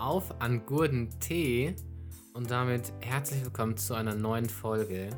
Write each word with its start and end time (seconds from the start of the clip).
auf 0.00 0.40
an 0.40 0.64
Gurden 0.64 1.10
Tee 1.20 1.74
und 2.32 2.50
damit 2.50 2.90
herzlich 3.00 3.44
willkommen 3.44 3.76
zu 3.76 3.94
einer 3.94 4.14
neuen 4.14 4.48
Folge, 4.48 5.10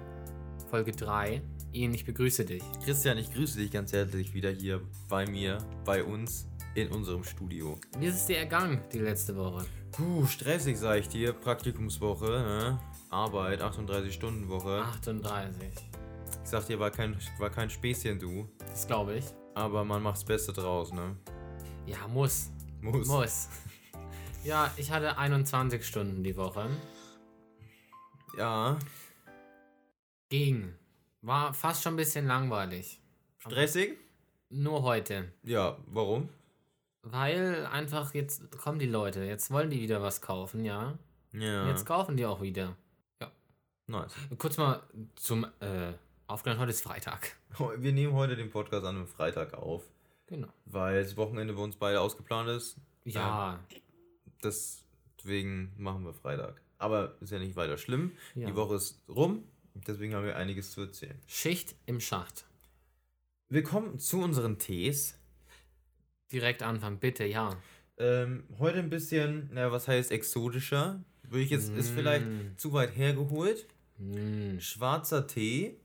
Folge 0.71 0.91
3. 0.91 1.41
Ian, 1.73 1.95
ich 1.95 2.05
begrüße 2.05 2.45
dich. 2.45 2.65
Christian, 2.85 3.17
ich 3.17 3.33
grüße 3.33 3.59
dich 3.59 3.71
ganz 3.71 3.93
herzlich 3.93 4.35
wieder 4.35 4.51
hier 4.51 4.81
bei 5.09 5.25
mir, 5.25 5.59
bei 5.85 6.03
uns 6.03 6.49
in 6.75 6.89
unserem 6.89 7.23
Studio. 7.23 7.79
Wie 7.97 8.07
ist 8.07 8.17
es 8.17 8.27
dir 8.27 8.39
ergangen 8.39 8.81
die 8.93 8.99
letzte 8.99 9.37
Woche? 9.37 9.65
Puh, 9.93 10.27
stressig, 10.27 10.77
sag 10.77 10.99
ich 10.99 11.09
dir. 11.09 11.33
Praktikumswoche, 11.33 12.27
ne? 12.27 12.81
Arbeit, 13.11 13.63
38-Stunden-Woche. 13.63 14.83
38. 14.83 15.55
Ich 16.43 16.51
sag 16.51 16.67
dir, 16.67 16.81
war 16.81 16.91
kein, 16.91 17.17
war 17.39 17.51
kein 17.51 17.71
Späßchen, 17.71 18.19
du. 18.19 18.49
Das 18.59 18.89
glaube 18.89 19.19
ich. 19.19 19.27
Aber 19.55 19.85
man 19.85 20.03
macht's 20.03 20.25
Beste 20.25 20.53
draus, 20.53 20.93
ne? 20.93 21.17
Ja, 21.87 22.09
muss. 22.09 22.51
Muss. 22.81 23.07
Muss. 23.07 23.49
Ja, 24.45 24.71
ich 24.77 24.91
hatte 24.91 25.17
21 25.19 25.85
Stunden 25.87 26.23
die 26.25 26.37
Woche. 26.37 26.69
Ja. 28.37 28.79
Ging. 30.29 30.75
War 31.21 31.55
fast 31.55 31.83
schon 31.83 31.95
ein 31.95 31.97
bisschen 31.97 32.27
langweilig. 32.27 33.01
Stressig? 33.39 33.99
Nur 34.51 34.83
heute. 34.83 35.33
Ja, 35.43 35.79
warum? 35.87 36.29
Weil 37.03 37.67
einfach 37.67 38.15
jetzt 38.15 38.57
kommen 38.59 38.79
die 38.79 38.87
Leute. 38.87 39.25
Jetzt 39.25 39.51
wollen 39.51 39.71
die 39.71 39.81
wieder 39.81 40.03
was 40.03 40.21
kaufen, 40.21 40.65
ja. 40.65 40.99
Ja. 41.33 41.63
Und 41.63 41.69
Jetzt 41.69 41.87
kaufen 41.87 42.17
die 42.17 42.27
auch 42.27 42.41
wieder. 42.43 42.77
nice. 43.87 44.13
Kurz 44.39 44.57
mal 44.59 44.83
zum 45.17 45.45
äh, 45.61 45.93
Aufgleich. 46.27 46.59
Heute 46.59 46.71
ist 46.71 46.83
Freitag. 46.83 47.37
Wir 47.79 47.93
nehmen 47.93 48.15
heute 48.15 48.37
den 48.37 48.51
Podcast 48.51 48.85
an 48.87 48.97
einem 48.97 49.07
Freitag 49.07 49.55
auf, 49.55 49.83
Genau. 50.27 50.49
weil 50.67 51.03
das 51.03 51.17
Wochenende 51.17 51.55
bei 51.55 51.63
uns 51.63 51.77
beide 51.77 52.01
ausgeplant 52.01 52.49
ist. 52.49 52.77
Ja. 53.05 53.59
Deswegen 54.43 55.73
machen 55.77 56.05
wir 56.05 56.13
Freitag. 56.15 56.61
Aber 56.79 57.17
ist 57.21 57.31
ja 57.31 57.39
nicht 57.39 57.55
weiter 57.57 57.79
schlimm. 57.79 58.13
ja. 58.35 58.47
Die 58.49 58.57
Woche 58.57 58.75
ist 58.75 59.01
rum, 59.09 59.45
deswegen 59.75 60.15
haben 60.15 60.25
wir 60.27 60.37
einiges 60.37 60.73
zu 60.73 60.81
erzählen. 60.83 61.17
Schicht 61.27 61.77
im 61.87 62.01
Schacht. 62.01 62.45
Willkommen 63.49 63.99
zu 64.01 64.21
unseren 64.21 64.59
Tees. 64.59 65.17
Direkt 66.33 66.63
anfangen, 66.63 66.99
bitte, 66.99 67.25
ja. 67.25 67.57
Ähm, 67.99 68.45
heute 68.59 68.79
ein 68.79 68.91
bisschen, 68.91 69.51
naja, 69.53 69.71
was 69.71 69.87
heißt 69.87 70.11
exotischer? 70.11 71.05
Würde 71.25 71.45
ich 71.45 71.51
jetzt, 71.51 71.71
ist 71.71 71.91
vielleicht 71.91 72.27
Mm. 72.27 72.57
zu 72.57 72.73
weit 72.73 72.97
hergeholt. 72.97 73.67
Hm. 73.99 74.59
Schwarzer 74.61 75.27
Tee 75.27 75.77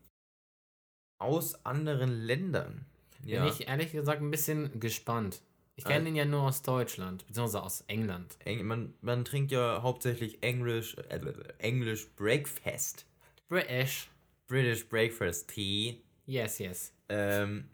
aus 1.20 1.64
anderen 1.66 2.10
Ländern. 2.22 2.86
Bin 3.24 3.46
ich 3.46 3.68
ehrlich 3.68 3.92
gesagt 3.92 4.22
ein 4.22 4.32
bisschen 4.32 4.80
gespannt. 4.80 5.42
Ich 5.78 5.84
kenne 5.86 6.02
Äh. 6.02 6.06
den 6.06 6.16
ja 6.16 6.26
nur 6.26 6.42
aus 6.42 6.64
Deutschland, 6.64 7.26
beziehungsweise 7.28 7.64
aus 7.64 7.82
England. 7.88 8.36
Eng, 8.44 8.66
man, 8.66 8.94
man 9.02 9.24
trinkt 9.24 9.52
ja 9.52 9.82
hauptsächlich 9.84 10.42
Englisch, 10.42 10.98
äh, 10.98 11.20
Englisch 11.60 12.10
Breakfast. 12.16 13.06
British. 13.48 14.10
British 14.48 14.90
Breakfast 14.90 15.50
Tea. 15.50 16.02
Yes, 16.26 16.58
yes. 16.58 16.94
Ähm, 17.10 17.70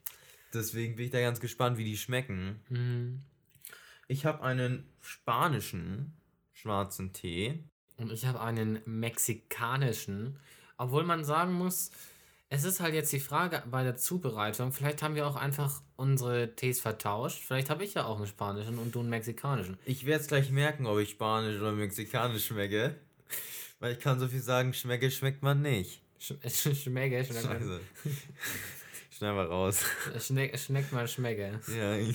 deswegen 0.54 0.94
bin 0.96 1.06
ich 1.06 1.10
da 1.10 1.20
ganz 1.20 1.40
gespannt, 1.40 1.78
wie 1.78 1.84
die 1.84 1.96
schmecken. 1.96 2.60
Mhm. 2.68 3.22
Ich 4.06 4.24
habe 4.24 4.42
einen 4.42 4.88
spanischen 5.00 6.16
schwarzen 6.52 7.12
Tee. 7.12 7.64
Und 7.96 8.12
ich 8.12 8.24
habe 8.24 8.40
einen 8.40 8.80
mexikanischen. 8.86 10.38
Obwohl 10.76 11.02
man 11.02 11.24
sagen 11.24 11.52
muss, 11.54 11.90
es 12.50 12.64
ist 12.64 12.80
halt 12.80 12.94
jetzt 12.94 13.12
die 13.12 13.20
Frage 13.20 13.62
bei 13.70 13.82
der 13.82 13.96
Zubereitung. 13.96 14.72
Vielleicht 14.72 15.02
haben 15.02 15.14
wir 15.14 15.26
auch 15.26 15.36
einfach 15.36 15.82
unsere 15.96 16.54
Tees 16.54 16.80
vertauscht. 16.80 17.42
Vielleicht 17.44 17.68
habe 17.68 17.84
ich 17.84 17.94
ja 17.94 18.06
auch 18.06 18.16
einen 18.16 18.26
spanischen 18.26 18.78
und 18.78 18.94
du 18.94 19.00
einen 19.00 19.10
mexikanischen. 19.10 19.78
Ich 19.84 20.06
werde 20.06 20.22
es 20.22 20.28
gleich 20.28 20.50
merken, 20.50 20.86
ob 20.86 20.98
ich 20.98 21.10
Spanisch 21.10 21.60
oder 21.60 21.72
Mexikanisch 21.72 22.46
schmecke. 22.46 22.94
Weil 23.80 23.92
ich 23.92 24.00
kann 24.00 24.18
so 24.18 24.26
viel 24.28 24.40
sagen, 24.40 24.72
schmecke, 24.72 25.10
schmeckt 25.10 25.42
man 25.42 25.60
nicht. 25.60 26.02
Sch 26.18 26.32
schmecke, 26.48 27.24
schmecke. 27.24 27.42
Scheiße. 27.42 27.80
Schnell 29.10 29.34
mal 29.34 29.46
raus. 29.46 29.84
Schneck, 30.18 30.58
schmeckt 30.58 30.92
mal, 30.92 31.06
schmecke. 31.06 31.60
Ja, 31.76 32.14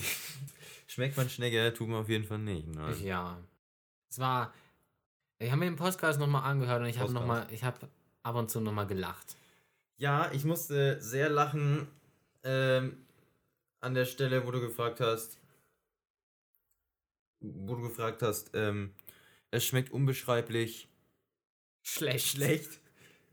schmeckt 0.86 1.16
man 1.16 1.28
Schnecke, 1.28 1.72
tut 1.74 1.88
man 1.88 2.00
auf 2.00 2.08
jeden 2.08 2.24
Fall 2.24 2.38
nicht. 2.38 2.66
Ne? 2.66 2.94
Ja. 3.02 3.38
Es 4.10 4.18
war. 4.18 4.52
Ich 5.38 5.50
habe 5.50 5.60
mir 5.60 5.66
den 5.66 5.76
Podcast 5.76 6.18
nochmal 6.18 6.44
angehört 6.44 6.80
und 6.80 6.88
ich 6.88 6.98
habe 6.98 7.12
nochmal, 7.12 7.46
ich 7.50 7.62
habe 7.62 7.88
ab 8.22 8.34
und 8.36 8.50
zu 8.50 8.60
nochmal 8.60 8.86
gelacht. 8.86 9.36
Ja, 9.96 10.30
ich 10.32 10.44
musste 10.44 11.00
sehr 11.00 11.28
lachen 11.28 11.86
ähm, 12.42 13.06
an 13.80 13.94
der 13.94 14.04
Stelle, 14.04 14.46
wo 14.46 14.50
du 14.50 14.60
gefragt 14.60 15.00
hast, 15.00 15.38
wo 17.40 17.74
du 17.76 17.82
gefragt 17.82 18.22
hast, 18.22 18.50
ähm, 18.54 18.94
es 19.50 19.64
schmeckt 19.64 19.90
unbeschreiblich 19.92 20.88
Schlecht. 21.82 22.28
schlecht. 22.28 22.80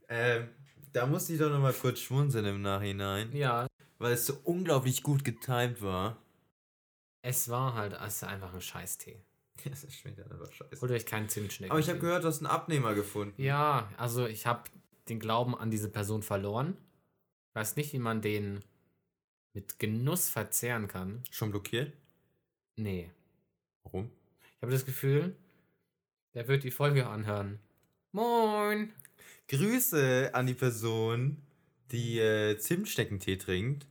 Ähm, 0.08 0.48
da 0.92 1.06
musste 1.06 1.32
ich 1.32 1.38
doch 1.38 1.50
nochmal 1.50 1.72
kurz 1.72 2.00
schmunzeln 2.00 2.44
im 2.44 2.62
Nachhinein, 2.62 3.32
Ja. 3.34 3.66
weil 3.98 4.12
es 4.12 4.26
so 4.26 4.38
unglaublich 4.44 5.02
gut 5.02 5.24
getimt 5.24 5.80
war. 5.80 6.18
Es 7.22 7.48
war 7.48 7.74
halt 7.74 7.94
es 7.94 8.22
einfach 8.22 8.52
ein 8.52 8.60
Scheißtee. 8.60 9.20
Es 9.70 9.94
schmeckt 9.94 10.18
halt 10.18 10.30
einfach 10.30 10.52
scheiße. 10.52 10.80
Holt 10.80 10.90
euch 10.90 11.06
keinen 11.06 11.28
Zimtschnecken. 11.28 11.70
Aber 11.70 11.78
ich 11.80 11.88
habe 11.88 11.98
gehört, 11.98 12.24
du 12.24 12.28
hast 12.28 12.38
einen 12.38 12.46
Abnehmer 12.46 12.94
gefunden. 12.94 13.40
Ja, 13.40 13.90
also 13.96 14.26
ich 14.26 14.46
habe 14.46 14.68
den 15.08 15.18
Glauben 15.20 15.56
an 15.56 15.70
diese 15.70 15.88
Person 15.88 16.22
verloren. 16.22 16.76
Weiß 17.54 17.76
nicht, 17.76 17.92
wie 17.92 17.98
man 17.98 18.22
den 18.22 18.60
mit 19.52 19.78
Genuss 19.78 20.28
verzehren 20.30 20.88
kann. 20.88 21.22
Schon 21.30 21.50
blockiert? 21.50 21.92
Nee. 22.76 23.10
Warum? 23.82 24.10
Ich 24.56 24.62
habe 24.62 24.72
das 24.72 24.86
Gefühl, 24.86 25.36
der 26.34 26.48
wird 26.48 26.64
die 26.64 26.70
Folge 26.70 27.06
anhören. 27.06 27.58
Moin! 28.12 28.92
Grüße 29.48 30.30
an 30.32 30.46
die 30.46 30.54
Person, 30.54 31.36
die 31.90 32.18
äh, 32.18 32.56
Zimtsteckentee 32.56 33.36
trinkt. 33.36 33.86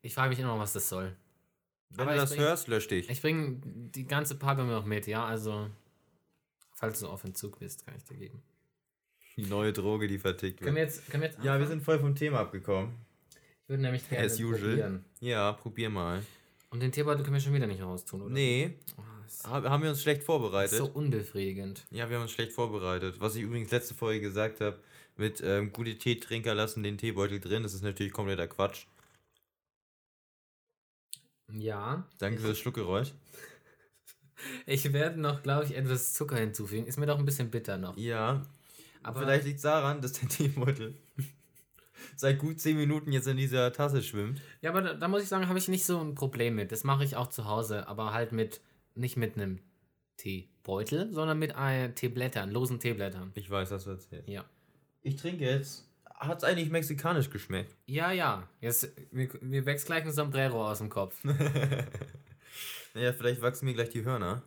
Ich 0.00 0.14
frage 0.14 0.30
mich 0.30 0.38
immer 0.38 0.58
was 0.58 0.72
das 0.72 0.88
soll. 0.88 1.14
Wenn 1.90 2.00
Aber 2.08 2.12
du 2.12 2.16
ich 2.16 2.22
das 2.22 2.30
bring- 2.30 2.40
hörst, 2.40 2.68
lösch 2.68 2.88
dich. 2.88 3.10
Ich 3.10 3.20
bringe 3.20 3.60
die 3.64 4.06
ganze 4.06 4.36
Packung 4.36 4.68
noch 4.68 4.86
mit, 4.86 5.06
ja? 5.06 5.26
Also, 5.26 5.68
falls 6.72 7.00
du 7.00 7.08
auf 7.08 7.24
Entzug 7.24 7.58
bist, 7.58 7.84
kann 7.84 7.94
ich 7.96 8.04
dir 8.04 8.16
geben. 8.16 8.42
Die 9.36 9.46
neue 9.46 9.72
Droge, 9.72 10.08
die 10.08 10.18
vertickt 10.18 10.60
Können 10.60 10.76
wir 10.76 10.82
wird. 10.82 10.94
jetzt, 10.94 11.10
können 11.10 11.22
wir 11.22 11.30
jetzt 11.30 11.42
Ja, 11.42 11.58
wir 11.58 11.66
sind 11.66 11.82
voll 11.82 11.98
vom 11.98 12.14
Thema 12.14 12.40
abgekommen. 12.40 12.94
Ich 13.62 13.68
würde 13.68 13.82
nämlich 13.82 14.08
gerne 14.08 14.26
As 14.26 14.38
usual. 14.38 14.58
probieren. 14.60 15.04
Ja, 15.20 15.52
probier 15.52 15.88
mal. 15.90 16.22
Und 16.70 16.80
den 16.80 16.92
Teebeutel 16.92 17.22
können 17.22 17.34
wir 17.34 17.40
schon 17.40 17.54
wieder 17.54 17.66
nicht 17.66 17.82
raustun, 17.82 18.22
oder? 18.22 18.32
Nee, 18.32 18.76
Oh, 18.98 19.02
das 19.24 19.34
ist 19.34 19.46
hab- 19.48 19.64
haben 19.64 19.82
wir 19.82 19.90
uns 19.90 20.02
schlecht 20.02 20.22
vorbereitet. 20.22 20.76
so 20.78 20.86
unbefriedigend. 20.86 21.84
Ja, 21.90 22.08
wir 22.08 22.16
haben 22.16 22.22
uns 22.22 22.32
schlecht 22.32 22.52
vorbereitet. 22.52 23.16
Was 23.20 23.34
ich 23.36 23.42
übrigens 23.42 23.70
letzte 23.70 23.94
Folge 23.94 24.20
gesagt 24.20 24.60
habe, 24.60 24.78
mit 25.16 25.40
ähm, 25.42 25.72
gute 25.72 25.96
Teetrinker 25.96 26.54
lassen 26.54 26.82
den 26.82 26.98
Teebeutel 26.98 27.40
drin, 27.40 27.62
das 27.62 27.74
ist 27.74 27.82
natürlich 27.82 28.12
kompletter 28.12 28.48
Quatsch. 28.48 28.86
Ja. 31.52 32.06
Danke 32.18 32.40
für 32.40 32.48
das 32.48 32.58
Schluckgeräusch. 32.58 33.12
Ich 34.66 34.92
werde 34.92 35.20
noch, 35.20 35.44
glaube 35.44 35.66
ich, 35.66 35.76
etwas 35.76 36.14
Zucker 36.14 36.36
hinzufügen. 36.36 36.84
Ist 36.86 36.98
mir 36.98 37.06
doch 37.06 37.16
ein 37.16 37.24
bisschen 37.24 37.48
bitter 37.52 37.76
noch. 37.78 37.96
Ja, 37.96 38.44
Aber 39.02 39.20
vielleicht 39.20 39.44
liegt 39.44 39.56
es 39.56 39.62
daran, 39.62 40.00
dass 40.00 40.12
der 40.12 40.28
Teebeutel 40.28 40.96
seit 42.16 42.38
gut 42.38 42.60
10 42.60 42.76
Minuten 42.76 43.12
jetzt 43.12 43.26
in 43.26 43.36
dieser 43.36 43.72
Tasse 43.72 44.02
schwimmt. 44.02 44.40
Ja, 44.60 44.70
aber 44.70 44.82
da, 44.82 44.94
da 44.94 45.08
muss 45.08 45.22
ich 45.22 45.28
sagen, 45.28 45.48
habe 45.48 45.58
ich 45.58 45.68
nicht 45.68 45.84
so 45.84 46.00
ein 46.00 46.14
Problem 46.14 46.54
mit. 46.54 46.72
Das 46.72 46.84
mache 46.84 47.04
ich 47.04 47.16
auch 47.16 47.28
zu 47.28 47.46
Hause, 47.46 47.88
aber 47.88 48.12
halt 48.12 48.32
mit, 48.32 48.60
nicht 48.94 49.16
mit 49.16 49.36
einem 49.36 49.60
Teebeutel, 50.16 51.12
sondern 51.12 51.38
mit 51.38 51.54
äh, 51.56 51.92
Teeblättern, 51.92 52.50
losen 52.50 52.80
Teeblättern. 52.80 53.32
Ich 53.34 53.50
weiß, 53.50 53.70
was 53.70 53.84
du 53.84 53.90
erzählst. 53.90 54.28
Ja. 54.28 54.44
Ich 55.02 55.16
trinke 55.16 55.44
jetzt. 55.44 55.88
Hat 56.14 56.38
es 56.38 56.44
eigentlich 56.44 56.70
mexikanisch 56.70 57.30
geschmeckt? 57.30 57.74
Ja, 57.86 58.12
ja. 58.12 58.48
Jetzt, 58.60 58.92
mir, 59.12 59.28
mir 59.40 59.66
wächst 59.66 59.86
gleich 59.86 60.04
ein 60.04 60.12
Sombrero 60.12 60.70
aus 60.70 60.78
dem 60.78 60.88
Kopf. 60.88 61.18
naja, 62.94 63.12
vielleicht 63.12 63.42
wachsen 63.42 63.64
mir 63.64 63.74
gleich 63.74 63.90
die 63.90 64.04
Hörner. 64.04 64.44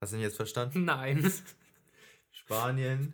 Hast 0.00 0.12
du 0.12 0.16
denn 0.16 0.24
jetzt 0.24 0.36
verstanden? 0.36 0.84
Nein. 0.84 1.30
Spanien, 2.46 3.12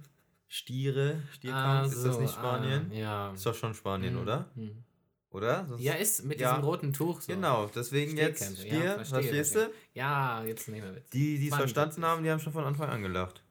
Stiere, 0.48 1.22
Stierkampf, 1.32 1.92
ist 1.92 2.04
das 2.04 2.18
nicht 2.18 2.34
Spanien? 2.34 2.90
Ah, 2.92 2.94
ja. 2.94 3.32
Ist 3.32 3.46
doch 3.46 3.54
schon 3.54 3.72
Spanien, 3.74 4.14
Hm, 4.14 4.22
oder? 4.22 4.50
hm. 4.54 4.84
Oder? 5.30 5.66
Sonst- 5.66 5.82
Ja, 5.82 5.94
ist 5.94 6.24
mit 6.24 6.38
Ja. 6.38 6.50
diesem 6.50 6.64
roten 6.64 6.92
Tuch 6.92 7.22
so. 7.22 7.32
Genau, 7.32 7.66
deswegen 7.74 8.14
jetzt 8.18 8.58
Stier, 8.58 8.84
ja, 8.84 9.02
verstehst 9.04 9.54
du? 9.54 9.72
Ja, 9.94 10.44
jetzt 10.44 10.68
nehmen 10.68 10.88
wir 10.88 10.96
Witz. 10.96 11.08
Die, 11.10 11.38
die 11.38 11.48
es 11.48 11.54
verstanden 11.56 12.04
haben, 12.04 12.22
die 12.22 12.30
haben 12.30 12.40
schon 12.40 12.52
von 12.52 12.64
Anfang 12.64 12.90
an 12.90 13.02
gelacht. 13.02 13.42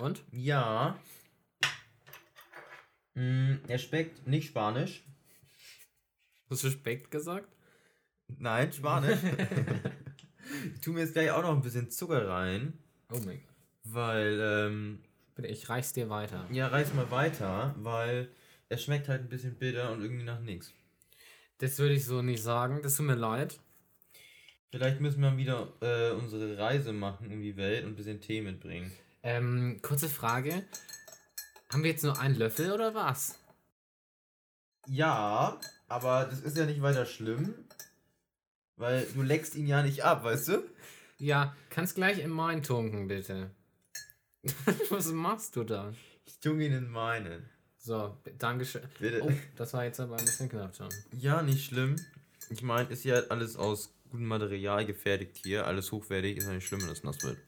Und? 0.00 0.22
Ja. 0.30 0.96
Mm, 3.14 3.54
er 3.66 3.78
schmeckt 3.78 4.26
nicht 4.28 4.48
Spanisch. 4.48 5.02
Hast 6.48 6.62
du 6.62 6.70
Speck 6.70 7.10
gesagt? 7.10 7.48
Nein, 8.38 8.72
Spanisch. 8.72 9.18
ich 10.74 10.80
tue 10.80 10.94
mir 10.94 11.00
jetzt 11.00 11.12
gleich 11.14 11.30
auch 11.30 11.42
noch 11.42 11.52
ein 11.54 11.62
bisschen 11.62 11.90
Zucker 11.90 12.28
rein, 12.28 12.72
Oh 13.10 13.18
mein 13.24 13.40
Gott. 13.40 13.54
weil, 13.84 14.38
ähm, 14.40 14.98
Bitte, 15.34 15.48
ich 15.48 15.68
reich's 15.68 15.92
dir 15.92 16.08
weiter. 16.10 16.46
ja, 16.50 16.68
reiß 16.68 16.94
mal 16.94 17.10
weiter, 17.10 17.74
weil 17.78 18.28
er 18.68 18.78
schmeckt 18.78 19.08
halt 19.08 19.22
ein 19.22 19.28
bisschen 19.28 19.54
bitter 19.54 19.90
und 19.92 20.02
irgendwie 20.02 20.24
nach 20.24 20.40
nichts. 20.40 20.72
Das 21.58 21.78
würde 21.78 21.94
ich 21.94 22.04
so 22.04 22.22
nicht 22.22 22.42
sagen. 22.42 22.80
Das 22.82 22.96
tut 22.96 23.06
mir 23.06 23.14
leid. 23.14 23.58
Vielleicht 24.70 25.00
müssen 25.00 25.20
wir 25.22 25.36
wieder 25.36 25.68
äh, 25.80 26.10
unsere 26.12 26.56
Reise 26.58 26.92
machen 26.92 27.30
um 27.32 27.40
die 27.42 27.56
Welt 27.56 27.84
und 27.84 27.90
ein 27.92 27.96
bisschen 27.96 28.20
Tee 28.20 28.40
mitbringen. 28.40 28.90
Ähm, 29.22 29.78
kurze 29.82 30.08
Frage. 30.08 30.64
Haben 31.70 31.82
wir 31.84 31.90
jetzt 31.90 32.02
nur 32.04 32.18
einen 32.18 32.34
Löffel 32.36 32.72
oder 32.72 32.94
was? 32.94 33.38
Ja, 34.86 35.60
aber 35.88 36.24
das 36.24 36.40
ist 36.40 36.56
ja 36.56 36.66
nicht 36.66 36.82
weiter 36.82 37.06
schlimm. 37.06 37.54
Weil 38.76 39.06
du 39.14 39.22
leckst 39.22 39.54
ihn 39.54 39.66
ja 39.66 39.82
nicht 39.82 40.04
ab, 40.04 40.24
weißt 40.24 40.48
du? 40.48 40.62
Ja, 41.18 41.56
kannst 41.70 41.94
gleich 41.94 42.18
in 42.18 42.30
meinen 42.30 42.62
tunken, 42.62 43.08
bitte. 43.08 43.50
was 44.90 45.12
machst 45.12 45.56
du 45.56 45.64
da? 45.64 45.92
Ich 46.24 46.40
tunke 46.40 46.66
ihn 46.66 46.72
in 46.72 46.88
meinen. 46.88 47.48
So, 47.78 48.16
Dankeschön. 48.38 48.82
Bitte. 48.98 49.22
Oh, 49.22 49.32
das 49.56 49.72
war 49.74 49.84
jetzt 49.84 50.00
aber 50.00 50.16
ein 50.16 50.24
bisschen 50.24 50.48
knapp 50.48 50.74
schon. 50.76 50.88
Ja, 51.12 51.42
nicht 51.42 51.66
schlimm. 51.66 51.96
Ich 52.48 52.62
meine, 52.62 52.88
ist 52.90 53.04
ja 53.04 53.16
alles 53.28 53.56
aus 53.56 53.92
gutem 54.10 54.26
Material 54.26 54.86
gefertigt 54.86 55.38
hier. 55.42 55.66
Alles 55.66 55.90
hochwertig. 55.90 56.36
Ist 56.36 56.46
ja 56.46 56.52
nicht 56.52 56.66
schlimm, 56.66 56.80
wenn 56.82 56.88
das 56.88 57.02
nass 57.02 57.22
wird. 57.22 57.38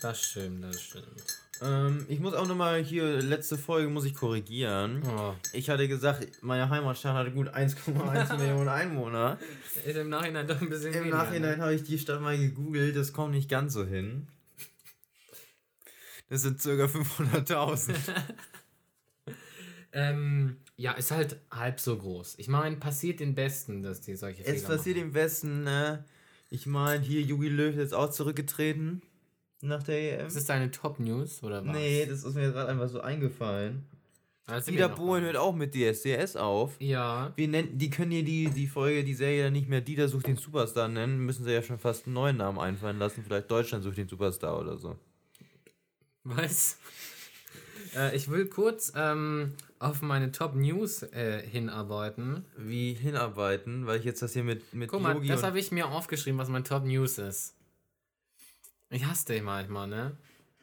Das 0.00 0.22
stimmt, 0.22 0.64
das 0.64 0.80
stimmt. 0.80 1.43
Ähm, 1.62 2.04
ich 2.08 2.20
muss 2.20 2.34
auch 2.34 2.46
nochmal 2.46 2.82
hier, 2.82 3.20
letzte 3.22 3.56
Folge 3.56 3.88
muss 3.88 4.04
ich 4.04 4.14
korrigieren. 4.14 5.02
Oh. 5.06 5.34
Ich 5.52 5.70
hatte 5.70 5.86
gesagt, 5.88 6.42
meine 6.42 6.68
Heimatstadt 6.68 7.14
hatte 7.14 7.30
gut 7.30 7.48
1,1 7.48 8.36
Millionen 8.38 8.68
Einwohner. 8.68 9.38
Ist 9.84 9.96
im 9.96 10.08
Nachhinein 10.08 10.46
doch 10.46 10.60
ein 10.60 10.68
bisschen 10.68 10.92
Im 10.92 11.00
weniger, 11.00 11.16
Nachhinein 11.18 11.58
ne? 11.58 11.62
habe 11.62 11.74
ich 11.74 11.84
die 11.84 11.98
Stadt 11.98 12.20
mal 12.20 12.36
gegoogelt, 12.36 12.96
das 12.96 13.12
kommt 13.12 13.32
nicht 13.34 13.48
ganz 13.48 13.72
so 13.72 13.84
hin. 13.84 14.26
Das 16.28 16.42
sind 16.42 16.60
circa 16.60 16.84
500.000. 16.84 17.94
Ähm, 19.96 20.56
ja, 20.76 20.90
ist 20.90 21.12
halt 21.12 21.36
halb 21.52 21.78
so 21.78 21.96
groß. 21.96 22.34
Ich 22.38 22.48
meine, 22.48 22.74
passiert 22.78 23.20
den 23.20 23.36
Besten, 23.36 23.84
dass 23.84 24.00
die 24.00 24.16
solche 24.16 24.42
Es 24.42 24.62
Fehler 24.62 24.76
passiert 24.76 24.96
machen. 24.96 25.06
im 25.06 25.14
Westen, 25.14 25.62
ne? 25.62 26.04
Ich 26.50 26.66
meine, 26.66 27.00
hier 27.04 27.22
Jogi 27.22 27.48
Löw 27.48 27.70
ist 27.70 27.78
jetzt 27.78 27.94
auch 27.94 28.10
zurückgetreten 28.10 29.02
nach 29.64 29.82
der 29.82 30.20
EM. 30.20 30.26
Ist 30.26 30.36
das 30.36 30.44
deine 30.46 30.70
Top-News 30.70 31.42
oder 31.42 31.64
was? 31.64 31.74
Nee, 31.74 32.06
das 32.06 32.24
ist 32.24 32.34
mir 32.34 32.52
gerade 32.52 32.70
einfach 32.70 32.88
so 32.88 33.00
eingefallen. 33.00 33.84
Also 34.46 34.70
Dieter 34.70 34.90
Bohlen 34.90 35.24
hört 35.24 35.36
auch 35.36 35.54
mit 35.54 35.74
DSDS 35.74 36.36
auf. 36.36 36.76
Ja, 36.78 37.32
Wir 37.36 37.48
nennen, 37.48 37.78
die 37.78 37.88
können 37.88 38.10
hier 38.10 38.24
die, 38.24 38.50
die 38.50 38.66
Folge, 38.66 39.02
die 39.02 39.14
Serie 39.14 39.44
dann 39.44 39.54
nicht 39.54 39.70
mehr 39.70 39.80
Dieter 39.80 40.06
sucht 40.06 40.26
den 40.26 40.36
Superstar 40.36 40.88
nennen, 40.88 41.24
müssen 41.24 41.44
sie 41.44 41.52
ja 41.52 41.62
schon 41.62 41.78
fast 41.78 42.06
einen 42.06 42.14
neuen 42.14 42.36
Namen 42.36 42.58
einfallen 42.58 42.98
lassen. 42.98 43.24
Vielleicht 43.24 43.50
Deutschland 43.50 43.84
sucht 43.84 43.96
den 43.96 44.08
Superstar 44.08 44.60
oder 44.60 44.76
so. 44.76 44.96
was? 46.24 46.78
äh, 47.96 48.14
ich 48.14 48.30
will 48.30 48.46
kurz 48.46 48.92
ähm, 48.94 49.54
auf 49.78 50.02
meine 50.02 50.30
Top-News 50.30 51.04
äh, 51.04 51.42
hinarbeiten. 51.46 52.44
Wie 52.58 52.92
hinarbeiten, 52.92 53.86
weil 53.86 53.98
ich 53.98 54.04
jetzt 54.04 54.20
das 54.20 54.34
hier 54.34 54.44
mit, 54.44 54.74
mit 54.74 54.90
Guck 54.90 55.00
mal, 55.00 55.14
Yogi 55.14 55.28
das 55.28 55.42
habe 55.42 55.58
ich 55.58 55.72
mir 55.72 55.88
aufgeschrieben, 55.88 56.38
was 56.38 56.50
mein 56.50 56.64
Top-News 56.64 57.16
ist. 57.16 57.54
Ich 58.90 59.04
hasse 59.04 59.26
dich 59.26 59.42
manchmal, 59.42 59.88
ne? 59.88 60.16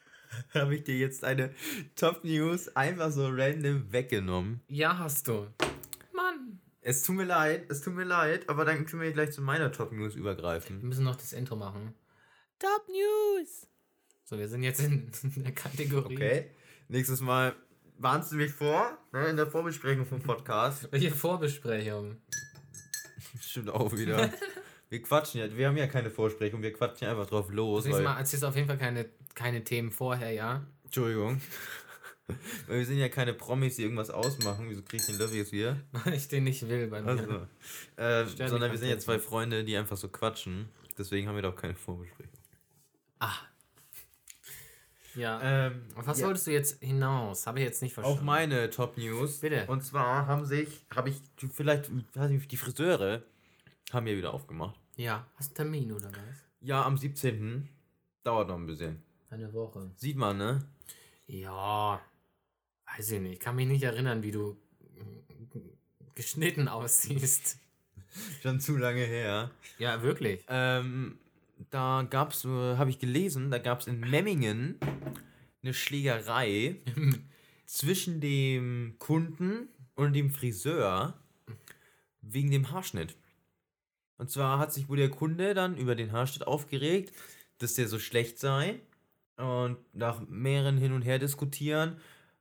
habe 0.53 0.75
ich 0.75 0.83
dir 0.83 0.97
jetzt 0.97 1.23
eine 1.23 1.53
Top 1.95 2.23
News 2.23 2.73
einfach 2.75 3.11
so 3.11 3.27
random 3.29 3.91
weggenommen. 3.91 4.61
Ja, 4.67 4.97
hast 4.97 5.27
du. 5.27 5.47
Mann. 6.13 6.59
Es 6.81 7.03
tut 7.03 7.15
mir 7.15 7.25
leid, 7.25 7.69
es 7.69 7.81
tut 7.81 7.93
mir 7.93 8.05
leid, 8.05 8.47
aber 8.49 8.63
dann 8.65 8.85
können 8.85 9.01
wir 9.01 9.11
gleich 9.11 9.31
zu 9.31 9.41
meiner 9.41 9.71
Top 9.71 9.91
News 9.91 10.13
Wir 10.15 10.21
übergreifen. 10.21 10.81
müssen 10.81 11.03
noch 11.03 11.15
das 11.15 11.33
Intro 11.33 11.55
machen. 11.55 11.93
Top 12.59 12.87
News! 12.87 13.67
So, 14.23 14.37
wir 14.37 14.47
sind 14.47 14.63
jetzt 14.63 14.79
in 14.79 15.11
der 15.43 15.51
Kategorie. 15.51 16.15
Okay. 16.15 16.51
Nächstes 16.87 17.21
Mal 17.21 17.55
warnst 17.97 18.31
du 18.31 18.35
mich 18.37 18.51
vor, 18.51 18.97
ne, 19.11 19.27
in 19.27 19.35
der 19.35 19.47
Vorbesprechung 19.47 20.05
vom 20.05 20.21
Podcast. 20.21 20.87
Welche 20.91 21.11
Vorbesprechung? 21.11 22.17
Stimmt 23.39 23.69
auch 23.69 23.91
wieder. 23.93 24.31
Wir 24.91 25.01
quatschen 25.01 25.39
ja, 25.39 25.55
wir 25.55 25.69
haben 25.69 25.77
ja 25.77 25.87
keine 25.87 26.09
Vorsprechung, 26.09 26.61
wir 26.61 26.73
quatschen 26.73 27.07
einfach 27.07 27.25
drauf 27.25 27.49
los. 27.49 27.85
Das 27.85 28.01
Mal 28.01 28.17
erzählst 28.17 28.43
auf 28.43 28.57
jeden 28.57 28.67
Fall 28.67 28.77
keine, 28.77 29.05
keine 29.33 29.63
Themen 29.63 29.89
vorher, 29.89 30.33
ja? 30.33 30.67
Entschuldigung. 30.83 31.39
weil 32.67 32.79
wir 32.79 32.85
sind 32.85 32.97
ja 32.97 33.07
keine 33.07 33.33
Promis, 33.33 33.77
die 33.77 33.83
irgendwas 33.83 34.09
ausmachen. 34.09 34.65
Wieso 34.67 34.81
krieg 34.81 34.99
ich 34.99 35.05
den 35.05 35.17
Löffel 35.17 35.37
jetzt 35.37 35.53
wieder? 35.53 35.77
Weil 35.93 36.15
ich 36.15 36.27
den 36.27 36.43
nicht 36.43 36.67
will 36.67 36.87
bei 36.87 37.01
mir. 37.01 37.47
Also, 37.95 38.43
äh, 38.43 38.47
sondern 38.49 38.69
wir 38.69 38.77
sind 38.77 38.89
ja 38.89 38.99
zwei. 38.99 39.17
Freunde, 39.17 39.63
die 39.63 39.77
einfach 39.77 39.95
so 39.95 40.09
quatschen. 40.09 40.67
Deswegen 40.97 41.29
haben 41.29 41.35
wir 41.35 41.41
doch 41.41 41.55
keine 41.55 41.75
Vorbesprechung. 41.75 42.37
Ah. 43.19 43.31
Ja. 45.15 45.39
Ähm, 45.41 45.83
Auf 45.95 46.05
was 46.05 46.19
ja, 46.19 46.27
wolltest 46.27 46.47
du 46.47 46.51
jetzt 46.51 46.83
hinaus? 46.83 47.47
Habe 47.47 47.59
ich 47.59 47.65
jetzt 47.65 47.81
nicht 47.81 47.93
verstanden. 47.93 48.19
Auf 48.19 48.25
meine 48.25 48.69
Top 48.69 48.97
News. 48.97 49.39
Bitte. 49.39 49.65
Und 49.67 49.85
zwar 49.85 50.27
haben 50.27 50.45
sich, 50.45 50.85
habe 50.93 51.09
ich 51.09 51.21
vielleicht, 51.53 51.89
weiß 52.13 52.29
nicht, 52.29 52.51
die 52.51 52.57
Friseure 52.57 53.23
haben 53.93 54.07
ja 54.07 54.17
wieder 54.17 54.33
aufgemacht. 54.33 54.80
Ja. 55.01 55.25
Hast 55.35 55.57
du 55.57 55.63
einen 55.63 55.71
Termin 55.71 55.91
oder 55.93 56.09
was? 56.09 56.43
Ja, 56.59 56.85
am 56.85 56.95
17. 56.95 57.67
Dauert 58.23 58.49
noch 58.49 58.55
ein 58.55 58.67
bisschen. 58.67 59.01
Eine 59.31 59.51
Woche. 59.51 59.89
Sieht 59.95 60.15
man, 60.15 60.37
ne? 60.37 60.63
Ja. 61.25 61.99
Weiß 62.85 63.11
ich 63.11 63.19
nicht. 63.19 63.41
Kann 63.41 63.55
mich 63.55 63.67
nicht 63.67 63.81
erinnern, 63.81 64.21
wie 64.21 64.29
du 64.29 64.57
mm, 64.79 65.57
geschnitten 66.13 66.67
aussiehst. 66.67 67.57
Schon 68.43 68.59
zu 68.59 68.77
lange 68.77 69.03
her. 69.03 69.49
Ja, 69.79 70.03
wirklich. 70.03 70.45
Ähm, 70.49 71.17
da 71.71 72.05
gab's, 72.07 72.45
äh, 72.45 72.77
habe 72.77 72.91
ich 72.91 72.99
gelesen, 72.99 73.49
da 73.49 73.57
gab's 73.57 73.87
in 73.87 74.01
Memmingen 74.01 74.77
eine 75.63 75.73
Schlägerei 75.73 76.75
zwischen 77.65 78.21
dem 78.21 78.97
Kunden 78.99 79.67
und 79.95 80.13
dem 80.13 80.29
Friseur 80.29 81.15
wegen 82.21 82.51
dem 82.51 82.69
Haarschnitt. 82.69 83.15
Und 84.21 84.29
zwar 84.29 84.59
hat 84.59 84.71
sich 84.71 84.87
wohl 84.87 84.97
der 84.97 85.09
Kunde 85.09 85.55
dann 85.55 85.75
über 85.75 85.95
den 85.95 86.11
Haarschnitt 86.11 86.45
aufgeregt, 86.45 87.11
dass 87.57 87.73
der 87.73 87.87
so 87.87 87.97
schlecht 87.97 88.37
sei. 88.37 88.79
Und 89.35 89.77
nach 89.93 90.21
mehreren 90.29 90.77
Hin 90.77 90.91
und 90.91 91.01
Her 91.01 91.17
diskutieren 91.17 91.95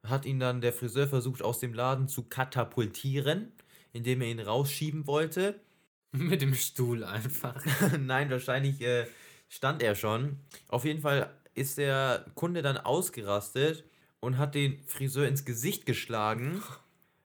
hat 0.06 0.26
ihn 0.26 0.38
dann 0.38 0.60
der 0.60 0.74
Friseur 0.74 1.08
versucht 1.08 1.40
aus 1.40 1.58
dem 1.58 1.72
Laden 1.72 2.06
zu 2.06 2.24
katapultieren, 2.24 3.52
indem 3.94 4.20
er 4.20 4.28
ihn 4.28 4.40
rausschieben 4.40 5.06
wollte. 5.06 5.58
Mit 6.12 6.42
dem 6.42 6.52
Stuhl 6.52 7.02
einfach. 7.02 7.64
Nein, 7.98 8.28
wahrscheinlich 8.28 8.82
äh, 8.82 9.06
stand 9.48 9.82
er 9.82 9.94
schon. 9.94 10.38
Auf 10.68 10.84
jeden 10.84 11.00
Fall 11.00 11.34
ist 11.54 11.78
der 11.78 12.26
Kunde 12.34 12.60
dann 12.60 12.76
ausgerastet 12.76 13.84
und 14.20 14.36
hat 14.36 14.54
den 14.54 14.82
Friseur 14.84 15.26
ins 15.26 15.46
Gesicht 15.46 15.86
geschlagen, 15.86 16.62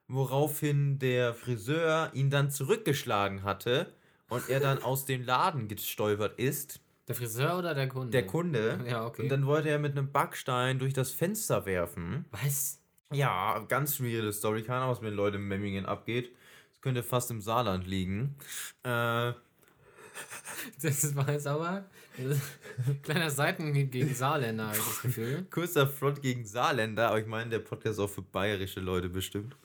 woraufhin 0.07 0.97
der 0.97 1.33
Friseur 1.33 2.09
ihn 2.13 2.29
dann 2.29 2.51
zurückgeschlagen 2.51 3.43
hatte 3.43 3.91
und 4.29 4.50
er 4.50 4.60
dann 4.60 4.82
aus 4.84 5.05
dem 5.05 5.24
Laden 5.24 5.67
gestolpert 5.67 6.39
ist. 6.39 6.79
Der 7.08 7.15
Friseur 7.15 7.58
oder 7.60 7.75
der 7.75 7.88
Kunde? 7.88 8.12
Der 8.12 8.25
Kunde. 8.25 8.84
Ja, 8.88 9.05
okay. 9.05 9.24
Und 9.24 9.29
dann 9.29 9.46
wollte 9.46 9.70
er 9.70 9.79
mit 9.79 9.91
einem 9.91 10.12
Backstein 10.12 10.79
durch 10.79 10.94
das 10.94 11.12
Fenster 11.12 11.65
werfen. 11.65 12.25
Was? 12.32 12.79
Ja, 13.12 13.60
ganz 13.67 13.98
schwierige 13.98 14.34
Story. 14.34 14.63
Keine 14.63 14.79
Ahnung, 14.79 14.91
was 14.91 15.01
mit 15.01 15.12
den 15.12 15.15
Leuten 15.17 15.38
in 15.38 15.48
Memmingen 15.48 15.86
abgeht. 15.86 16.32
Das 16.72 16.82
könnte 16.82 17.03
fast 17.03 17.29
im 17.29 17.41
Saarland 17.41 17.86
liegen. 17.86 18.36
Äh, 18.84 19.34
Das 20.82 21.15
war 21.15 21.32
jetzt 21.32 21.48
aber 21.48 21.86
kleiner 23.03 23.29
Seitenhieb 23.29 23.91
gegen 23.91 24.13
Saarländer, 24.13 24.67
habe 24.67 24.77
ich 24.77 24.84
das 24.84 25.01
Gefühl. 25.01 25.46
Kurzer 25.51 25.88
Front 25.88 26.22
gegen 26.22 26.46
Saarländer, 26.46 27.10
aber 27.10 27.20
ich 27.20 27.27
meine, 27.27 27.50
der 27.50 27.60
Podcast 27.60 27.94
ist 27.94 28.00
auch 28.00 28.10
für 28.10 28.22
bayerische 28.22 28.79
Leute 28.79 29.10
bestimmt. 29.10 29.55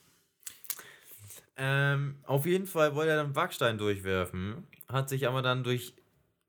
Ähm, 1.63 2.17
auf 2.25 2.47
jeden 2.47 2.67
Fall 2.67 2.95
wollte 2.95 3.11
er 3.11 3.17
dann 3.19 3.35
Backstein 3.35 3.77
durchwerfen, 3.77 4.67
hat 4.89 5.11
sich 5.11 5.29
aber 5.29 5.43
dann 5.43 5.63
durch, 5.63 5.95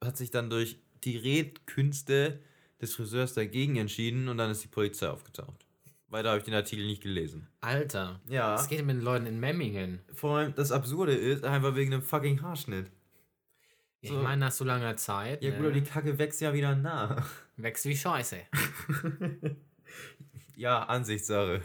hat 0.01 0.15
sich 0.15 0.31
dann 0.31 0.49
durch 0.49 0.79
die 1.03 1.17
Redkünste 1.17 2.39
des 2.81 2.95
Friseurs 2.95 3.33
dagegen 3.33 3.75
entschieden 3.75 4.29
und 4.29 4.37
dann 4.37 4.49
ist 4.51 4.63
die 4.63 4.69
Polizei 4.69 5.09
aufgetaucht. 5.09 5.65
Weiter 6.07 6.29
habe 6.29 6.39
ich 6.39 6.45
den 6.45 6.53
Artikel 6.53 6.85
nicht 6.85 7.03
gelesen. 7.03 7.49
Alter. 7.59 8.21
Ja. 8.29 8.53
Was 8.53 8.69
geht 8.69 8.79
denn 8.79 8.85
mit 8.85 8.95
den 8.97 9.03
Leuten 9.03 9.25
in 9.25 9.39
Memmingen? 9.39 9.99
Vor 10.13 10.37
allem 10.37 10.55
das 10.55 10.71
Absurde 10.71 11.13
ist, 11.13 11.43
einfach 11.43 11.75
wegen 11.75 11.93
einem 11.93 12.03
fucking 12.03 12.41
Haarschnitt. 12.41 12.89
So. 14.01 14.15
Ich 14.15 14.23
meine, 14.23 14.37
nach 14.37 14.51
so 14.51 14.63
langer 14.63 14.95
Zeit. 14.95 15.43
Ja 15.43 15.51
ne? 15.51 15.57
gut, 15.57 15.65
aber 15.65 15.75
die 15.75 15.83
Kacke 15.83 16.17
wächst 16.17 16.39
ja 16.41 16.53
wieder 16.53 16.73
nach. 16.75 17.29
Wächst 17.57 17.85
wie 17.85 17.95
Scheiße. 17.95 18.37
Ja, 20.55 20.83
Ansichtssache. 20.83 21.61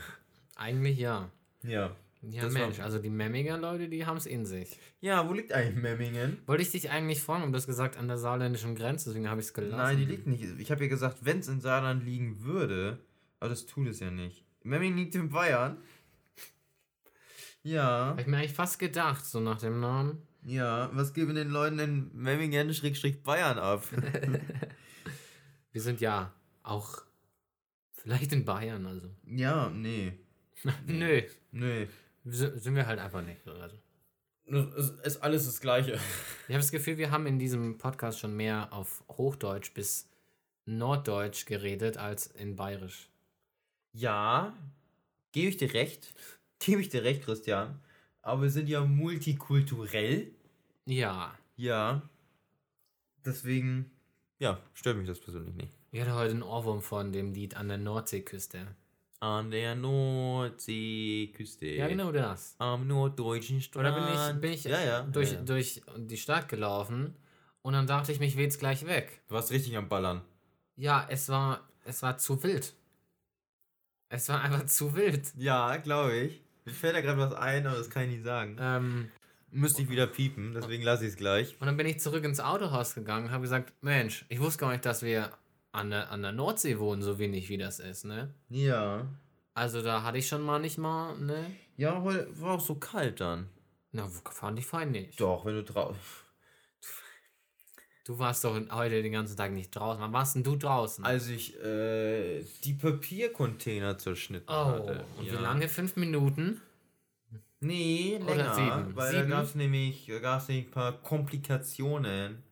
Eigentlich 0.54 0.98
ja. 0.98 1.30
Ja. 1.62 1.94
Ja, 2.22 2.42
Das 2.42 2.52
Mensch, 2.52 2.80
also 2.80 2.98
die 2.98 3.10
Memminger 3.10 3.58
Leute, 3.58 3.88
die 3.88 4.04
haben 4.06 4.16
es 4.16 4.26
in 4.26 4.46
sich. 4.46 4.78
Ja, 5.00 5.28
wo 5.28 5.32
liegt 5.32 5.52
eigentlich 5.52 5.76
Memmingen? 5.80 6.38
Wollte 6.46 6.62
ich 6.62 6.70
dich 6.72 6.90
eigentlich 6.90 7.20
fragen, 7.22 7.44
um 7.44 7.52
das 7.52 7.66
gesagt 7.66 7.96
an 7.96 8.08
der 8.08 8.18
saarländischen 8.18 8.74
Grenze, 8.74 9.10
deswegen 9.10 9.28
habe 9.28 9.40
ich 9.40 9.46
es 9.48 9.54
gelassen. 9.54 9.76
Nein, 9.76 9.98
die 9.98 10.04
liegt 10.06 10.26
nicht. 10.26 10.44
Ich 10.58 10.70
habe 10.70 10.82
ja 10.84 10.88
gesagt, 10.88 11.18
wenn 11.24 11.38
es 11.38 11.48
in 11.48 11.60
Saarland 11.60 12.04
liegen 12.04 12.42
würde, 12.42 12.98
aber 13.38 13.50
das 13.50 13.66
tut 13.66 13.86
es 13.88 14.00
ja 14.00 14.10
nicht. 14.10 14.44
Memmingen 14.64 14.98
liegt 14.98 15.14
in 15.14 15.28
Bayern. 15.28 15.78
Ja, 17.62 18.06
Habe 18.06 18.20
ich 18.20 18.26
mir 18.26 18.38
eigentlich 18.38 18.52
fast 18.52 18.78
gedacht, 18.78 19.24
so 19.26 19.40
nach 19.40 19.60
dem 19.60 19.80
Namen. 19.80 20.22
ja. 20.44 20.90
Was 20.92 21.12
geben 21.12 21.34
den 21.34 21.50
Leuten 21.50 21.78
in 21.80 22.10
Memmingen 22.14 22.72
Schrägstrich 22.72 23.22
Bayern 23.22 23.58
ab? 23.58 23.84
Wir 25.72 25.82
sind 25.82 26.00
ja 26.00 26.32
auch 26.62 27.02
vielleicht 27.92 28.32
in 28.32 28.44
Bayern, 28.44 28.86
also. 28.86 29.08
ja, 29.26 29.68
nee. 29.70 30.12
Nö, 30.86 31.22
Nee. 31.52 31.88
Sind 32.26 32.74
wir 32.74 32.86
halt 32.86 32.98
einfach 32.98 33.22
nicht. 33.22 33.40
Also. 33.46 33.76
Es 34.76 34.90
ist 35.14 35.22
alles 35.22 35.46
das 35.46 35.60
Gleiche. 35.60 35.92
Ich 35.92 36.54
habe 36.54 36.58
das 36.58 36.70
Gefühl, 36.70 36.98
wir 36.98 37.10
haben 37.10 37.26
in 37.26 37.38
diesem 37.38 37.78
Podcast 37.78 38.20
schon 38.20 38.36
mehr 38.36 38.72
auf 38.72 39.04
Hochdeutsch 39.08 39.72
bis 39.74 40.08
Norddeutsch 40.66 41.46
geredet 41.46 41.96
als 41.96 42.26
in 42.26 42.56
Bayerisch. 42.56 43.08
Ja, 43.92 44.56
gebe 45.32 45.48
ich 45.48 45.56
dir 45.56 45.72
recht. 45.72 46.14
Gebe 46.58 46.80
ich 46.80 46.88
dir 46.88 47.04
recht, 47.04 47.22
Christian. 47.22 47.80
Aber 48.22 48.42
wir 48.42 48.50
sind 48.50 48.68
ja 48.68 48.82
multikulturell. 48.82 50.32
Ja. 50.86 51.36
Ja. 51.56 52.00
Deswegen, 53.26 53.90
ja, 54.38 54.58
stört 54.72 54.96
mich 54.96 55.06
das 55.06 55.20
persönlich 55.20 55.54
nicht. 55.54 55.72
Ich 55.92 56.00
hatte 56.00 56.14
heute 56.14 56.30
einen 56.30 56.42
Ohrwurm 56.42 56.80
von 56.80 57.12
dem 57.12 57.34
Lied 57.34 57.56
an 57.56 57.68
der 57.68 57.76
Nordseeküste. 57.76 58.66
An 59.20 59.50
der 59.50 59.74
Nordseeküste. 59.74 61.66
Ja, 61.66 61.88
genau 61.88 62.12
das. 62.12 62.54
Am 62.58 62.86
norddeutschen 62.86 63.60
Strand. 63.62 63.86
Oder 63.88 63.94
bin 63.96 64.14
ich, 64.14 64.40
bin 64.40 64.52
ich 64.52 64.64
ja, 64.64 64.80
ja, 64.84 65.02
durch, 65.02 65.32
ja, 65.32 65.40
durch 65.40 65.82
die 65.96 66.16
Stadt 66.18 66.48
gelaufen 66.48 67.16
und 67.62 67.72
dann 67.72 67.86
dachte 67.86 68.12
ich, 68.12 68.20
mich 68.20 68.36
weht's 68.36 68.58
gleich 68.58 68.86
weg. 68.86 69.22
Du 69.28 69.34
warst 69.34 69.50
richtig 69.50 69.76
am 69.76 69.88
Ballern. 69.88 70.22
Ja, 70.76 71.06
es 71.08 71.28
war, 71.30 71.66
es 71.84 72.02
war 72.02 72.18
zu 72.18 72.42
wild. 72.42 72.74
Es 74.08 74.28
war 74.28 74.42
einfach 74.42 74.66
zu 74.66 74.94
wild. 74.94 75.32
Ja, 75.36 75.76
glaube 75.78 76.14
ich. 76.16 76.42
Mir 76.64 76.72
fällt 76.72 76.94
da 76.94 77.00
gerade 77.00 77.18
was 77.18 77.32
ein, 77.32 77.66
aber 77.66 77.78
das 77.78 77.88
kann 77.90 78.04
ich 78.04 78.10
nicht 78.10 78.24
sagen. 78.24 78.56
Ähm, 78.60 79.08
Müsste 79.50 79.82
ich 79.82 79.88
wieder 79.88 80.06
piepen, 80.06 80.52
deswegen 80.52 80.82
lasse 80.82 81.04
ich 81.04 81.12
es 81.12 81.16
gleich. 81.16 81.56
und 81.60 81.66
dann 81.66 81.76
bin 81.76 81.86
ich 81.86 82.00
zurück 82.00 82.24
ins 82.24 82.40
Autohaus 82.40 82.94
gegangen 82.94 83.26
und 83.26 83.32
habe 83.32 83.42
gesagt, 83.42 83.72
Mensch, 83.80 84.26
ich 84.28 84.40
wusste 84.40 84.60
gar 84.60 84.72
nicht, 84.72 84.84
dass 84.84 85.02
wir 85.02 85.30
an 85.76 85.90
der, 85.90 86.10
an 86.10 86.22
der 86.22 86.32
Nordsee 86.32 86.78
wohnen, 86.78 87.02
so 87.02 87.18
wenig 87.18 87.48
wie 87.48 87.58
das 87.58 87.78
ist, 87.78 88.04
ne? 88.04 88.34
Ja. 88.48 89.06
Also 89.54 89.82
da 89.82 90.02
hatte 90.02 90.18
ich 90.18 90.26
schon 90.28 90.42
mal 90.42 90.58
nicht 90.58 90.78
mal, 90.78 91.16
ne? 91.18 91.50
Ja, 91.76 92.02
heute 92.02 92.28
war 92.40 92.54
auch 92.54 92.60
so 92.60 92.74
kalt 92.74 93.20
dann. 93.20 93.48
Na, 93.92 94.08
fand 94.08 94.58
ich 94.58 94.66
fein 94.66 94.90
nicht. 94.90 95.20
Doch, 95.20 95.44
wenn 95.44 95.54
du 95.54 95.64
draußen. 95.64 95.98
Du 98.04 98.18
warst 98.20 98.44
doch 98.44 98.60
heute 98.70 99.02
den 99.02 99.12
ganzen 99.12 99.36
Tag 99.36 99.50
nicht 99.52 99.74
draußen. 99.74 100.00
Wann 100.00 100.12
warst 100.12 100.36
denn 100.36 100.44
du 100.44 100.54
draußen? 100.54 101.04
Als 101.04 101.26
ich 101.28 101.58
äh, 101.60 102.44
die 102.62 102.74
Papiercontainer 102.74 103.98
zerschnitten 103.98 104.48
oh, 104.48 104.66
hatte. 104.66 105.04
und 105.18 105.24
ja. 105.24 105.32
wie 105.32 105.42
lange? 105.42 105.68
Fünf 105.68 105.96
Minuten? 105.96 106.60
Nee, 107.60 108.20
Oder 108.22 108.36
länger. 108.36 108.54
sieben? 108.54 108.96
Weil 108.96 109.10
Sieben? 109.10 109.30
da 109.30 109.36
gab 109.36 109.44
es 109.44 109.54
nämlich, 109.54 110.06
da 110.06 110.18
gab's 110.20 110.48
nämlich 110.48 110.66
ein 110.66 110.70
paar 110.70 110.92
Komplikationen. 111.02 112.42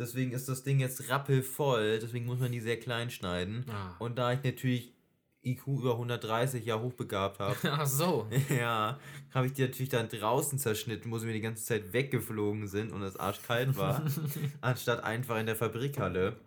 Deswegen 0.00 0.32
ist 0.32 0.48
das 0.48 0.62
Ding 0.62 0.80
jetzt 0.80 1.10
rappelvoll, 1.10 1.98
deswegen 1.98 2.24
muss 2.24 2.38
man 2.40 2.50
die 2.50 2.60
sehr 2.60 2.80
klein 2.80 3.10
schneiden. 3.10 3.66
Ah. 3.68 3.96
Und 3.98 4.16
da 4.16 4.32
ich 4.32 4.42
natürlich 4.42 4.94
IQ 5.42 5.66
über 5.66 5.92
130 5.92 6.64
ja 6.64 6.80
hochbegabt 6.80 7.38
habe, 7.38 7.54
Ach 7.70 7.86
so. 7.86 8.26
ja, 8.48 8.98
habe 9.34 9.46
ich 9.46 9.52
die 9.52 9.60
natürlich 9.60 9.90
dann 9.90 10.08
draußen 10.08 10.58
zerschnitten, 10.58 11.10
wo 11.10 11.18
sie 11.18 11.26
mir 11.26 11.34
die 11.34 11.42
ganze 11.42 11.66
Zeit 11.66 11.92
weggeflogen 11.92 12.66
sind 12.66 12.92
und 12.92 13.02
es 13.02 13.16
arschkalt 13.16 13.76
war, 13.76 14.02
anstatt 14.62 15.04
einfach 15.04 15.38
in 15.38 15.44
der 15.44 15.56
Fabrikhalle. 15.56 16.40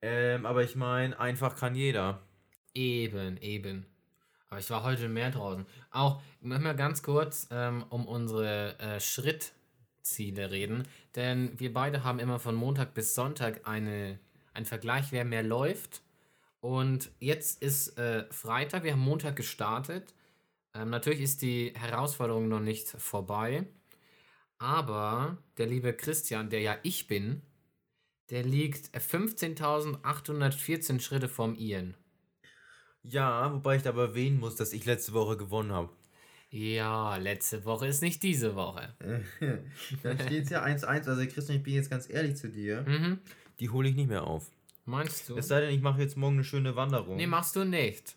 Ähm, 0.00 0.46
aber 0.46 0.64
ich 0.64 0.74
meine, 0.74 1.20
einfach 1.20 1.54
kann 1.54 1.74
jeder. 1.74 2.22
Eben, 2.72 3.36
eben. 3.36 3.84
Aber 4.48 4.58
ich 4.58 4.70
war 4.70 4.84
heute 4.84 5.10
mehr 5.10 5.30
draußen. 5.30 5.66
Auch, 5.90 6.22
mal 6.40 6.74
ganz 6.76 7.02
kurz 7.02 7.46
ähm, 7.50 7.84
um 7.90 8.06
unsere 8.06 8.78
äh, 8.78 9.00
Schrittziele 10.02 10.50
reden. 10.50 10.86
Denn 11.14 11.58
wir 11.58 11.72
beide 11.72 12.04
haben 12.04 12.18
immer 12.18 12.38
von 12.38 12.54
Montag 12.54 12.92
bis 12.94 13.14
Sonntag 13.14 13.66
eine, 13.66 14.18
einen 14.52 14.66
Vergleich, 14.66 15.12
wer 15.12 15.24
mehr 15.24 15.42
läuft. 15.42 16.02
Und 16.60 17.10
jetzt 17.18 17.62
ist 17.62 17.98
äh, 17.98 18.26
Freitag, 18.30 18.84
wir 18.84 18.92
haben 18.92 19.00
Montag 19.00 19.36
gestartet. 19.36 20.14
Ähm, 20.74 20.90
natürlich 20.90 21.20
ist 21.20 21.42
die 21.42 21.72
Herausforderung 21.74 22.48
noch 22.48 22.60
nicht 22.60 22.88
vorbei. 22.88 23.66
Aber 24.58 25.38
der 25.56 25.66
liebe 25.66 25.92
Christian, 25.92 26.50
der 26.50 26.60
ja 26.60 26.76
ich 26.82 27.08
bin, 27.08 27.42
der 28.30 28.44
liegt 28.44 28.96
15.814 28.96 31.00
Schritte 31.00 31.28
vom 31.28 31.56
Ian. 31.56 31.96
Ja, 33.02 33.52
wobei 33.52 33.76
ich 33.76 33.86
aber 33.86 34.02
erwähnen 34.02 34.38
muss, 34.38 34.54
dass 34.54 34.72
ich 34.72 34.84
letzte 34.84 35.12
Woche 35.12 35.36
gewonnen 35.36 35.72
habe. 35.72 35.90
Ja, 36.52 37.16
letzte 37.16 37.64
Woche 37.64 37.86
ist 37.86 38.02
nicht 38.02 38.22
diese 38.22 38.54
Woche. 38.54 38.94
Dann 40.02 40.18
steht 40.18 40.44
es 40.44 40.50
ja 40.50 40.62
1-1. 40.62 40.84
Also 40.84 41.26
Christian, 41.26 41.56
ich 41.56 41.62
bin 41.62 41.72
jetzt 41.72 41.90
ganz 41.90 42.10
ehrlich 42.10 42.36
zu 42.36 42.50
dir. 42.50 42.82
Mhm. 42.82 43.20
Die 43.58 43.70
hole 43.70 43.88
ich 43.88 43.94
nicht 43.96 44.08
mehr 44.08 44.24
auf. 44.24 44.50
Meinst 44.84 45.30
du? 45.30 45.36
Es 45.38 45.48
sei 45.48 45.62
denn, 45.62 45.74
ich 45.74 45.80
mache 45.80 46.02
jetzt 46.02 46.18
morgen 46.18 46.34
eine 46.34 46.44
schöne 46.44 46.76
Wanderung. 46.76 47.16
Nee, 47.16 47.26
machst 47.26 47.56
du 47.56 47.64
nicht. 47.64 48.16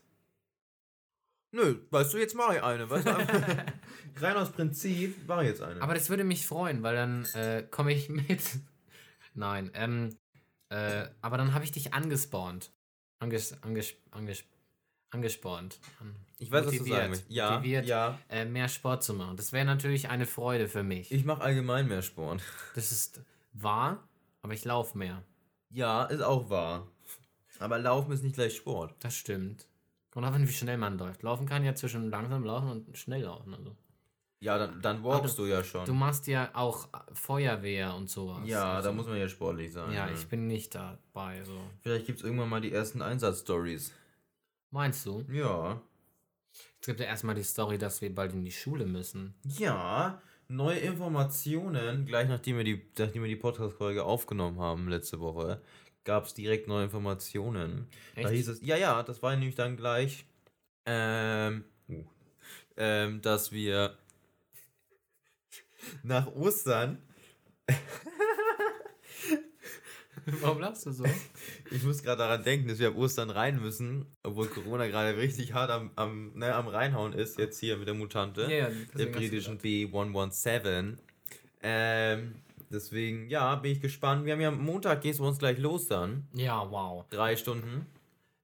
Nö, 1.52 1.78
weißt 1.90 2.14
du, 2.14 2.18
jetzt 2.18 2.36
mache 2.36 2.58
ich 2.58 2.64
eine. 2.64 2.90
Weißt 2.90 3.08
du? 3.08 3.12
Rein 4.22 4.36
aus 4.36 4.52
Prinzip 4.52 5.26
mache 5.28 5.44
ich 5.44 5.50
jetzt 5.52 5.62
eine. 5.62 5.82
Aber 5.82 5.94
das 5.94 6.10
würde 6.10 6.26
mich 6.26 6.46
freuen, 6.46 6.84
weil 6.84 6.96
dann 6.96 7.26
äh, 7.36 7.64
komme 7.72 7.94
ich 7.94 8.10
mit. 8.10 8.42
Nein, 9.34 9.72
ähm, 9.74 10.18
äh, 10.68 11.08
aber 11.22 11.38
dann 11.38 11.54
habe 11.54 11.64
ich 11.64 11.72
dich 11.72 11.94
angespawnt. 11.94 12.74
Anges, 13.20 13.64
anges, 13.64 13.94
anges, 14.12 14.44
angespornt. 15.12 15.80
An- 16.00 16.16
ich 16.38 16.52
weiß, 16.52 16.66
was 16.66 16.78
du 16.78 16.84
sagen 16.84 17.12
willst. 17.12 17.26
Ja, 17.30 17.52
motiviert, 17.52 17.86
ja. 17.86 18.20
Äh, 18.30 18.46
mehr 18.46 18.68
Sport 18.68 19.04
zu 19.04 19.14
machen. 19.14 19.38
Das 19.38 19.54
wäre 19.54 19.66
natürlich 19.66 20.10
eine 20.10 20.26
Freude 20.26 20.68
für 20.68 20.84
mich. 20.84 21.12
Ich 21.12 21.24
mache 21.26 21.42
allgemein 21.42 21.88
mehr 21.88 22.02
Sport. 22.02 22.42
das 22.76 22.92
ist 22.92 23.22
wahr, 23.54 24.08
aber 24.42 24.54
ich 24.54 24.66
laufe 24.66 24.98
mehr. 24.98 25.24
Ja, 25.70 26.04
ist 26.06 26.22
auch 26.22 26.50
wahr. 26.50 26.88
Aber 27.60 27.80
Laufen 27.80 28.12
ist 28.12 28.24
nicht 28.24 28.36
gleich 28.36 28.56
Sport. 28.56 28.94
Das 29.00 29.16
stimmt. 29.16 29.68
Kommt 30.12 30.26
auf 30.26 30.34
an, 30.34 30.48
wie 30.48 30.52
schnell 30.52 30.78
man 30.78 30.98
läuft. 30.98 31.24
Laufen 31.24 31.46
kann 31.46 31.64
ja 31.64 31.76
zwischen 31.76 32.10
langsam 32.10 32.44
laufen 32.44 32.70
und 32.70 32.98
schnell 32.98 33.24
laufen. 33.24 33.54
Also. 33.54 33.76
Ja, 34.40 34.58
dann, 34.58 34.82
dann 34.82 35.04
walkst 35.04 35.38
du 35.38 35.46
ja 35.46 35.64
schon. 35.64 35.86
Du 35.86 35.94
machst 35.94 36.28
ja 36.28 36.50
auch 36.54 36.88
Feuerwehr 37.14 37.96
und 37.96 38.10
sowas. 38.10 38.42
ja, 38.46 38.76
also. 38.76 38.90
da 38.90 38.96
muss 38.96 39.08
man 39.08 39.18
ja 39.18 39.28
sportlich 39.28 39.74
sein. 39.74 39.92
Ja, 39.92 40.06
ne? 40.06 40.14
ich 40.14 40.28
bin 40.28 40.48
nicht 40.48 40.76
dabei. 40.76 41.44
So. 41.44 41.60
Vielleicht 41.82 42.06
gibt 42.06 42.20
es 42.20 42.26
irgendwann 42.26 42.50
mal 42.50 42.62
die 42.62 42.72
ersten 42.72 43.02
Einsatzstories. 43.02 43.94
Meinst 44.72 45.06
du? 45.06 45.24
Ja. 45.32 45.82
Es 46.80 46.88
gibt 46.88 47.00
ja 47.00 47.06
erstmal 47.06 47.36
die 47.36 47.44
Story, 47.44 47.78
dass 47.78 48.02
wir 48.02 48.14
bald 48.14 48.34
in 48.34 48.46
die 48.46 48.52
Schule 48.52 48.86
müssen. 48.86 49.34
Ja, 49.44 50.22
neue 50.48 50.80
Informationen. 50.80 52.06
Gleich 52.06 52.28
nachdem 52.28 52.58
wir 52.58 52.64
die, 52.64 52.82
nachdem 52.98 53.24
wir 53.24 53.30
die 53.30 53.36
Podcast-Folge 53.36 54.04
aufgenommen 54.04 54.60
haben 54.60 54.88
letzte 54.88 55.20
Woche, 55.20 55.62
gab 56.04 56.26
es 56.26 56.34
direkt 56.34 56.68
neue 56.68 56.86
Informationen. 56.86 57.88
Da 58.16 58.22
Echt? 58.22 58.32
hieß 58.32 58.48
es, 58.50 58.62
ja, 58.62 58.78
ja, 58.78 59.04
das 59.04 59.22
war 59.22 59.36
nämlich 59.36 59.56
dann 59.56 59.76
gleich, 59.76 60.26
ähm, 60.86 61.66
uh, 61.90 62.04
ähm, 62.78 63.22
dass 63.22 63.52
wir 63.52 63.98
nach 66.04 66.28
Ostern, 66.28 67.02
Warum 70.42 70.60
lachst 70.60 70.86
du 70.86 70.92
so? 70.92 71.04
ich 71.72 71.84
muss 71.84 72.02
gerade 72.02 72.20
daran 72.20 72.44
denken, 72.44 72.68
dass 72.68 72.80
wir 72.80 72.90
ab 72.90 72.98
Ostern 72.98 73.30
rein 73.30 73.62
müssen, 73.62 74.06
obwohl 74.24 74.48
Corona 74.48 74.88
gerade 74.88 75.18
richtig 75.18 75.54
hart 75.54 75.70
am, 75.70 75.92
am, 75.96 76.34
ne, 76.34 76.54
am 76.54 76.68
Reinhauen 76.68 77.14
ist, 77.14 77.38
jetzt 77.38 77.60
hier 77.60 77.78
mit 77.78 77.88
der 77.88 77.94
Mutante. 77.94 78.44
Ja, 78.44 78.50
ja, 78.50 78.70
der 78.98 79.06
du 79.06 79.12
britischen 79.12 79.60
gesagt. 79.60 79.66
B117. 79.66 80.98
Ähm, 81.62 82.36
deswegen, 82.72 83.30
ja, 83.30 83.56
bin 83.56 83.72
ich 83.72 83.82
gespannt. 83.82 84.26
Wir 84.26 84.34
haben 84.34 84.42
ja 84.42 84.50
am 84.50 84.64
Montag 84.64 85.02
geht's 85.02 85.20
bei 85.20 85.26
uns 85.26 85.38
gleich 85.38 85.60
los 85.60 85.88
dann. 85.88 86.28
Ja, 86.34 86.70
wow. 86.72 87.06
Drei 87.10 87.36
Stunden. 87.36 87.86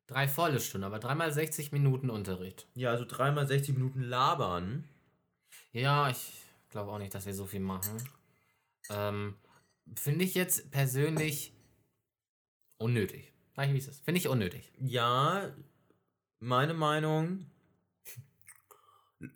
Drei 0.08 0.28
volle 0.28 0.60
Stunden, 0.60 0.84
aber 0.84 1.00
dreimal 1.00 1.32
60 1.32 1.72
Minuten 1.72 2.10
Unterricht. 2.10 2.68
Ja, 2.76 2.92
also 2.92 3.06
dreimal 3.08 3.48
60 3.48 3.76
Minuten 3.76 4.04
labern. 4.04 4.84
Ja, 5.72 6.10
ich 6.10 6.34
glaube 6.70 6.92
auch 6.92 7.00
nicht, 7.00 7.16
dass 7.16 7.26
wir 7.26 7.34
so 7.34 7.46
viel 7.46 7.62
machen. 7.62 7.98
Ähm, 8.90 9.36
Finde 9.96 10.26
ich 10.26 10.36
jetzt 10.36 10.70
persönlich 10.72 11.54
unnötig. 12.82 13.32
Sag 13.56 13.68
ich, 13.68 13.74
wie 13.74 13.78
es 13.78 13.88
ist. 13.88 14.04
Finde 14.04 14.20
ich 14.20 14.28
unnötig. 14.28 14.72
Ja, 14.80 15.52
meine 16.40 16.74
Meinung 16.74 17.46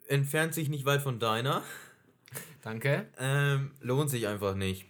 entfernt 0.07 0.53
sich 0.53 0.69
nicht 0.69 0.85
weit 0.85 1.01
von 1.01 1.19
deiner. 1.19 1.63
Danke. 2.61 3.07
Ähm, 3.17 3.71
lohnt 3.79 4.09
sich 4.09 4.27
einfach 4.27 4.55
nicht. 4.55 4.85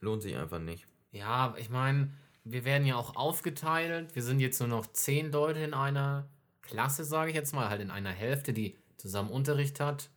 Lohnt 0.00 0.22
sich 0.22 0.36
einfach 0.36 0.58
nicht. 0.58 0.86
Ja, 1.10 1.54
ich 1.58 1.68
meine, 1.68 2.10
wir 2.44 2.64
werden 2.64 2.86
ja 2.86 2.96
auch 2.96 3.16
aufgeteilt. 3.16 4.14
Wir 4.14 4.22
sind 4.22 4.40
jetzt 4.40 4.60
nur 4.60 4.68
noch 4.68 4.86
zehn 4.86 5.32
Leute 5.32 5.60
in 5.60 5.74
einer 5.74 6.28
Klasse, 6.62 7.04
sage 7.04 7.30
ich 7.30 7.36
jetzt 7.36 7.54
mal, 7.54 7.68
halt 7.68 7.80
in 7.80 7.90
einer 7.90 8.10
Hälfte, 8.12 8.52
die 8.52 8.78
zusammen 8.96 9.30
Unterricht 9.30 9.80
hat. 9.80 10.10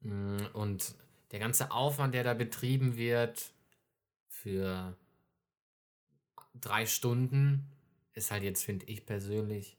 Mm, 0.00 0.38
Und 0.52 0.94
der 1.32 1.38
ganze 1.38 1.70
Aufwand, 1.70 2.14
der 2.14 2.24
da 2.24 2.34
betrieben 2.34 2.96
wird 2.96 3.52
für 4.28 4.96
drei 6.60 6.86
Stunden, 6.86 7.66
ist 8.14 8.30
halt 8.30 8.42
jetzt, 8.42 8.64
finde 8.64 8.86
ich 8.86 9.06
persönlich, 9.06 9.76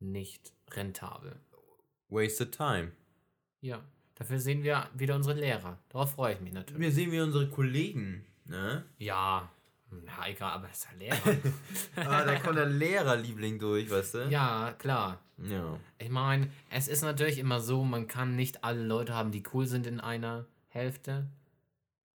nicht 0.00 0.52
rentabel. 0.70 1.36
Wasted 2.08 2.52
time. 2.52 2.92
Ja, 3.60 3.82
dafür 4.14 4.38
sehen 4.38 4.62
wir 4.62 4.88
wieder 4.94 5.14
unsere 5.16 5.38
Lehrer. 5.38 5.78
Darauf 5.88 6.12
freue 6.12 6.34
ich 6.34 6.40
mich 6.40 6.52
natürlich. 6.52 6.80
Wir 6.80 6.92
sehen 6.92 7.10
wie 7.12 7.20
unsere 7.20 7.48
Kollegen, 7.48 8.24
ne? 8.44 8.84
Ja, 8.98 9.50
Na, 9.90 10.28
egal, 10.28 10.52
aber 10.52 10.70
ist 10.70 10.86
ja 10.90 10.98
Lehrer. 10.98 11.36
ah, 11.96 12.24
da 12.24 12.38
kommt 12.40 12.56
der 12.56 12.66
Lehrerliebling 12.66 13.58
durch, 13.58 13.88
weißt 13.90 14.14
du? 14.14 14.28
ja, 14.28 14.72
klar. 14.78 15.20
Ja. 15.38 15.78
Ich 15.98 16.10
meine, 16.10 16.50
es 16.70 16.86
ist 16.88 17.02
natürlich 17.02 17.38
immer 17.38 17.60
so, 17.60 17.82
man 17.84 18.06
kann 18.08 18.36
nicht 18.36 18.62
alle 18.64 18.82
Leute 18.84 19.14
haben, 19.14 19.30
die 19.32 19.42
cool 19.52 19.66
sind 19.66 19.86
in 19.86 20.00
einer 20.00 20.46
Hälfte. 20.68 21.26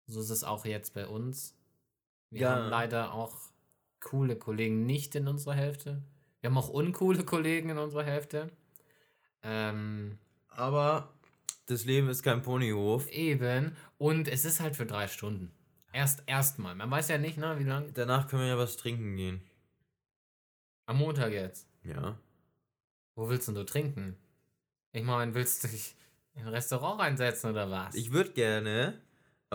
So 0.07 0.19
ist 0.21 0.29
es 0.29 0.43
auch 0.43 0.65
jetzt 0.65 0.93
bei 0.93 1.07
uns. 1.07 1.53
Wir 2.29 2.41
Ja. 2.41 2.55
haben 2.55 2.69
leider 2.69 3.13
auch 3.13 3.37
coole 4.05 4.37
Kollegen 4.37 4.85
nicht 4.85 5.15
in 5.15 5.27
unserer 5.27 5.55
Hälfte. 5.55 6.01
Wir 6.39 6.49
haben 6.49 6.57
auch 6.57 6.69
uncoole 6.69 7.25
Kollegen 7.25 7.69
in 7.69 7.77
unserer 7.77 8.03
Hälfte. 8.03 8.49
Ähm, 9.43 10.17
Aber 10.49 11.09
das 11.65 11.85
Leben 11.85 12.07
ist 12.07 12.23
kein 12.23 12.41
Ponyhof. 12.41 13.09
eben. 13.09 13.75
Und 13.97 14.27
es 14.27 14.45
ist 14.45 14.59
halt 14.61 14.75
für 14.75 14.85
drei 14.85 15.07
Stunden. 15.07 15.51
Erst 15.91 16.23
erstmal. 16.27 16.75
Man 16.75 16.91
weiß 16.91 17.07
ja 17.09 17.17
nicht, 17.17 17.37
ne, 17.37 17.57
wie 17.59 17.63
lange. 17.63 17.91
Danach 17.93 18.27
können 18.27 18.43
wir 18.43 18.49
ja 18.49 18.57
was 18.57 18.77
trinken 18.77 19.15
gehen. 19.15 19.41
Am 20.85 20.97
Montag 20.97 21.31
jetzt. 21.33 21.67
Ja. 21.83 22.17
Wo 23.15 23.27
willst 23.29 23.47
denn 23.47 23.55
du 23.55 23.63
trinken? 23.65 24.15
Ich 24.91 25.03
meine, 25.03 25.33
willst 25.33 25.63
du 25.63 25.67
dich 25.67 25.95
in 26.35 26.41
ein 26.43 26.49
Restaurant 26.49 26.99
reinsetzen 27.01 27.49
oder 27.51 27.71
was? 27.71 27.95
Ich 27.95 28.11
würde 28.11 28.31
gerne, 28.31 29.01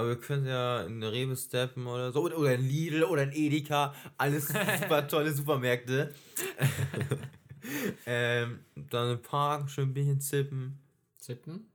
aber 0.00 0.08
wir 0.08 0.16
können 0.16 0.46
ja 0.46 0.82
in 0.82 0.94
eine 0.94 1.12
Rewe 1.12 1.36
steppen 1.36 1.86
oder 1.86 2.10
so. 2.10 2.22
Oder, 2.22 2.50
ein 2.50 2.66
Lidl 2.66 3.04
oder 3.04 3.22
ein 3.22 3.32
Edeka. 3.32 3.94
Alles 4.16 4.48
super 4.48 5.06
tolle 5.08 5.30
Supermärkte. 5.30 6.14
ähm, 8.06 8.60
dann 8.74 9.12
im 9.12 9.22
Park, 9.22 9.70
schön 9.70 9.90
ein 9.90 9.94
bisschen 9.94 10.20
zippen. 10.20 10.78
Sippen? 11.18 11.66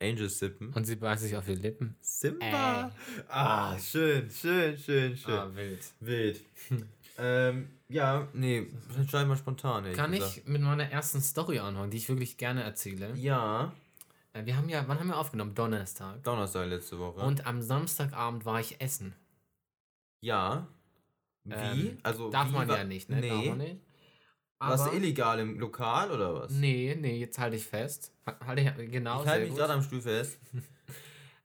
Angel 0.00 0.28
sippen. 0.28 0.72
Und 0.72 0.84
sie 0.84 0.96
beißt 0.96 1.22
sich 1.22 1.36
auf 1.36 1.46
die 1.46 1.56
Lippen. 1.56 1.96
Simba. 2.00 2.92
Ah, 3.28 3.76
schön, 3.78 4.30
schön, 4.30 4.78
schön, 4.78 5.16
schön. 5.16 5.34
Ah, 5.34 5.50
wild. 5.54 5.80
Wild. 5.98 6.44
ähm, 7.18 7.70
ja, 7.88 8.28
nee, 8.34 8.68
entscheiden 8.96 9.28
wir 9.28 9.36
spontan. 9.36 9.92
Kann 9.94 10.12
gesagt. 10.12 10.36
ich 10.38 10.46
mit 10.46 10.62
meiner 10.62 10.84
ersten 10.90 11.20
Story 11.20 11.58
anfangen, 11.58 11.90
die 11.90 11.96
ich 11.96 12.08
wirklich 12.08 12.36
gerne 12.36 12.62
erzähle? 12.62 13.12
Ja, 13.16 13.64
Äh, 13.64 13.83
Wir 14.42 14.56
haben 14.56 14.68
ja, 14.68 14.84
wann 14.88 14.98
haben 14.98 15.08
wir 15.08 15.18
aufgenommen? 15.18 15.54
Donnerstag. 15.54 16.22
Donnerstag 16.24 16.66
letzte 16.68 16.98
Woche. 16.98 17.20
Und 17.20 17.46
am 17.46 17.62
Samstagabend 17.62 18.44
war 18.44 18.60
ich 18.60 18.80
essen. 18.80 19.14
ja. 20.20 20.66
Wie? 21.46 21.52
Ähm, 21.52 21.98
also 22.02 22.30
Darf 22.30 22.48
wie 22.48 22.52
man 22.52 22.68
ja 22.70 22.84
nicht, 22.84 23.10
ne? 23.10 23.20
Nee. 23.20 23.28
Darf 23.28 23.44
man 23.44 23.58
nicht. 23.58 23.76
Was 24.58 24.80
Aber- 24.80 24.94
illegal 24.94 25.38
im 25.40 25.58
Lokal 25.60 26.10
oder 26.10 26.34
was? 26.34 26.52
Nee, 26.52 26.96
nee, 26.98 27.18
jetzt 27.18 27.38
halte 27.38 27.56
ich 27.56 27.66
fest. 27.66 28.12
Ha- 28.26 28.38
Halte 28.46 28.62
ich, 28.82 28.90
genau, 28.90 29.20
ich 29.22 29.28
halte 29.28 29.46
mich 29.46 29.54
gerade 29.54 29.74
am 29.74 29.82
Stuhl 29.82 30.00
fest. 30.00 30.38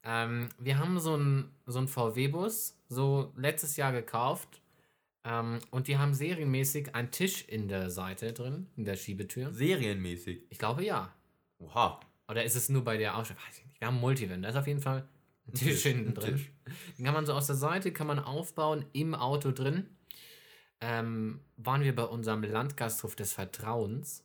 Ähm, 0.02 0.48
wir 0.58 0.80
haben 0.80 0.98
so 0.98 1.16
einen 1.16 1.54
so 1.66 1.86
VW-Bus, 1.86 2.78
so 2.88 3.34
letztes 3.36 3.76
Jahr 3.76 3.92
gekauft. 3.92 4.62
Ähm, 5.26 5.60
und 5.72 5.90
die 5.90 5.98
haben 5.98 6.14
serienmäßig 6.14 6.96
einen 6.96 7.12
Tisch 7.12 7.44
in 7.50 7.68
der 7.68 7.90
Seite 7.90 8.32
drin, 8.32 8.68
in 8.78 8.86
der 8.86 8.96
Schiebetür. 8.96 9.52
Serienmäßig. 9.54 10.44
Ich 10.50 10.58
glaube 10.58 10.86
ja. 10.86 11.14
Oha. 11.58 12.00
Oder 12.30 12.44
ist 12.44 12.56
es 12.56 12.70
nur 12.70 12.84
bei 12.84 12.98
der 12.98 13.18
Ausstellung? 13.18 13.42
Weiß 13.48 13.58
ich 13.60 13.66
nicht. 13.66 13.80
Wir 13.82 13.88
haben 13.88 13.96
einen 13.96 14.02
Multivan. 14.02 14.42
Da 14.42 14.50
ist 14.50 14.56
auf 14.56 14.68
jeden 14.68 14.82
Fall 14.82 15.08
ein 15.48 15.54
Tisch, 15.54 15.68
Tisch, 15.68 15.82
hinten 15.84 16.14
drin. 16.14 16.36
Tisch. 16.38 16.52
Den 16.98 17.06
kann 17.06 17.14
man 17.14 17.26
so 17.26 17.34
aus 17.34 17.48
der 17.48 17.56
Seite, 17.56 17.92
kann 17.92 18.08
man 18.08 18.20
aufbauen, 18.20 18.86
im 18.94 19.16
Auto 19.16 19.52
drin. 19.52 19.88
Ähm, 20.82 21.42
waren 21.58 21.82
wir 21.84 21.96
bei 21.96 22.04
unserem 22.04 22.44
Landgasthof 22.44 23.16
des 23.16 23.34
Vertrauens. 23.34 24.24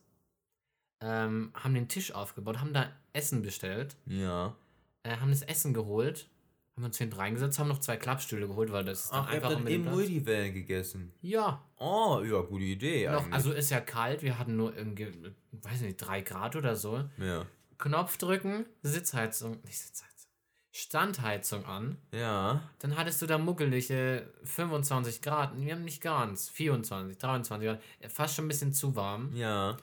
Ähm, 1.01 1.51
haben 1.53 1.73
den 1.73 1.87
Tisch 1.89 2.13
aufgebaut, 2.13 2.59
haben 2.59 2.73
da 2.73 2.89
Essen 3.11 3.41
bestellt, 3.41 3.97
Ja. 4.05 4.55
äh, 5.03 5.17
haben 5.17 5.29
das 5.29 5.41
Essen 5.41 5.73
geholt, 5.73 6.29
haben 6.75 6.85
uns 6.85 6.97
hinten 6.97 7.15
reingesetzt, 7.17 7.59
haben 7.59 7.67
noch 7.67 7.79
zwei 7.79 7.97
Klappstühle 7.97 8.47
geholt, 8.47 8.71
weil 8.71 8.85
das 8.85 9.05
ist 9.05 9.11
dann 9.13 9.25
Ach, 9.25 9.29
ihr 9.29 9.35
habt 9.35 9.45
einfach 9.45 9.57
dann 9.63 9.67
im. 9.67 9.83
Multivan 9.85 10.53
gegessen. 10.53 11.11
Ja, 11.21 11.61
Oh, 11.77 12.21
ja, 12.25 12.39
gute 12.41 12.63
Idee 12.63 13.09
noch, 13.09 13.29
also 13.29 13.51
ist 13.51 13.69
ja 13.71 13.81
kalt, 13.81 14.21
wir 14.23 14.39
hatten 14.39 14.55
nur 14.55 14.75
irgendwie, 14.75 15.07
weiß 15.51 15.81
nicht, 15.81 15.97
drei 15.97 16.21
Grad 16.21 16.55
oder 16.55 16.75
so. 16.77 17.03
ja. 17.17 17.45
Knopf 17.77 18.17
drücken, 18.17 18.65
Sitzheizung, 18.83 19.61
nicht 19.63 19.77
Sitzheizung, 19.77 20.29
Standheizung 20.71 21.65
an. 21.65 21.97
Ja. 22.11 22.61
Dann 22.79 22.95
hattest 22.97 23.21
du 23.21 23.27
da 23.27 23.37
muckelige 23.37 24.31
25 24.43 25.21
Grad. 25.21 25.57
Wir 25.59 25.73
haben 25.73 25.83
nicht 25.83 26.01
ganz. 26.01 26.49
24, 26.49 27.17
23 27.17 27.67
Grad. 27.67 27.81
Äh, 27.99 28.09
Fast 28.09 28.35
schon 28.35 28.45
ein 28.45 28.49
bisschen 28.49 28.73
zu 28.73 28.95
warm. 28.95 29.33
Ja. 29.35 29.77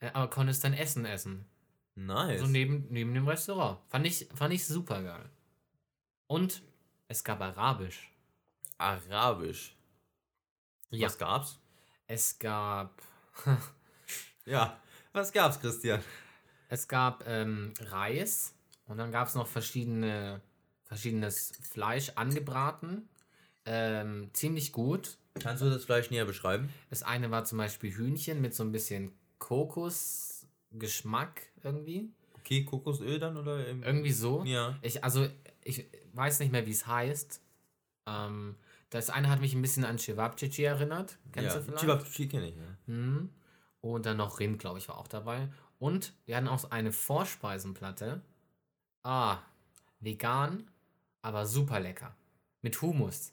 Äh, 0.00 0.10
Aber 0.12 0.28
konntest 0.28 0.62
dann 0.64 0.74
Essen 0.74 1.04
essen. 1.06 1.46
Nice. 1.94 2.40
So 2.40 2.46
neben, 2.46 2.86
neben 2.90 3.14
dem 3.14 3.26
Restaurant. 3.26 3.78
Fand 3.88 4.06
ich, 4.06 4.28
fand 4.34 4.52
ich 4.52 4.66
super 4.66 5.02
geil. 5.02 5.30
Und 6.26 6.62
es 7.08 7.24
gab 7.24 7.40
Arabisch. 7.40 8.10
Arabisch. 8.76 9.74
Ja. 10.90 11.06
Was 11.06 11.18
gab's? 11.18 11.58
Es 12.06 12.38
gab. 12.38 13.02
Ja. 14.48 14.78
Was 15.12 15.32
gab's, 15.32 15.58
Christian? 15.58 16.00
Es 16.68 16.88
gab 16.88 17.26
ähm, 17.26 17.72
Reis. 17.80 18.54
Und 18.86 18.98
dann 18.98 19.10
gab 19.10 19.28
es 19.28 19.34
noch 19.34 19.46
verschiedene, 19.46 20.40
verschiedenes 20.84 21.52
Fleisch 21.60 22.12
angebraten. 22.14 23.08
Ähm, 23.64 24.30
ziemlich 24.32 24.72
gut. 24.72 25.18
Kannst 25.40 25.62
du 25.62 25.68
das 25.68 25.84
Fleisch 25.84 26.10
näher 26.10 26.24
beschreiben? 26.24 26.70
Das 26.88 27.02
eine 27.02 27.30
war 27.30 27.44
zum 27.44 27.58
Beispiel 27.58 27.94
Hühnchen 27.94 28.40
mit 28.40 28.54
so 28.54 28.62
ein 28.62 28.72
bisschen 28.72 29.12
Kokosgeschmack 29.38 31.42
irgendwie. 31.62 32.10
Okay, 32.34 32.64
Kokosöl 32.64 33.18
dann 33.18 33.36
oder? 33.36 33.66
Irgendwie 33.66 34.12
so. 34.12 34.44
Ja. 34.44 34.78
Ich, 34.82 35.02
also, 35.02 35.26
ich 35.64 35.86
weiß 36.12 36.38
nicht 36.40 36.52
mehr, 36.52 36.66
wie 36.66 36.70
es 36.70 36.86
heißt. 36.86 37.42
Ähm, 38.06 38.54
das 38.90 39.10
eine 39.10 39.28
hat 39.28 39.40
mich 39.40 39.54
ein 39.54 39.62
bisschen 39.62 39.84
an 39.84 39.98
Cevapcici 39.98 40.62
erinnert. 40.62 41.18
Kennst 41.32 41.56
ja. 41.56 41.60
du 41.60 41.64
vielleicht? 41.64 42.30
Kenne 42.30 42.48
ich, 42.48 42.56
ja. 42.56 42.76
Hm. 42.86 43.30
Und 43.80 44.06
dann 44.06 44.16
noch 44.16 44.40
Rind, 44.40 44.58
glaube 44.58 44.78
ich, 44.78 44.88
war 44.88 44.98
auch 44.98 45.08
dabei. 45.08 45.48
Und 45.78 46.14
wir 46.24 46.36
hatten 46.36 46.48
auch 46.48 46.70
eine 46.70 46.92
Vorspeisenplatte. 46.92 48.22
Ah, 49.02 49.38
vegan, 50.00 50.70
aber 51.22 51.46
super 51.46 51.80
lecker. 51.80 52.14
Mit 52.62 52.80
Humus. 52.80 53.32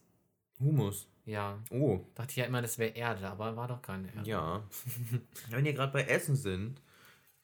Humus. 0.60 1.08
Ja. 1.26 1.60
Oh. 1.70 2.02
Dachte 2.16 2.32
ich 2.32 2.38
ja 2.38 2.46
immer, 2.46 2.62
das 2.62 2.78
wäre 2.78 2.92
Erde, 2.92 3.30
aber 3.30 3.56
war 3.56 3.68
doch 3.68 3.82
keine 3.82 4.14
Erde. 4.14 4.30
Ja. 4.30 4.64
Wenn 5.50 5.66
wir 5.66 5.74
gerade 5.74 5.92
bei 5.94 6.04
Essen 6.04 6.36
sind, 6.36 6.82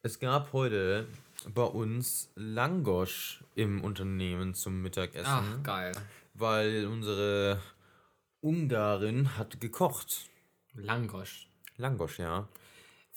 es 0.02 0.20
gab 0.20 0.54
heute 0.54 1.08
bei 1.54 1.64
uns 1.64 2.32
Langosch 2.36 3.44
im 3.56 3.82
Unternehmen 3.84 4.54
zum 4.54 4.82
Mittagessen, 4.82 5.26
Ach, 5.28 5.64
geil. 5.64 5.94
weil 6.34 6.86
unsere 6.88 7.62
Ungarin 8.42 9.38
hat 9.38 9.60
gekocht. 9.60 10.30
Langosch. 10.74 11.50
Langosch, 11.78 12.20
ja. 12.20 12.48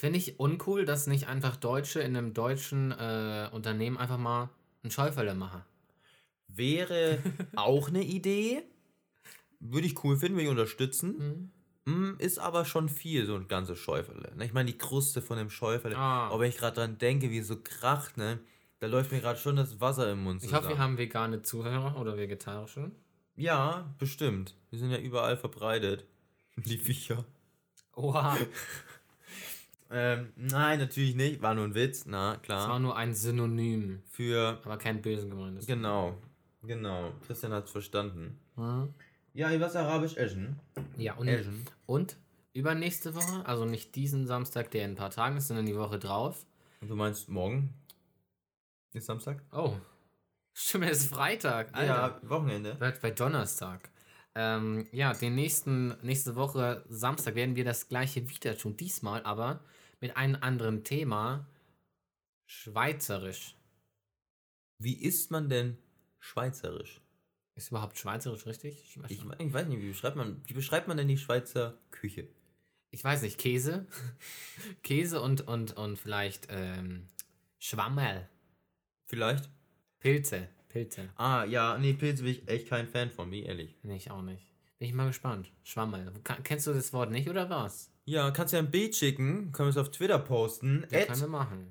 Finde 0.03 0.19
ich 0.19 0.41
uncool, 0.41 0.85
dass 0.85 1.07
nicht 1.07 1.29
einfach 1.29 1.55
Deutsche 1.55 2.01
in 2.01 2.17
einem 2.17 2.35
deutschen 2.35 2.91
äh, 2.91 3.49
Unternehmen 3.53 3.97
einfach 3.97 4.19
mal 4.19 4.51
einen 4.83 4.91
Schäuferle 4.91 5.37
machen. 5.37 5.63
Wäre 6.49 7.21
auch 7.55 7.87
eine 7.87 8.03
Idee. 8.03 8.65
Würde 9.61 9.87
ich 9.87 10.03
cool 10.03 10.17
finden, 10.17 10.35
würde 10.35 10.47
ich 10.47 10.51
unterstützen. 10.51 11.53
Mm, 11.85 12.15
Ist 12.19 12.41
aber 12.41 12.65
schon 12.65 12.89
viel, 12.89 13.27
so 13.27 13.37
ein 13.37 13.47
ganzes 13.47 13.79
Schäuferle. 13.79 14.35
ne? 14.35 14.45
Ich 14.45 14.53
meine, 14.53 14.73
die 14.73 14.77
Kruste 14.77 15.23
von 15.23 15.39
dem 15.39 15.51
Schäuferle. 15.51 15.97
Ah. 15.97 16.31
Aber 16.31 16.41
wenn 16.41 16.49
ich 16.49 16.59
gerade 16.59 16.75
dran 16.75 16.99
denke, 16.99 17.31
wie 17.31 17.39
es 17.39 17.47
so 17.47 17.59
kracht, 17.63 18.17
ne? 18.17 18.41
Da 18.81 18.89
läuft 18.89 19.13
mir 19.13 19.21
gerade 19.21 19.39
schon 19.39 19.55
das 19.55 19.81
Wasser 19.81 20.11
im 20.11 20.25
Mund 20.25 20.43
Ich 20.43 20.53
hoffe, 20.53 20.71
wir 20.71 20.79
haben 20.79 20.99
vegane 20.99 21.43
Zuhörer 21.43 21.97
oder 22.01 22.17
vegetarische. 22.17 22.91
Ja, 23.37 23.95
bestimmt. 23.99 24.57
Die 24.73 24.79
sind 24.79 24.91
ja 24.91 24.99
überall 24.99 25.37
verbreitet. 25.37 26.07
Die 26.57 26.79
Viecher. 26.79 27.25
Oha, 27.95 28.37
Ähm, 29.93 30.33
nein, 30.37 30.79
natürlich 30.79 31.15
nicht. 31.15 31.43
War 31.43 31.55
nur 31.55 31.65
ein 31.65 31.75
Witz. 31.75 32.05
Na, 32.07 32.37
das 32.37 32.49
war 32.49 32.67
klar. 32.67 32.79
nur 32.79 32.97
ein 32.97 33.15
Synonym, 33.15 34.03
Für. 34.07 34.61
aber 34.65 34.79
kein 34.79 35.03
bösen 35.03 35.31
gemeintes. 35.31 35.67
Genau. 35.67 36.17
Genau. 36.63 37.13
Christian 37.27 37.53
hat's 37.53 37.71
verstanden. 37.71 38.39
Hm? 38.57 38.95
Ja, 39.35 39.51
ich 39.51 39.61
was 39.61 39.77
Arabisch 39.77 40.17
essen. 40.17 40.61
Ja, 40.97 41.15
und, 41.15 41.29
Essen. 41.29 41.65
und 41.87 42.17
übernächste 42.53 43.15
Woche, 43.15 43.45
also 43.47 43.65
nicht 43.65 43.95
diesen 43.95 44.27
Samstag, 44.27 44.71
der 44.71 44.85
in 44.85 44.93
ein 44.93 44.97
paar 44.97 45.11
Tagen 45.11 45.37
ist, 45.37 45.49
sondern 45.49 45.67
die 45.67 45.77
Woche 45.77 45.99
drauf. 45.99 46.45
Und 46.81 46.89
du 46.89 46.97
meinst 46.97 47.29
morgen? 47.29 47.75
Ist 48.93 49.07
Samstag? 49.07 49.43
Oh, 49.53 49.75
stimmt, 50.53 50.85
es 50.85 51.05
ist 51.05 51.15
Freitag. 51.15 51.75
Alter. 51.75 52.21
Ja, 52.23 52.29
Wochenende. 52.29 52.75
Bleibt 52.75 53.01
bei 53.01 53.11
Donnerstag. 53.11 53.91
Ähm, 54.35 54.87
ja, 54.93 55.13
den 55.13 55.35
nächsten, 55.35 55.97
nächste 56.03 56.37
Woche 56.37 56.85
Samstag 56.89 57.35
werden 57.35 57.57
wir 57.57 57.65
das 57.65 57.89
gleiche 57.89 58.29
wieder 58.29 58.57
tun. 58.57 58.77
Diesmal 58.77 59.23
aber 59.25 59.61
mit 60.03 60.17
einem 60.17 60.37
anderen 60.43 60.85
Thema. 60.85 61.47
Schweizerisch. 62.45 63.57
Wie 64.79 65.01
isst 65.01 65.31
man 65.31 65.49
denn 65.49 65.79
Schweizerisch? 66.19 67.01
Ist 67.55 67.71
überhaupt 67.71 67.97
Schweizerisch 67.97 68.45
richtig? 68.47 68.83
Ich 68.85 68.99
weiß, 69.03 69.11
Ich, 69.11 69.25
ich 69.25 69.53
weiß 69.53 69.69
nicht, 69.69 69.81
wie 69.81 69.89
beschreibt 69.89 70.17
man, 70.17 70.43
wie 70.47 70.55
beschreibt 70.55 70.89
man 70.89 70.97
denn 70.97 71.09
die 71.09 71.17
Schweizer 71.17 71.79
Küche? 71.91 72.29
ich 72.91 73.03
weiß 73.03 73.23
nicht, 73.23 73.39
Käse? 73.39 73.87
Käse 74.83 75.23
und, 75.23 75.47
und, 75.49 75.77
und 75.79 75.99
vielleicht 75.99 76.49
ähm, 76.51 77.09
Schwammel. 77.59 78.29
Vielleicht? 79.07 79.49
Pilze. 80.01 80.49
Pilze. 80.69 81.11
Ah, 81.17 81.45
ja, 81.45 81.79
nee, 81.79 81.95
Pilze 81.95 82.25
bin 82.25 82.33
ich 82.33 82.49
echt 82.49 82.69
kein 82.69 82.89
Fan 82.89 83.11
von, 83.11 83.31
wie 83.31 83.45
ehrlich. 83.45 83.79
Nee, 83.83 83.97
ich 83.97 84.11
auch 84.11 84.23
nicht. 84.23 84.45
Bin 84.79 84.89
ich 84.89 84.95
mal 84.95 85.07
gespannt. 85.07 85.53
Schwammel. 85.63 86.13
Kennst 86.43 86.67
du 86.67 86.75
das 86.75 86.93
Wort 86.93 87.13
nicht 87.13 87.29
oder 87.29 87.49
was? 87.49 87.92
Ja, 88.05 88.33
kannst 88.33 88.53
ja 88.53 88.59
ein 88.59 88.71
Bild 88.71 88.97
schicken, 88.97 89.53
können 89.53 89.69
wir 89.69 89.71
es 89.71 89.77
auf 89.77 89.91
Twitter 89.93 90.19
posten. 90.19 90.85
Ja, 90.91 91.05
können 91.05 91.21
wir 91.21 91.29
machen. 91.29 91.69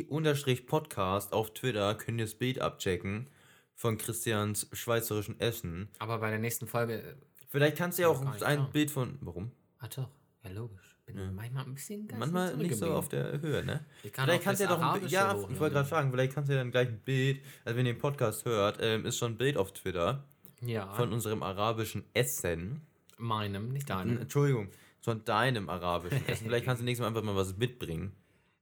AAGT-Podcast 0.00 1.32
auf 1.32 1.52
Twitter 1.52 1.94
könnt 1.96 2.18
ihr 2.20 2.26
das 2.26 2.34
Bild 2.34 2.60
abchecken 2.60 3.28
von 3.74 3.98
Christians 3.98 4.68
schweizerischen 4.72 5.40
Essen. 5.40 5.88
Aber 5.98 6.18
bei 6.18 6.30
der 6.30 6.38
nächsten 6.38 6.66
Folge. 6.68 7.00
äh, 7.02 7.14
Vielleicht 7.48 7.76
kannst 7.76 7.98
du 7.98 8.02
ja 8.02 8.08
auch 8.08 8.24
ein 8.24 8.36
klar. 8.36 8.70
Bild 8.72 8.90
von. 8.92 9.18
Warum? 9.20 9.50
Ah, 9.78 9.88
doch. 9.88 10.08
Ja, 10.44 10.50
logisch. 10.50 10.96
Bin 11.06 11.34
manchmal 11.34 11.64
ein 11.64 11.74
bisschen 11.74 12.06
ganz 12.06 12.20
Manchmal 12.20 12.56
nicht 12.56 12.76
so 12.76 12.92
auf 12.92 13.08
der 13.08 13.40
Höhe, 13.40 13.64
ne? 13.64 13.84
Ich 14.04 14.12
kann 14.12 14.26
vielleicht 14.26 14.44
kannst 14.44 14.60
du 14.60 14.64
ja 14.64 14.70
doch 14.76 14.80
ein 14.80 15.08
Ja, 15.08 15.32
ich 15.50 15.58
wollte 15.58 15.74
gerade 15.74 15.88
fragen, 15.88 16.12
vielleicht 16.12 16.34
kannst 16.34 16.48
du 16.50 16.54
ja 16.54 16.60
dann 16.60 16.70
gleich 16.70 16.86
ein 16.86 17.00
Bild, 17.00 17.40
also 17.64 17.76
wenn 17.76 17.84
ihr 17.86 17.94
den 17.94 17.98
Podcast 17.98 18.44
hört, 18.44 18.78
ähm, 18.80 19.04
ist 19.04 19.18
schon 19.18 19.32
ein 19.32 19.36
Bild 19.36 19.56
auf 19.56 19.72
Twitter 19.72 20.22
Ja, 20.60 20.92
von 20.94 21.12
unserem 21.12 21.42
arabischen 21.42 22.04
Essen. 22.14 22.82
meinem, 23.18 23.72
nicht 23.72 23.90
deinem. 23.90 24.18
Entschuldigung, 24.18 24.68
von 25.00 25.24
deinem 25.24 25.68
arabischen 25.68 26.26
Essen. 26.28 26.46
vielleicht 26.46 26.64
kannst 26.64 26.80
du 26.80 26.84
nächstes 26.84 27.02
Mal 27.02 27.08
einfach 27.08 27.22
mal 27.22 27.36
was 27.36 27.56
mitbringen. 27.56 28.12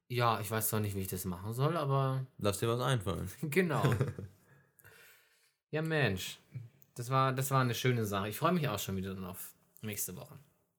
Ja, 0.09 0.41
ich 0.41 0.51
weiß 0.51 0.69
zwar 0.69 0.81
nicht, 0.81 0.97
wie 0.97 1.01
ich 1.01 1.09
das 1.09 1.25
machen 1.25 1.53
soll, 1.53 1.77
aber 1.77 2.27
Lass 2.39 2.59
dir 2.59 2.69
was 2.69 2.81
einfallen. 2.81 3.31
genau. 3.43 3.95
ja, 5.71 5.83
Mensch. 5.83 6.39
Das 6.95 7.11
war, 7.11 7.33
das 7.33 7.51
war 7.51 7.61
eine 7.61 7.75
schöne 7.75 8.05
Sache. 8.05 8.29
Ich 8.29 8.39
freue 8.39 8.53
mich 8.53 8.69
auch 8.69 8.79
schon 8.79 8.97
wieder 8.97 9.15
dann 9.15 9.25
auf 9.25 9.53
nächste 9.83 10.17
Woche. 10.17 10.39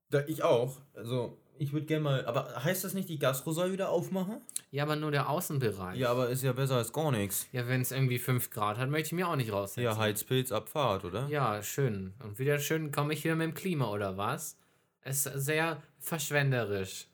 Da, 0.09 0.25
ich 0.25 0.43
auch. 0.43 0.77
Also, 0.93 1.37
ich 1.59 1.71
würde 1.71 1.85
gerne 1.85 2.03
mal. 2.03 2.25
Aber 2.25 2.63
heißt 2.63 2.83
das 2.83 2.93
nicht, 2.93 3.07
die 3.07 3.19
Gastro 3.19 3.51
soll 3.51 3.71
wieder 3.71 3.89
aufmachen? 3.89 4.41
Ja, 4.71 4.83
aber 4.83 4.95
nur 4.95 5.11
der 5.11 5.29
Außenbereich. 5.29 5.97
Ja, 5.97 6.09
aber 6.11 6.29
ist 6.29 6.43
ja 6.43 6.53
besser 6.53 6.77
als 6.77 6.91
gar 6.91 7.11
nichts. 7.11 7.47
Ja, 7.51 7.67
wenn 7.67 7.81
es 7.81 7.91
irgendwie 7.91 8.19
5 8.19 8.49
Grad 8.49 8.77
hat, 8.77 8.89
möchte 8.89 9.07
ich 9.07 9.11
mir 9.13 9.27
auch 9.27 9.35
nicht 9.35 9.51
raussetzen. 9.51 9.83
Ja, 9.83 9.97
Heizpilz, 9.97 10.51
Abfahrt, 10.51 11.05
oder? 11.05 11.27
Ja, 11.27 11.61
schön. 11.61 12.13
Und 12.23 12.39
wieder 12.39 12.59
schön 12.59 12.91
komme 12.91 13.13
ich 13.13 13.23
wieder 13.23 13.35
mit 13.35 13.47
dem 13.47 13.53
Klima, 13.53 13.89
oder 13.89 14.17
was? 14.17 14.58
Es 15.01 15.25
ist 15.25 15.45
sehr 15.45 15.81
verschwenderisch, 15.99 17.07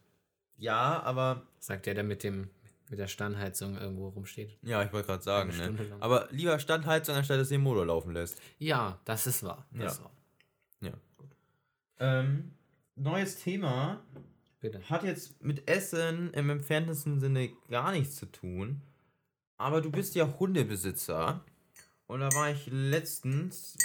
Ja, 0.57 1.01
aber. 1.03 1.43
sagt 1.59 1.85
der, 1.85 1.93
der 1.93 2.03
mit 2.03 2.23
dem 2.23 2.49
mit 2.89 2.99
der 2.99 3.07
Standheizung 3.07 3.75
irgendwo 3.77 4.09
rumsteht. 4.09 4.59
Ja, 4.61 4.83
ich 4.83 4.93
wollte 4.93 5.07
gerade 5.07 5.23
sagen, 5.23 5.49
ne? 5.57 5.97
Aber 6.01 6.27
lieber 6.29 6.59
Standheizung, 6.59 7.15
anstatt 7.15 7.39
dass 7.39 7.47
du 7.49 7.55
den 7.55 7.61
Motor 7.61 7.87
laufen 7.87 8.13
lässt. 8.13 8.39
Ja, 8.59 8.99
das 9.05 9.25
ist 9.25 9.41
wahr. 9.41 9.65
Das 9.71 9.97
Ja. 9.97 10.03
wahr. 10.03 10.11
Ja, 10.81 10.91
gut. 11.17 11.29
Ähm, 11.99 12.51
neues 12.95 13.37
Thema. 13.37 14.03
Bitte. 14.59 14.87
Hat 14.87 15.03
jetzt 15.03 15.41
mit 15.43 15.67
Essen 15.67 16.31
im 16.35 16.49
entferntesten 16.51 17.19
Sinne 17.19 17.49
gar 17.69 17.91
nichts 17.91 18.17
zu 18.17 18.27
tun. 18.27 18.81
Aber 19.57 19.81
du 19.81 19.89
bist 19.91 20.13
ja 20.13 20.31
Hundebesitzer. 20.39 21.43
Und 22.05 22.19
da 22.19 22.29
war 22.35 22.51
ich 22.51 22.67
letztens 22.67 23.75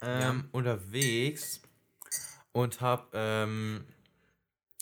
ähm, 0.00 0.20
Ja. 0.22 0.44
unterwegs 0.52 1.60
und 2.62 2.80
hab 2.80 3.10
ähm, 3.14 3.84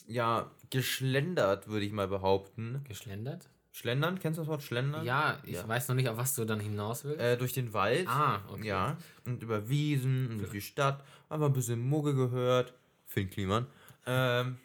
ja 0.07 0.49
geschlendert, 0.69 1.67
würde 1.67 1.85
ich 1.85 1.91
mal 1.91 2.07
behaupten. 2.07 2.83
Geschlendert? 2.87 3.49
Schlendern, 3.71 4.17
kennst 4.19 4.37
du 4.37 4.41
das 4.41 4.49
Wort 4.49 4.63
Schlendern? 4.63 5.05
Ja, 5.05 5.39
ich 5.43 5.53
Ja. 5.55 5.67
weiß 5.67 5.87
noch 5.89 5.95
nicht, 5.95 6.09
auf 6.09 6.17
was 6.17 6.33
du 6.33 6.45
dann 6.45 6.59
hinaus 6.59 7.03
willst. 7.05 7.19
Äh, 7.21 7.37
durch 7.37 7.53
den 7.53 7.73
Wald. 7.73 8.07
ah, 8.07 8.41
okay. 8.49 8.65
Ja, 8.67 8.97
und 9.25 9.43
über 9.43 9.69
Wiesen 9.69 10.31
und 10.31 10.39
durch 10.39 10.51
die 10.51 10.61
Stadt. 10.61 11.03
Einfach 11.29 11.45
ein 11.47 11.53
bisschen 11.53 11.79
Mugge 11.87 12.15
gehört. 12.15 12.73
Finn 13.05 13.29
Kliman. 13.29 13.67
Ähm, 14.07 14.57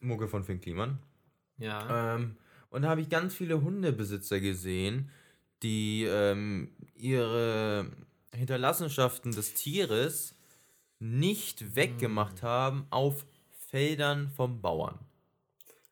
Mugge 0.00 0.28
von 0.28 0.44
Finn 0.44 0.60
Kliman. 0.60 0.98
Ja. 1.58 2.14
Ähm, 2.16 2.36
und 2.70 2.82
da 2.82 2.88
habe 2.88 3.00
ich 3.02 3.08
ganz 3.10 3.34
viele 3.34 3.60
Hundebesitzer 3.60 4.40
gesehen, 4.40 5.10
die 5.62 6.04
ähm, 6.04 6.70
ihre 6.94 7.86
Hinterlassenschaften 8.32 9.32
des 9.32 9.54
Tieres 9.54 10.35
nicht 10.98 11.76
weggemacht 11.76 12.42
haben 12.42 12.86
auf 12.90 13.26
Feldern 13.68 14.30
vom 14.30 14.60
Bauern. 14.60 14.98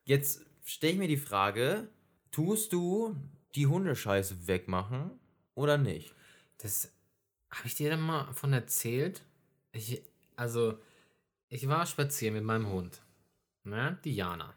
Jetzt 0.05 0.45
stelle 0.65 0.93
ich 0.95 0.99
mir 0.99 1.09
die 1.09 1.17
Frage, 1.17 1.89
tust 2.31 2.73
du 2.73 3.17
die 3.55 3.67
Hundescheiße 3.67 4.47
wegmachen 4.47 5.11
oder 5.55 5.79
nicht? 5.79 6.15
Das 6.59 6.93
habe 7.51 7.67
ich 7.67 7.75
dir 7.75 7.91
dann 7.91 8.01
mal 8.01 8.33
von 8.33 8.53
erzählt. 8.53 9.23
Ich, 9.73 10.03
also, 10.37 10.79
ich 11.49 11.69
war 11.69 11.87
spazieren 11.87 12.35
mit 12.35 12.45
meinem 12.45 12.69
Hund. 12.69 13.03
Ne? 13.65 13.99
Diana. 14.05 14.55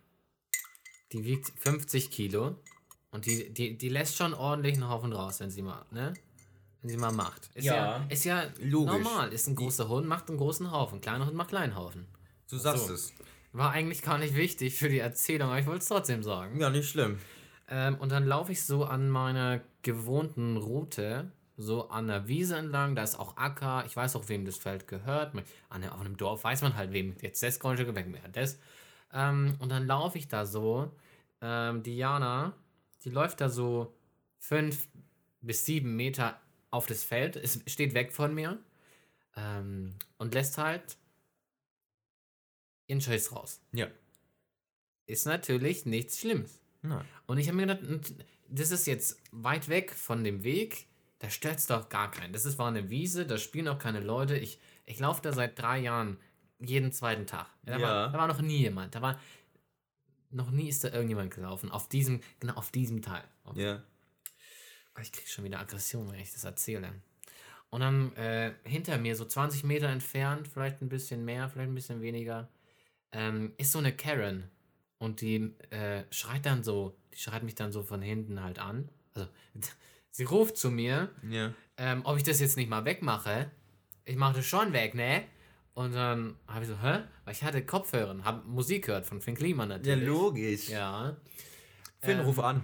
Die 1.12 1.23
wiegt 1.23 1.47
50 1.60 2.12
Kilo. 2.12 2.57
Und 3.12 3.25
die, 3.25 3.53
die, 3.53 3.77
die 3.77 3.89
lässt 3.89 4.17
schon 4.17 4.33
ordentlich 4.33 4.75
einen 4.75 4.89
Haufen 4.89 5.13
raus, 5.13 5.39
wenn 5.39 5.49
sie 5.49 5.62
mal, 5.62 5.86
ne? 5.91 6.13
Sie 6.89 6.97
mal 6.97 7.12
macht. 7.12 7.50
Ist 7.54 7.65
ja, 7.65 7.76
Ja, 7.76 8.06
ist 8.10 8.23
ja 8.26 8.43
logisch. 8.62 8.93
normal. 8.93 9.34
Ist 9.34 9.47
ein 9.47 9.56
großer 9.56 9.88
Hund, 9.89 10.08
macht 10.08 10.30
einen 10.30 10.38
großen 10.38 10.71
Haufen. 10.71 11.02
Kleiner 11.02 11.26
Hund 11.26 11.36
macht 11.36 11.50
kleinen 11.50 11.76
Haufen. 11.76 12.06
Du 12.50 12.58
sagst 12.58 12.88
So. 12.88 12.93
es. 12.93 13.13
War 13.54 13.71
eigentlich 13.71 14.02
gar 14.02 14.17
nicht 14.17 14.36
wichtig 14.36 14.76
für 14.76 14.89
die 14.89 15.00
Erzählung, 15.00 15.50
aber 15.50 15.60
ich 15.60 15.65
wollte 15.65 15.80
es 15.82 15.88
trotzdem 15.88 16.21
sagen. 16.23 16.60
Ja, 16.60 16.69
nicht 16.69 16.89
schlimm. 16.89 17.17
Ähm, 17.69 17.95
und 17.95 18.12
dann 18.12 18.26
laufe 18.26 18.52
ich 18.52 18.63
so 18.63 18.86
an 18.86 19.10
meiner 19.10 19.62
gewohnten 19.82 20.58
Route, 20.58 21.32
so 21.58 21.89
an 21.89 22.08
der 22.08 22.28
Wiese 22.28 22.56
entlang. 22.58 22.95
Da 22.95 23.04
ist 23.04 23.17
auch 23.19 23.36
Acker. 23.38 23.84
Ich 23.88 23.95
weiß 23.95 24.15
auch, 24.15 24.30
wem 24.30 24.45
das 24.45 24.58
Feld 24.58 24.88
gehört. 24.88 25.34
An 25.69 25.82
der, 25.82 25.93
auf 25.95 26.02
einem 26.02 26.17
Dorf 26.17 26.43
weiß 26.43 26.62
man 26.62 26.76
halt, 26.76 26.91
wem 26.91 27.15
jetzt 27.21 27.41
das 27.41 27.60
Grundstück 27.60 27.93
weg 27.95 28.08
mehr 28.08 28.28
das. 28.32 28.60
Ähm, 29.13 29.56
und 29.60 29.69
dann 29.69 29.88
laufe 29.88 30.17
ich 30.17 30.28
da 30.28 30.45
so. 30.45 30.91
Ähm, 31.41 31.84
Diana, 31.84 32.54
die 33.04 33.10
läuft 33.10 33.41
da 33.41 33.50
so 33.50 33.93
fünf 34.39 34.88
bis 35.41 35.65
sieben 35.65 35.95
Meter 35.95 36.39
auf 36.71 36.86
das 36.88 37.03
Feld. 37.03 37.36
Es 37.36 37.62
steht 37.67 37.93
weg 37.93 38.12
von 38.13 38.34
mir. 38.34 38.60
Ähm, 39.36 39.95
und 40.17 40.34
lässt 40.34 40.58
halt 40.58 40.97
ihren 42.88 43.01
Scheiß 43.01 43.32
raus. 43.34 43.62
Ja. 43.71 43.88
Ist 45.06 45.25
natürlich 45.25 45.86
nichts 45.86 46.19
Schlimmes. 46.19 46.60
Nein. 46.82 47.06
Und 47.27 47.38
ich 47.38 47.47
habe 47.47 47.58
mir 47.58 47.67
gedacht, 47.67 48.13
das 48.49 48.71
ist 48.71 48.88
jetzt 48.88 49.21
weit 49.32 49.69
weg 49.69 49.91
von 49.93 50.23
dem 50.23 50.43
Weg, 50.43 50.88
da 51.19 51.30
stört 51.30 51.58
es 51.58 51.67
doch 51.67 51.89
gar 51.89 52.12
keinen. 52.12 52.34
Das 52.34 52.45
ist, 52.45 52.58
war 52.58 52.67
eine 52.67 52.89
Wiese, 52.89 53.25
da 53.25 53.38
spielen 53.38 53.67
auch 53.67 53.80
keine 53.80 53.99
Leute. 53.99 54.38
Ich, 54.38 54.60
ich 54.86 54.99
laufe 54.99 55.21
da 55.21 55.34
seit 55.34 55.60
drei 55.60 55.80
Jahren 55.80 56.17
jeden 56.60 56.91
zweiten 56.91 57.25
Tag. 57.27 57.47
Da, 57.63 57.77
Ja. 57.77 57.82
war, 57.82 58.12
da 58.12 58.17
war 58.17 58.27
noch 58.27 58.41
nie 58.41 58.58
jemand. 58.60 58.95
Da 58.95 59.01
war 59.01 59.19
noch 60.30 60.51
nie 60.51 60.69
ist 60.69 60.84
da 60.84 60.89
irgendjemand 60.91 61.34
gelaufen. 61.34 61.71
Auf 61.71 61.88
diesem, 61.89 62.21
genau 62.39 62.53
auf 62.56 62.71
diesem 62.71 63.01
Teil. 63.01 63.23
Auf, 63.43 63.56
Ja. 63.58 63.84
Ich 65.01 65.12
kriege 65.12 65.27
schon 65.27 65.43
wieder 65.45 65.60
Aggression, 65.60 66.12
wenn 66.12 66.19
ich 66.19 66.31
das 66.33 66.43
erzähle. 66.43 66.91
Und 67.69 67.81
dann 67.81 68.15
äh, 68.15 68.53
hinter 68.63 68.97
mir, 68.97 69.15
so 69.15 69.25
20 69.25 69.63
Meter 69.63 69.88
entfernt, 69.89 70.47
vielleicht 70.47 70.81
ein 70.81 70.89
bisschen 70.89 71.25
mehr, 71.25 71.49
vielleicht 71.49 71.69
ein 71.69 71.75
bisschen 71.75 72.01
weniger, 72.01 72.47
ähm, 73.12 73.53
ist 73.57 73.71
so 73.73 73.79
eine 73.79 73.91
Karen. 73.95 74.49
Und 74.99 75.21
die 75.21 75.53
äh, 75.69 76.03
schreit 76.10 76.45
dann 76.45 76.63
so, 76.63 76.97
die 77.13 77.19
schreit 77.19 77.43
mich 77.43 77.55
dann 77.55 77.71
so 77.71 77.83
von 77.83 78.01
hinten 78.01 78.41
halt 78.41 78.57
an. 78.60 78.89
Also, 79.13 79.27
sie 80.12 80.23
ruft 80.23 80.57
zu 80.57 80.71
mir, 80.71 81.10
Ja. 81.29 81.53
ähm, 81.77 82.01
ob 82.05 82.17
ich 82.17 82.23
das 82.23 82.39
jetzt 82.39 82.57
nicht 82.57 82.69
mal 82.69 82.86
wegmache. 82.86 83.51
Ich 84.05 84.15
mache 84.15 84.38
das 84.38 84.45
schon 84.45 84.71
weg, 84.73 84.95
ne? 84.95 85.25
Und 85.73 85.93
dann 85.93 86.36
habe 86.47 86.63
ich 86.63 86.69
so, 86.69 86.81
hä? 86.81 87.03
Weil 87.25 87.33
ich 87.33 87.43
hatte 87.43 87.63
Kopfhörer, 87.63 88.23
habe 88.23 88.47
Musik 88.47 88.86
gehört 88.86 89.05
von 89.05 89.21
Finn 89.21 89.36
Kliman 89.36 89.69
Ja, 89.69 89.77
natürlich. 89.77 90.07
logisch. 90.07 90.69
Ja. 90.69 91.17
Finn, 91.99 92.19
Ähm, 92.19 92.25
ruf 92.25 92.39
an. 92.39 92.63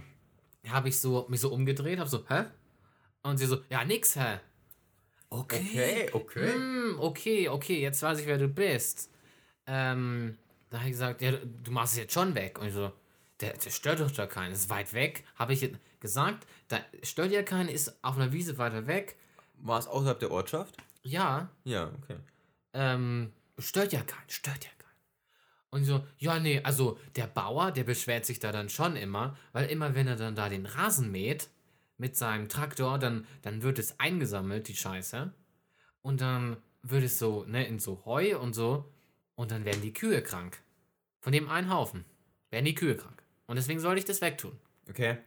Habe 0.69 0.89
ich 0.89 0.99
so 0.99 1.25
mich 1.29 1.41
so 1.41 1.49
umgedreht, 1.53 1.99
habe 1.99 2.09
so, 2.09 2.25
hä? 2.29 2.45
Und 3.23 3.37
sie 3.37 3.45
so, 3.45 3.61
ja, 3.69 3.83
nix, 3.85 4.15
hä? 4.15 4.39
Okay. 5.29 5.59
Okay, 5.59 6.09
okay. 6.13 6.53
Hm, 6.53 6.95
okay, 6.99 7.49
okay, 7.49 7.81
jetzt 7.81 8.01
weiß 8.01 8.19
ich, 8.19 8.27
wer 8.27 8.37
du 8.37 8.47
bist. 8.47 9.09
Ähm, 9.65 10.37
da 10.69 10.77
habe 10.79 10.87
ich 10.89 10.93
gesagt, 10.93 11.21
ja, 11.21 11.31
du- 11.31 11.71
machst 11.71 11.93
es 11.93 11.99
jetzt 11.99 12.13
schon 12.13 12.35
weg. 12.35 12.59
Und 12.59 12.67
ich 12.67 12.73
so, 12.73 12.91
der, 13.39 13.53
der 13.57 13.69
stört 13.71 13.99
doch 13.99 14.11
da 14.11 14.27
keinen, 14.27 14.51
ist 14.53 14.69
weit 14.69 14.93
weg. 14.93 15.23
Habe 15.35 15.53
ich 15.53 15.67
gesagt, 15.99 16.45
da 16.67 16.79
stört 17.01 17.31
ja 17.31 17.41
keinen, 17.43 17.69
ist 17.69 17.97
auf 18.03 18.15
einer 18.15 18.31
Wiese 18.31 18.57
weiter 18.57 18.85
weg. 18.87 19.17
War 19.55 19.79
es 19.79 19.87
außerhalb 19.87 20.19
der 20.19 20.31
Ortschaft? 20.31 20.75
Ja, 21.01 21.49
Ja, 21.63 21.91
okay. 22.01 22.17
ähm, 22.73 23.33
stört 23.57 23.91
ja 23.93 24.01
keinen, 24.01 24.29
stört 24.29 24.63
ja 24.65 24.69
keinen. 24.77 24.82
Und 25.73 25.85
so, 25.85 26.05
ja, 26.19 26.39
nee, 26.39 26.61
also 26.61 26.99
der 27.15 27.25
Bauer, 27.25 27.71
der 27.71 27.83
beschwert 27.83 28.27
sich 28.27 28.37
da 28.37 28.51
dann 28.51 28.69
schon 28.69 28.95
immer, 28.95 29.35
weil 29.53 29.71
immer 29.71 29.95
wenn 29.95 30.07
er 30.07 30.15
dann 30.15 30.35
da 30.35 30.47
den 30.47 30.67
Rasen 30.67 31.11
mäht 31.11 31.49
mit 31.97 32.15
seinem 32.15 32.47
Traktor, 32.47 32.99
dann, 32.99 33.25
dann 33.41 33.63
wird 33.63 33.79
es 33.79 33.99
eingesammelt, 33.99 34.67
die 34.67 34.75
Scheiße. 34.75 35.33
Und 36.03 36.21
dann 36.21 36.57
wird 36.83 37.03
es 37.03 37.17
so, 37.17 37.43
ne, 37.45 37.65
in 37.65 37.79
so 37.79 38.05
Heu 38.05 38.37
und 38.37 38.53
so. 38.53 38.93
Und 39.33 39.49
dann 39.49 39.65
werden 39.65 39.81
die 39.81 39.93
Kühe 39.93 40.21
krank. 40.21 40.61
Von 41.21 41.33
dem 41.33 41.49
einen 41.49 41.73
Haufen 41.73 42.05
werden 42.51 42.65
die 42.65 42.75
Kühe 42.75 42.95
krank. 42.95 43.23
Und 43.47 43.55
deswegen 43.55 43.79
sollte 43.79 43.97
ich 43.97 44.05
das 44.05 44.21
wegtun. 44.21 44.55
Okay. 44.87 45.17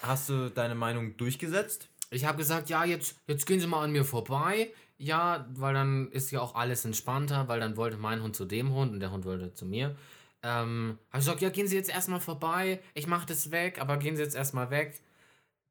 Hast 0.00 0.30
du 0.30 0.48
deine 0.48 0.74
Meinung 0.74 1.18
durchgesetzt? 1.18 1.90
Ich 2.08 2.24
habe 2.24 2.38
gesagt, 2.38 2.70
ja, 2.70 2.86
jetzt, 2.86 3.20
jetzt 3.26 3.44
gehen 3.44 3.60
Sie 3.60 3.66
mal 3.66 3.84
an 3.84 3.92
mir 3.92 4.06
vorbei. 4.06 4.72
Ja, 5.02 5.46
weil 5.54 5.72
dann 5.72 6.10
ist 6.12 6.30
ja 6.30 6.40
auch 6.40 6.54
alles 6.54 6.84
entspannter, 6.84 7.48
weil 7.48 7.58
dann 7.58 7.76
wollte 7.78 7.96
mein 7.96 8.22
Hund 8.22 8.36
zu 8.36 8.44
dem 8.44 8.72
Hund 8.74 8.92
und 8.92 9.00
der 9.00 9.10
Hund 9.10 9.24
wollte 9.24 9.54
zu 9.54 9.64
mir. 9.64 9.96
Ähm, 10.42 10.98
habe 11.08 11.20
ich 11.20 11.24
gesagt, 11.24 11.40
ja, 11.40 11.48
gehen 11.48 11.66
Sie 11.66 11.76
jetzt 11.76 11.88
erstmal 11.88 12.20
vorbei. 12.20 12.80
Ich 12.92 13.06
mache 13.06 13.26
das 13.26 13.50
weg, 13.50 13.80
aber 13.80 13.96
gehen 13.96 14.16
Sie 14.16 14.22
jetzt 14.22 14.34
erstmal 14.36 14.68
weg. 14.70 15.00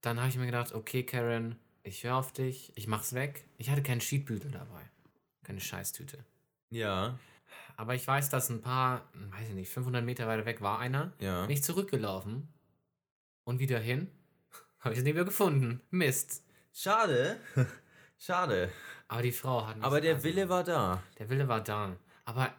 Dann 0.01 0.17
habe 0.19 0.29
ich 0.29 0.37
mir 0.37 0.47
gedacht, 0.47 0.73
okay, 0.73 1.03
Karen, 1.03 1.57
Ich 1.83 2.03
höre 2.03 2.15
auf 2.15 2.33
dich, 2.33 2.71
ich 2.75 2.87
mach's 2.87 3.13
weg. 3.13 3.45
Ich 3.57 3.69
hatte 3.69 3.83
keinen 3.83 4.01
Schiedbügel 4.01 4.49
dabei. 4.51 4.81
Keine 5.43 5.59
Scheißtüte. 5.61 6.25
Ja, 6.71 7.17
Aber 7.77 7.95
ich 7.95 8.05
weiß, 8.07 8.29
dass 8.29 8.49
ein 8.49 8.61
paar, 8.61 9.09
weiß 9.37 9.49
ich 9.49 9.55
nicht, 9.55 9.69
500 9.69 10.03
Meter 10.03 10.27
weiter 10.27 10.45
weg 10.45 10.61
war 10.61 10.79
einer. 10.79 11.13
ja. 11.19 11.41
Bin 11.45 11.51
ich 11.51 11.63
zurückgelaufen 11.63 12.47
und 13.43 13.59
wieder 13.59 13.79
hin. 13.79 14.09
Habe 14.79 14.93
ich 14.93 14.99
es 14.99 15.03
nicht 15.05 15.15
mehr 15.15 15.25
gefunden. 15.25 15.81
Mist. 15.91 16.43
Schade. 16.73 17.39
Schade. 18.19 18.71
Aber 19.09 19.23
die 19.23 19.31
Frau 19.31 19.65
hat 19.67 19.75
Aber 19.81 20.01
der 20.01 20.23
Wille 20.23 20.47
war 20.49 20.63
da. 20.63 21.03
Der 21.17 21.29
Wille 21.29 21.47
war 21.47 21.61
da. 21.61 21.97
Aber 22.25 22.53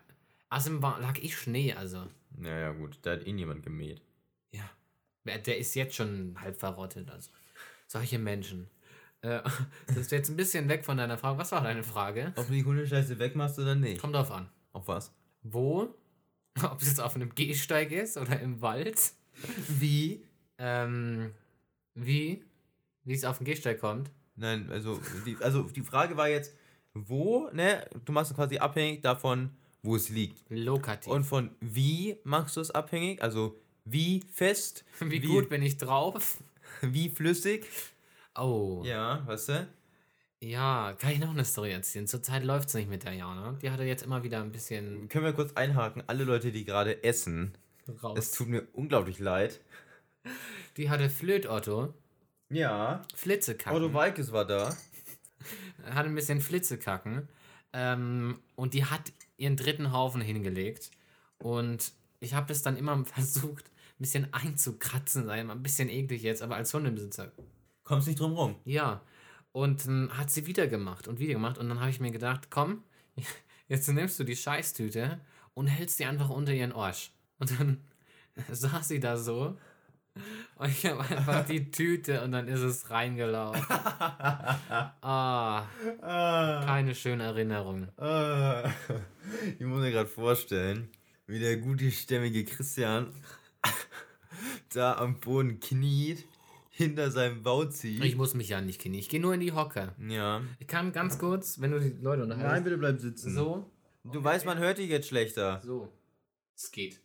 außerdem 0.50 0.82
war, 0.82 1.00
lag 1.00 1.16
ich 1.18 1.38
Schnee, 1.38 1.72
also. 1.72 2.06
Naja, 2.36 2.72
gut, 2.72 2.98
da 3.02 3.12
hat 3.12 3.26
eh 3.26 3.32
niemand 3.32 3.62
gemäht. 3.62 4.02
Ja. 4.50 4.68
Der 5.24 5.38
der 5.38 5.58
ist 5.58 5.74
jetzt 5.76 5.94
schon 5.94 6.36
halb 6.40 6.58
verrottet, 6.58 7.08
also. 7.08 7.30
Solche 7.86 8.18
Menschen. 8.18 8.68
Äh, 9.22 9.42
das 9.86 9.96
ist 9.96 10.10
jetzt 10.10 10.28
ein 10.28 10.36
bisschen 10.36 10.68
weg 10.68 10.84
von 10.84 10.96
deiner 10.96 11.18
Frage. 11.18 11.38
Was 11.38 11.52
war 11.52 11.62
deine 11.62 11.84
Frage? 11.84 12.32
Ob 12.34 12.48
du 12.48 12.52
die 12.52 12.64
Hundescheiße 12.64 13.18
wegmachst 13.20 13.58
oder 13.60 13.76
nicht? 13.76 14.00
Kommt 14.00 14.16
drauf 14.16 14.32
an. 14.32 14.48
Auf 14.72 14.88
was? 14.88 15.14
Wo? 15.42 15.94
Ob 16.62 16.82
es 16.82 16.88
jetzt 16.88 17.00
auf 17.00 17.14
einem 17.14 17.32
Gehsteig 17.32 17.92
ist 17.92 18.16
oder 18.16 18.40
im 18.40 18.60
Wald? 18.60 19.12
Wie? 19.68 20.26
Ähm, 20.58 21.32
wie? 21.94 22.44
Wie 23.04 23.14
es 23.14 23.24
auf 23.24 23.38
den 23.38 23.44
Gehsteig 23.44 23.78
kommt? 23.78 24.10
Nein, 24.36 24.68
also 24.70 25.00
die, 25.26 25.36
also 25.40 25.62
die 25.64 25.82
Frage 25.82 26.16
war 26.16 26.28
jetzt, 26.28 26.54
wo, 26.94 27.48
ne? 27.52 27.86
Du 28.04 28.12
machst 28.12 28.30
es 28.30 28.36
quasi 28.36 28.58
abhängig 28.58 29.02
davon, 29.02 29.50
wo 29.82 29.96
es 29.96 30.08
liegt. 30.08 30.42
Lokativ. 30.48 31.12
Und 31.12 31.24
von 31.24 31.50
wie 31.60 32.16
machst 32.24 32.56
du 32.56 32.60
es 32.60 32.70
abhängig? 32.70 33.22
Also 33.22 33.56
wie 33.84 34.22
fest, 34.32 34.84
wie, 35.00 35.20
gut 35.20 35.48
bin 35.48 35.62
ich 35.62 35.76
drauf? 35.78 36.42
wie 36.80 37.08
flüssig? 37.08 37.66
Oh. 38.34 38.82
Ja, 38.84 39.22
weißt 39.26 39.48
du? 39.50 39.68
Ja, 40.42 40.94
kann 40.98 41.12
ich 41.12 41.18
noch 41.18 41.30
eine 41.30 41.44
Story 41.44 41.72
erzählen? 41.72 42.06
Zurzeit 42.06 42.44
läuft 42.44 42.68
es 42.68 42.74
nicht 42.74 42.88
mit 42.88 43.04
der 43.04 43.12
Jana. 43.12 43.58
Die 43.60 43.70
hatte 43.70 43.84
jetzt 43.84 44.02
immer 44.02 44.22
wieder 44.22 44.40
ein 44.40 44.52
bisschen 44.52 45.08
Können 45.08 45.26
wir 45.26 45.34
kurz 45.34 45.52
einhaken, 45.52 46.02
alle 46.06 46.24
Leute, 46.24 46.50
die 46.50 46.64
gerade 46.64 47.04
essen, 47.04 47.52
raus. 48.02 48.18
es 48.18 48.32
tut 48.32 48.48
mir 48.48 48.66
unglaublich 48.72 49.18
leid. 49.18 49.60
Die 50.78 50.88
hatte 50.88 51.10
Flöt-Otto, 51.10 51.92
Ja. 52.50 53.02
Flitzekacken. 53.14 53.82
Otto 53.82 53.94
Walkes 53.94 54.32
war 54.32 54.44
da. 54.44 54.76
hatte 55.84 56.08
ein 56.08 56.14
bisschen 56.14 56.40
Flitzekacken. 56.40 57.28
Ähm, 57.72 58.40
und 58.56 58.74
die 58.74 58.84
hat 58.84 59.12
ihren 59.36 59.56
dritten 59.56 59.92
Haufen 59.92 60.20
hingelegt. 60.20 60.90
Und 61.38 61.92
ich 62.18 62.34
habe 62.34 62.52
es 62.52 62.62
dann 62.62 62.76
immer 62.76 63.04
versucht, 63.04 63.66
ein 63.66 64.00
bisschen 64.02 64.32
einzukratzen. 64.34 65.26
Sei 65.26 65.40
ein 65.40 65.62
bisschen 65.62 65.88
eklig 65.88 66.22
jetzt, 66.22 66.42
aber 66.42 66.56
als 66.56 66.74
Hundebesitzer. 66.74 67.32
Kommst 67.84 68.08
nicht 68.08 68.20
drum 68.20 68.32
rum. 68.32 68.56
Ja. 68.64 69.02
Und 69.52 69.86
dann 69.86 70.16
hat 70.16 70.30
sie 70.30 70.46
wieder 70.46 70.66
gemacht 70.66 71.08
und 71.08 71.18
wieder 71.18 71.34
gemacht. 71.34 71.58
Und 71.58 71.68
dann 71.68 71.80
habe 71.80 71.90
ich 71.90 72.00
mir 72.00 72.12
gedacht, 72.12 72.50
komm, 72.50 72.84
jetzt 73.68 73.88
nimmst 73.88 74.18
du 74.18 74.24
die 74.24 74.36
Scheißtüte 74.36 75.20
und 75.54 75.68
hältst 75.68 75.98
die 75.98 76.04
einfach 76.04 76.30
unter 76.30 76.52
ihren 76.52 76.72
Arsch. 76.72 77.12
Und 77.38 77.58
dann 77.58 77.80
saß 78.50 78.88
sie 78.88 79.00
da 79.00 79.16
so. 79.16 79.56
Und 80.56 80.68
ich 80.68 80.84
habe 80.86 81.00
einfach 81.00 81.46
die 81.46 81.70
Tüte 81.70 82.22
und 82.22 82.32
dann 82.32 82.46
ist 82.48 82.60
es 82.60 82.90
reingelaufen. 82.90 83.62
Ah, 85.02 85.64
Ah, 86.02 86.62
keine 86.64 86.94
schöne 86.94 87.24
Erinnerung. 87.24 87.88
ah. 87.98 88.70
Ich 89.58 89.64
muss 89.66 89.80
mir 89.80 89.90
gerade 89.90 90.08
vorstellen, 90.08 90.88
wie 91.26 91.38
der 91.38 91.56
gute, 91.58 91.90
stämmige 91.90 92.44
Christian 92.44 93.12
da 94.74 94.96
am 94.96 95.18
Boden 95.20 95.60
kniet, 95.60 96.24
hinter 96.70 97.10
seinem 97.10 97.42
Bauzi. 97.42 97.98
Ich 98.02 98.16
muss 98.16 98.34
mich 98.34 98.48
ja 98.50 98.60
nicht 98.60 98.80
kennen. 98.80 98.94
Ich 98.94 99.08
gehe 99.08 99.20
nur 99.20 99.34
in 99.34 99.40
die 99.40 99.52
Hocke. 99.52 99.92
ja. 100.08 100.40
Ich 100.58 100.66
kann 100.66 100.92
ganz 100.92 101.18
kurz, 101.18 101.60
wenn 101.60 101.72
du 101.72 101.80
die 101.80 102.02
Leute 102.02 102.22
unterhältst. 102.22 102.64
bitte 102.64 102.78
bleib 102.78 103.00
sitzen. 103.00 103.34
So. 103.34 103.70
Du 104.04 104.22
weißt, 104.24 104.46
man 104.46 104.58
hört 104.58 104.78
dich 104.78 104.88
jetzt 104.88 105.08
schlechter. 105.08 105.60
So. 105.64 105.92
Es 106.56 106.70
geht. 106.72 107.00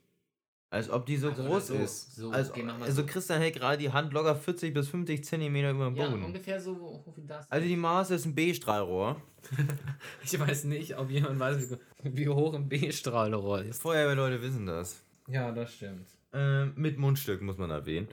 Als 0.72 0.90
ob 0.90 1.06
die 1.06 1.16
so 1.18 1.30
Also, 1.30 1.44
groß 1.44 1.68
so, 1.68 1.74
ist. 1.76 2.16
so, 2.16 2.32
Als, 2.32 2.50
okay, 2.50 2.66
also 2.82 3.02
so. 3.02 3.06
Christian 3.08 3.40
hält 3.40 3.56
gerade 3.56 3.78
die 3.78 3.92
Hand 3.94 4.12
locker 4.14 4.36
40 4.36 4.74
bis 4.74 4.90
50 4.90 5.24
Zentimeter 5.24 5.72
über 5.72 5.86
dem 5.86 5.96
Ja, 5.96 6.08
Boden. 6.10 6.24
ungefähr 6.24 6.60
so 6.60 6.76
hoch 6.78 7.04
wie 7.16 7.26
das. 7.26 7.50
also 7.50 7.68
die 7.68 7.78
Maße 7.78 8.16
ist 8.16 8.26
ein 8.26 8.36
B-Strahlrohr. 8.36 9.22
Ich 10.24 10.38
weiß 10.40 10.64
nicht, 10.66 10.98
ob 10.98 11.10
jemand 11.12 11.40
weiß, 11.40 11.78
wie, 12.04 12.18
wie 12.18 12.28
hoch 12.30 12.54
ein 12.56 12.68
B-Strahlrohr 12.68 13.62
ist. 13.62 13.82
Feuerwehrleute 13.82 14.42
wissen 14.42 14.66
das. 14.66 15.02
Ja, 15.28 15.52
das 15.52 15.74
stimmt. 15.74 16.08
Ähm, 16.34 16.74
mit 16.76 16.98
Mundstück 16.98 17.42
muss 17.42 17.58
man 17.58 17.70
erwähnen. 17.70 18.08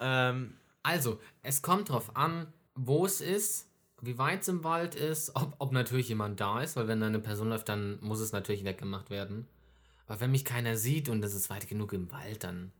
Ähm, 0.00 0.54
Also, 0.82 1.20
es 1.42 1.62
kommt 1.62 1.88
drauf 1.88 2.16
an, 2.16 2.46
wo 2.74 3.06
es 3.06 3.20
ist, 3.20 3.68
wie 4.00 4.18
weit 4.18 4.42
es 4.42 4.48
im 4.48 4.64
Wald 4.64 4.96
ist, 4.96 5.34
ob, 5.36 5.54
ob 5.60 5.72
natürlich 5.72 6.08
jemand 6.08 6.40
da 6.40 6.60
ist, 6.60 6.74
weil 6.76 6.88
wenn 6.88 7.00
da 7.00 7.06
eine 7.06 7.20
Person 7.20 7.48
läuft, 7.50 7.68
dann 7.68 7.98
muss 8.02 8.18
es 8.20 8.32
natürlich 8.32 8.64
weggemacht 8.64 9.08
werden. 9.10 9.46
Aber 10.06 10.20
wenn 10.20 10.30
mich 10.30 10.44
keiner 10.44 10.76
sieht 10.76 11.08
und 11.08 11.22
es 11.24 11.34
ist 11.34 11.50
weit 11.50 11.68
genug 11.68 11.92
im 11.92 12.10
Wald, 12.10 12.44
dann 12.44 12.72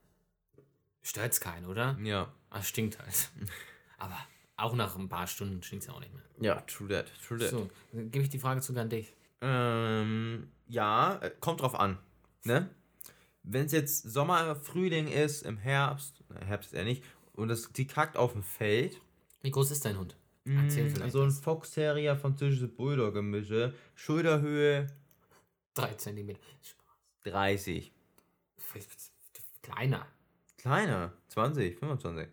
stört 1.02 1.32
es 1.32 1.40
keinen, 1.40 1.66
oder? 1.66 1.98
ja. 2.02 2.32
Ah, 2.50 2.58
es 2.58 2.68
stinkt 2.68 2.98
halt. 2.98 3.30
Aber 3.98 4.16
auch 4.56 4.74
nach 4.74 4.96
ein 4.96 5.08
paar 5.08 5.26
Stunden 5.26 5.62
stinkt 5.62 5.84
es 5.84 5.88
ja 5.88 5.94
auch 5.94 6.00
nicht 6.00 6.12
mehr. 6.12 6.22
Ja, 6.40 6.60
true 6.62 6.88
that, 6.88 7.06
true 7.26 7.38
that. 7.38 7.50
So, 7.50 7.70
dann 7.92 8.10
gebe 8.10 8.24
ich 8.24 8.30
die 8.30 8.38
Frage 8.38 8.60
sogar 8.60 8.82
an 8.82 8.90
dich. 8.90 9.14
Ähm, 9.40 10.48
ja, 10.68 11.16
äh, 11.22 11.30
kommt 11.40 11.60
drauf 11.62 11.74
an. 11.74 11.98
Ne? 12.44 12.68
Wenn 13.42 13.66
es 13.66 13.72
jetzt 13.72 14.02
Sommer, 14.02 14.54
Frühling 14.56 15.08
ist, 15.08 15.42
im 15.42 15.56
Herbst, 15.56 16.22
na, 16.28 16.40
Herbst 16.40 16.74
eher 16.74 16.84
nicht, 16.84 17.02
und 17.32 17.50
es, 17.50 17.72
die 17.72 17.86
kackt 17.86 18.16
auf 18.16 18.32
dem 18.32 18.42
Feld. 18.42 19.00
Wie 19.40 19.50
groß 19.50 19.70
ist 19.70 19.84
dein 19.84 19.98
Hund? 19.98 20.16
Erzähl 20.44 20.84
Mm, 20.84 20.94
vielleicht 20.94 21.12
So 21.12 21.22
ein. 21.22 21.30
Fox 21.30 21.70
Terrier, 21.70 22.16
französische 22.16 22.68
Bulldog-Gemische. 22.68 23.72
Schulterhöhe 23.94 24.88
Drei 25.74 25.94
Zentimeter. 25.94 26.40
Spaß. 27.22 27.32
30. 27.32 27.92
Kleiner. 29.62 30.06
Kleiner, 30.58 31.12
20, 31.28 31.78
25. 31.78 32.28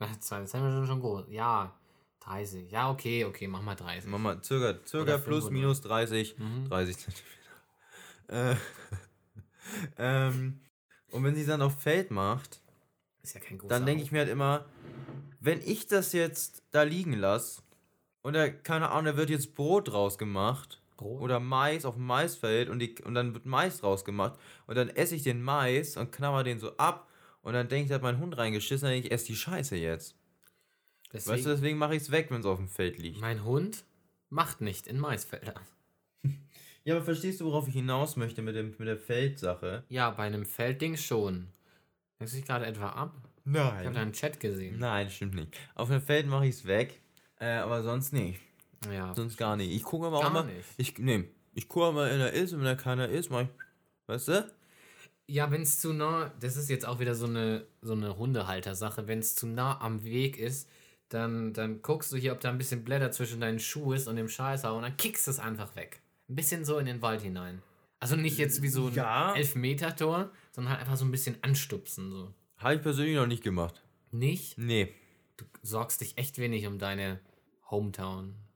Ach, 0.00 0.16
Zwei 0.20 0.44
Zentimeter 0.44 0.76
sind 0.76 0.86
schon 0.86 1.00
groß. 1.00 1.26
Ja, 1.28 1.78
30. 2.20 2.70
Ja, 2.70 2.90
okay, 2.90 3.24
okay, 3.24 3.46
mach 3.48 3.62
mal 3.62 3.74
30. 3.74 4.08
Mach 4.10 4.18
mal 4.18 4.42
circa, 4.42 4.78
circa 4.86 5.18
plus 5.18 5.44
500. 5.44 5.52
minus 5.52 5.80
30, 5.82 6.38
Mhm. 6.38 6.68
30 6.68 6.98
Zentimeter. 6.98 7.26
Äh, 8.28 8.54
ähm, 9.98 10.60
und 11.10 11.24
wenn 11.24 11.34
sie 11.34 11.44
dann 11.44 11.62
auf 11.62 11.80
Feld 11.82 12.12
macht, 12.12 12.60
Ist 13.22 13.34
ja 13.34 13.40
kein 13.40 13.58
großer 13.58 13.68
dann 13.68 13.86
denke 13.86 14.04
ich 14.04 14.12
mir 14.12 14.20
halt 14.20 14.28
immer, 14.28 14.66
wenn 15.40 15.60
ich 15.60 15.88
das 15.88 16.12
jetzt 16.12 16.62
da 16.70 16.82
liegen 16.84 17.12
lasse 17.14 17.62
und 18.22 18.34
da, 18.34 18.48
keine 18.48 18.90
Ahnung, 18.90 19.06
da 19.06 19.16
wird 19.16 19.30
jetzt 19.30 19.56
Brot 19.56 19.88
draus 19.88 20.16
gemacht 20.16 20.79
Brot? 21.00 21.20
oder 21.20 21.40
Mais 21.40 21.84
auf 21.84 21.94
dem 21.96 22.06
Maisfeld 22.06 22.68
und, 22.68 22.78
die, 22.78 22.94
und 23.04 23.14
dann 23.14 23.34
wird 23.34 23.46
Mais 23.46 23.78
draus 23.80 24.04
gemacht 24.04 24.38
und 24.66 24.76
dann 24.76 24.88
esse 24.88 25.16
ich 25.16 25.22
den 25.22 25.42
Mais 25.42 25.96
und 25.96 26.12
knabber 26.12 26.44
den 26.44 26.58
so 26.60 26.76
ab 26.76 27.08
und 27.42 27.52
dann 27.54 27.68
denke 27.68 27.84
ich, 27.84 27.88
da 27.88 27.96
hat 27.96 28.02
mein 28.02 28.18
Hund 28.18 28.36
reingeschissen, 28.38 28.86
dann 28.86 28.92
denk 28.92 29.06
ich 29.06 29.12
esse 29.12 29.26
die 29.26 29.36
Scheiße 29.36 29.76
jetzt. 29.76 30.14
Deswegen, 31.12 31.34
Weißt 31.36 31.46
du, 31.46 31.50
deswegen 31.50 31.78
mache 31.78 31.96
ich 31.96 32.02
es 32.02 32.10
weg, 32.10 32.26
wenn 32.30 32.40
es 32.40 32.46
auf 32.46 32.58
dem 32.58 32.68
Feld 32.68 32.98
liegt. 32.98 33.20
mein 33.20 33.44
Hund 33.44 33.84
macht 34.28 34.60
nicht 34.60 34.86
in 34.86 34.98
Maisfelder. 35.00 35.54
Ja, 36.82 36.94
aber 36.96 37.04
verstehst 37.04 37.40
du, 37.40 37.44
worauf 37.44 37.68
ich 37.68 37.74
hinaus 37.74 38.16
möchte 38.16 38.40
mit, 38.40 38.56
dem, 38.56 38.74
mit 38.78 38.88
der 38.88 38.96
Feldsache? 38.96 39.84
Ja, 39.90 40.08
bei 40.10 40.22
einem 40.24 40.46
Feldding 40.46 40.96
schon. 40.96 41.48
Denkst 42.18 42.32
du 42.32 42.38
dich 42.38 42.46
gerade 42.46 42.64
etwa 42.64 42.88
ab? 42.88 43.14
Ich 43.44 43.54
habe 43.54 43.84
Nein. 43.84 43.94
deinen 43.94 44.12
Chat 44.14 44.40
gesehen. 44.40 44.78
Nein, 44.78 45.10
stimmt 45.10 45.34
nicht. 45.34 45.54
Auf 45.74 45.90
dem 45.90 46.00
Feld 46.00 46.26
mache 46.26 46.46
ich 46.46 46.54
es 46.54 46.64
weg, 46.66 46.98
äh, 47.38 47.56
aber 47.56 47.82
sonst 47.82 48.14
nicht. 48.14 48.40
Ja. 48.90 49.14
Sonst 49.14 49.36
gar 49.36 49.56
nicht. 49.56 49.70
Ich 49.72 49.82
gucke 49.82 50.06
aber 50.06 50.18
auch 50.18 50.32
mal. 50.32 50.44
nicht. 50.44 50.66
Ich, 50.76 50.98
nee, 50.98 51.24
ich 51.54 51.68
gucke 51.68 51.92
mal, 51.92 52.10
wenn 52.10 52.20
er 52.20 52.32
ist 52.32 52.52
und 52.52 52.60
wenn 52.60 52.66
er 52.66 52.76
keiner 52.76 53.08
ist, 53.08 53.30
mach 53.30 53.42
ich. 53.42 53.48
Weißt 54.06 54.28
du? 54.28 54.50
Ja, 55.26 55.50
wenn 55.50 55.62
es 55.62 55.80
zu 55.80 55.92
nah, 55.92 56.32
das 56.40 56.56
ist 56.56 56.70
jetzt 56.70 56.86
auch 56.86 56.98
wieder 56.98 57.14
so 57.14 57.26
eine, 57.26 57.66
so 57.82 57.92
eine 57.92 58.16
Hundehalter-Sache, 58.16 59.06
wenn 59.06 59.20
es 59.20 59.34
zu 59.36 59.46
nah 59.46 59.80
am 59.80 60.02
Weg 60.02 60.38
ist, 60.38 60.68
dann, 61.08 61.52
dann 61.52 61.82
guckst 61.82 62.12
du 62.12 62.16
hier, 62.16 62.32
ob 62.32 62.40
da 62.40 62.48
ein 62.50 62.58
bisschen 62.58 62.84
Blätter 62.84 63.12
zwischen 63.12 63.40
deinen 63.40 63.58
Schuh 63.60 63.92
ist 63.92 64.08
und 64.08 64.16
dem 64.16 64.28
Scheißhauer 64.28 64.76
und 64.76 64.82
dann 64.82 64.96
kickst 64.96 65.26
du 65.26 65.30
es 65.30 65.38
einfach 65.38 65.76
weg. 65.76 66.00
Ein 66.28 66.36
bisschen 66.36 66.64
so 66.64 66.78
in 66.78 66.86
den 66.86 67.02
Wald 67.02 67.20
hinein. 67.22 67.62
Also 68.00 68.16
nicht 68.16 68.38
jetzt 68.38 68.62
wie 68.62 68.68
so 68.68 68.86
ein 68.86 68.94
Ja. 68.94 69.34
Elfmeter-Tor, 69.34 70.30
sondern 70.52 70.72
halt 70.72 70.80
einfach 70.80 70.96
so 70.96 71.04
ein 71.04 71.10
bisschen 71.10 71.36
anstupsen. 71.42 72.10
So. 72.10 72.32
Habe 72.56 72.76
ich 72.76 72.82
persönlich 72.82 73.16
noch 73.16 73.26
nicht 73.26 73.42
gemacht. 73.44 73.82
Nicht? 74.10 74.56
Nee. 74.56 74.92
Du 75.36 75.44
sorgst 75.62 76.00
dich 76.00 76.16
echt 76.18 76.38
wenig 76.38 76.66
um 76.66 76.78
deine 76.78 77.20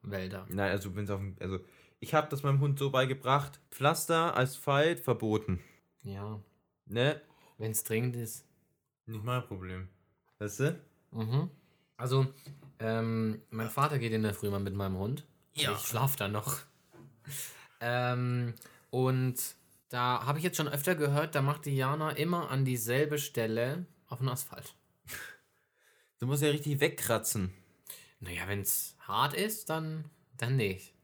Hometown-Wälder. 0.05 0.47
Nein, 0.51 0.71
also 0.71 0.95
wenn 0.95 1.05
es 1.05 1.11
auf 1.11 1.21
dem. 1.21 1.37
Also, 1.41 1.61
ich 2.01 2.15
habe 2.15 2.29
das 2.29 2.43
meinem 2.43 2.61
Hund 2.61 2.79
so 2.79 2.91
beigebracht: 2.91 3.61
Pflaster, 3.71 4.37
Asphalt, 4.37 5.01
verboten. 5.01 5.61
Ja, 6.03 6.41
Ne? 6.87 7.21
wenn 7.57 7.71
es 7.71 7.85
dringend 7.85 8.17
ist. 8.17 8.45
Nicht 9.07 9.23
mein 9.25 9.43
Problem. 9.47 9.89
Weißt 10.39 10.61
du? 10.61 10.81
Mhm. 11.13 11.51
Also, 11.97 12.27
ähm, 12.81 13.41
mein 13.51 13.71
Vater 13.71 13.99
geht 13.99 14.13
in 14.13 14.23
der 14.25 14.35
Früh 14.35 14.51
mal 14.51 14.59
mit 14.61 14.75
meinem 14.75 14.99
Hund. 14.99 15.25
Ja. 15.55 15.73
Ich 15.73 15.79
schlaf 15.87 16.17
da 16.17 16.27
noch. 16.29 16.59
ähm, 17.81 18.55
und 18.91 19.37
da 19.89 20.27
habe 20.27 20.39
ich 20.39 20.45
jetzt 20.45 20.57
schon 20.57 20.69
öfter 20.69 20.97
gehört, 20.97 21.35
da 21.37 21.43
macht 21.43 21.67
die 21.67 21.77
Jana 21.77 22.11
immer 22.11 22.51
an 22.51 22.65
dieselbe 22.65 23.19
Stelle 23.19 23.87
auf 24.09 24.19
den 24.19 24.29
Asphalt. 24.29 24.75
Du 26.19 26.27
musst 26.27 26.43
ja 26.43 26.49
richtig 26.51 26.81
wegkratzen. 26.81 27.53
Naja, 28.25 28.43
wenn 28.49 28.61
es 28.61 28.97
hart 29.01 29.35
ist, 29.35 29.71
dann, 29.71 30.05
dann 30.39 30.57
nicht. 30.57 30.95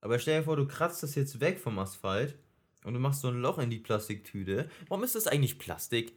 Aber 0.00 0.18
stell 0.18 0.40
dir 0.40 0.44
vor, 0.44 0.56
du 0.56 0.66
kratzt 0.66 1.02
das 1.02 1.14
jetzt 1.14 1.40
weg 1.40 1.58
vom 1.58 1.78
Asphalt 1.78 2.36
und 2.84 2.94
du 2.94 3.00
machst 3.00 3.22
so 3.22 3.28
ein 3.28 3.40
Loch 3.40 3.58
in 3.58 3.70
die 3.70 3.78
Plastiktüte. 3.78 4.68
Warum 4.88 5.02
ist 5.02 5.14
das 5.14 5.26
eigentlich 5.26 5.58
Plastik? 5.58 6.12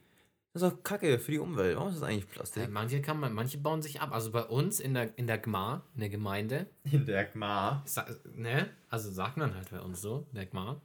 Das 0.53 0.61
ist 0.61 0.69
doch 0.71 0.83
Kacke 0.83 1.17
für 1.19 1.31
die 1.31 1.39
Umwelt. 1.39 1.77
Warum 1.77 1.89
ist 1.89 2.01
das 2.01 2.03
eigentlich 2.09 2.29
Plastik? 2.29 2.63
Äh, 2.63 2.67
manche 2.67 3.01
kann 3.01 3.19
man, 3.19 3.33
manche 3.33 3.57
bauen 3.57 3.81
sich 3.81 4.01
ab. 4.01 4.11
Also 4.11 4.31
bei 4.31 4.43
uns 4.43 4.79
in 4.81 4.93
der, 4.93 5.17
in 5.17 5.25
der 5.25 5.37
Gmar, 5.37 5.85
in 5.95 6.01
der 6.01 6.09
Gemeinde, 6.09 6.67
In 6.83 7.05
der 7.05 7.23
Gmar. 7.25 7.81
sa- 7.85 8.05
ne? 8.35 8.69
Also 8.89 9.09
sagt 9.11 9.37
man 9.37 9.55
halt 9.55 9.71
bei 9.71 9.79
uns 9.79 10.01
so, 10.01 10.27
in 10.31 10.35
der 10.35 10.45
Gmar. 10.47 10.81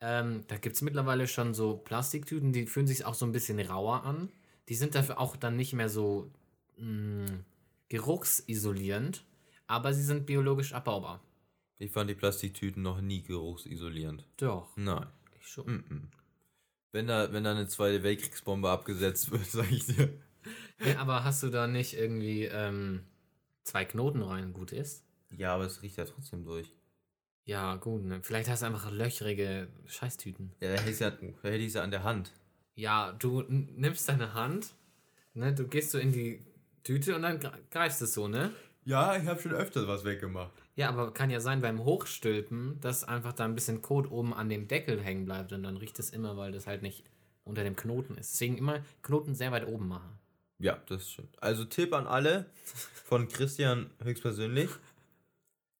Ähm, 0.00 0.44
da 0.48 0.56
gibt 0.56 0.74
es 0.76 0.82
mittlerweile 0.82 1.28
schon 1.28 1.52
so 1.54 1.76
Plastiktüten, 1.76 2.52
die 2.52 2.66
fühlen 2.66 2.86
sich 2.86 3.04
auch 3.04 3.14
so 3.14 3.26
ein 3.26 3.32
bisschen 3.32 3.60
rauer 3.60 4.04
an. 4.04 4.30
Die 4.70 4.74
sind 4.74 4.94
dafür 4.94 5.20
auch 5.20 5.36
dann 5.36 5.56
nicht 5.56 5.74
mehr 5.74 5.90
so 5.90 6.30
mh, 6.78 7.30
geruchsisolierend, 7.88 9.24
aber 9.66 9.92
sie 9.92 10.02
sind 10.02 10.26
biologisch 10.26 10.72
abbaubar. 10.72 11.22
Ich 11.78 11.90
fand 11.90 12.08
die 12.08 12.14
Plastiktüten 12.14 12.82
noch 12.82 13.00
nie 13.00 13.22
geruchsisolierend. 13.22 14.24
Doch, 14.36 14.76
Nein. 14.76 15.06
ich 15.38 15.46
schon. 15.46 15.66
Mhm. 15.66 16.08
Wenn 16.92 17.08
da, 17.08 17.32
wenn 17.32 17.44
da 17.44 17.50
eine 17.50 17.66
zweite 17.66 18.02
Weltkriegsbombe 18.02 18.70
abgesetzt 18.70 19.30
wird, 19.30 19.46
sag 19.50 19.70
ich 19.70 19.86
dir. 19.86 20.10
Ja, 20.84 20.98
aber 20.98 21.24
hast 21.24 21.42
du 21.42 21.50
da 21.50 21.66
nicht 21.66 21.94
irgendwie 21.94 22.44
ähm, 22.44 23.04
zwei 23.64 23.84
Knoten 23.84 24.22
rein 24.22 24.52
gut 24.52 24.72
ist? 24.72 25.04
Ja, 25.30 25.54
aber 25.54 25.64
es 25.64 25.82
riecht 25.82 25.96
ja 25.96 26.04
trotzdem 26.04 26.44
durch. 26.44 26.72
Ja, 27.44 27.76
gut, 27.76 28.04
ne? 28.04 28.22
Vielleicht 28.22 28.48
hast 28.48 28.62
du 28.62 28.66
einfach 28.66 28.90
löchrige 28.90 29.68
Scheißtüten. 29.86 30.52
Ja, 30.60 30.74
da 30.74 30.80
hätte 30.80 30.90
ich 30.90 31.00
ja, 31.00 31.10
da 31.10 31.48
hätte 31.48 31.56
ich 31.56 31.74
ja 31.74 31.82
an 31.82 31.90
der 31.90 32.02
Hand. 32.04 32.32
Ja, 32.74 33.12
du 33.12 33.42
nimmst 33.42 34.08
deine 34.08 34.34
Hand, 34.34 34.74
ne, 35.34 35.52
du 35.54 35.68
gehst 35.68 35.90
so 35.90 35.98
in 35.98 36.12
die 36.12 36.44
Tüte 36.84 37.16
und 37.16 37.22
dann 37.22 37.40
gre- 37.40 37.58
greifst 37.70 38.00
es 38.02 38.14
so, 38.14 38.28
ne? 38.28 38.52
Ja, 38.84 39.16
ich 39.16 39.26
habe 39.26 39.40
schon 39.40 39.52
öfters 39.52 39.86
was 39.86 40.04
weggemacht. 40.04 40.52
Ja, 40.76 40.90
aber 40.90 41.12
kann 41.14 41.30
ja 41.30 41.40
sein 41.40 41.62
beim 41.62 41.84
Hochstülpen, 41.84 42.78
dass 42.80 43.02
einfach 43.04 43.32
da 43.32 43.44
ein 43.46 43.54
bisschen 43.54 43.80
Kot 43.80 44.10
oben 44.10 44.34
an 44.34 44.48
dem 44.48 44.68
Deckel 44.68 45.00
hängen 45.00 45.24
bleibt 45.24 45.52
und 45.52 45.62
dann 45.62 45.76
riecht 45.78 45.98
es 45.98 46.10
immer, 46.10 46.36
weil 46.36 46.52
das 46.52 46.66
halt 46.66 46.82
nicht 46.82 47.04
unter 47.44 47.64
dem 47.64 47.76
Knoten 47.76 48.16
ist. 48.18 48.32
Deswegen 48.34 48.58
immer 48.58 48.80
Knoten 49.02 49.34
sehr 49.34 49.52
weit 49.52 49.66
oben 49.66 49.88
machen. 49.88 50.18
Ja, 50.58 50.78
das 50.86 51.10
stimmt. 51.10 51.42
Also 51.42 51.64
Tipp 51.64 51.92
an 51.94 52.06
alle 52.06 52.46
von 53.04 53.28
Christian 53.28 53.90
höchstpersönlich. 54.02 54.70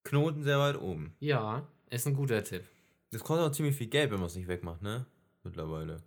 Knoten 0.03 0.43
sehr 0.43 0.59
weit 0.59 0.79
oben. 0.79 1.15
Ja, 1.19 1.67
ist 1.89 2.07
ein 2.07 2.15
guter 2.15 2.43
Tipp. 2.43 2.63
Das 3.11 3.23
kostet 3.23 3.47
auch 3.47 3.51
ziemlich 3.51 3.75
viel 3.75 3.87
Geld, 3.87 4.11
wenn 4.11 4.19
man 4.19 4.27
es 4.27 4.35
nicht 4.35 4.47
wegmacht, 4.47 4.81
ne? 4.81 5.05
Mittlerweile. 5.43 6.01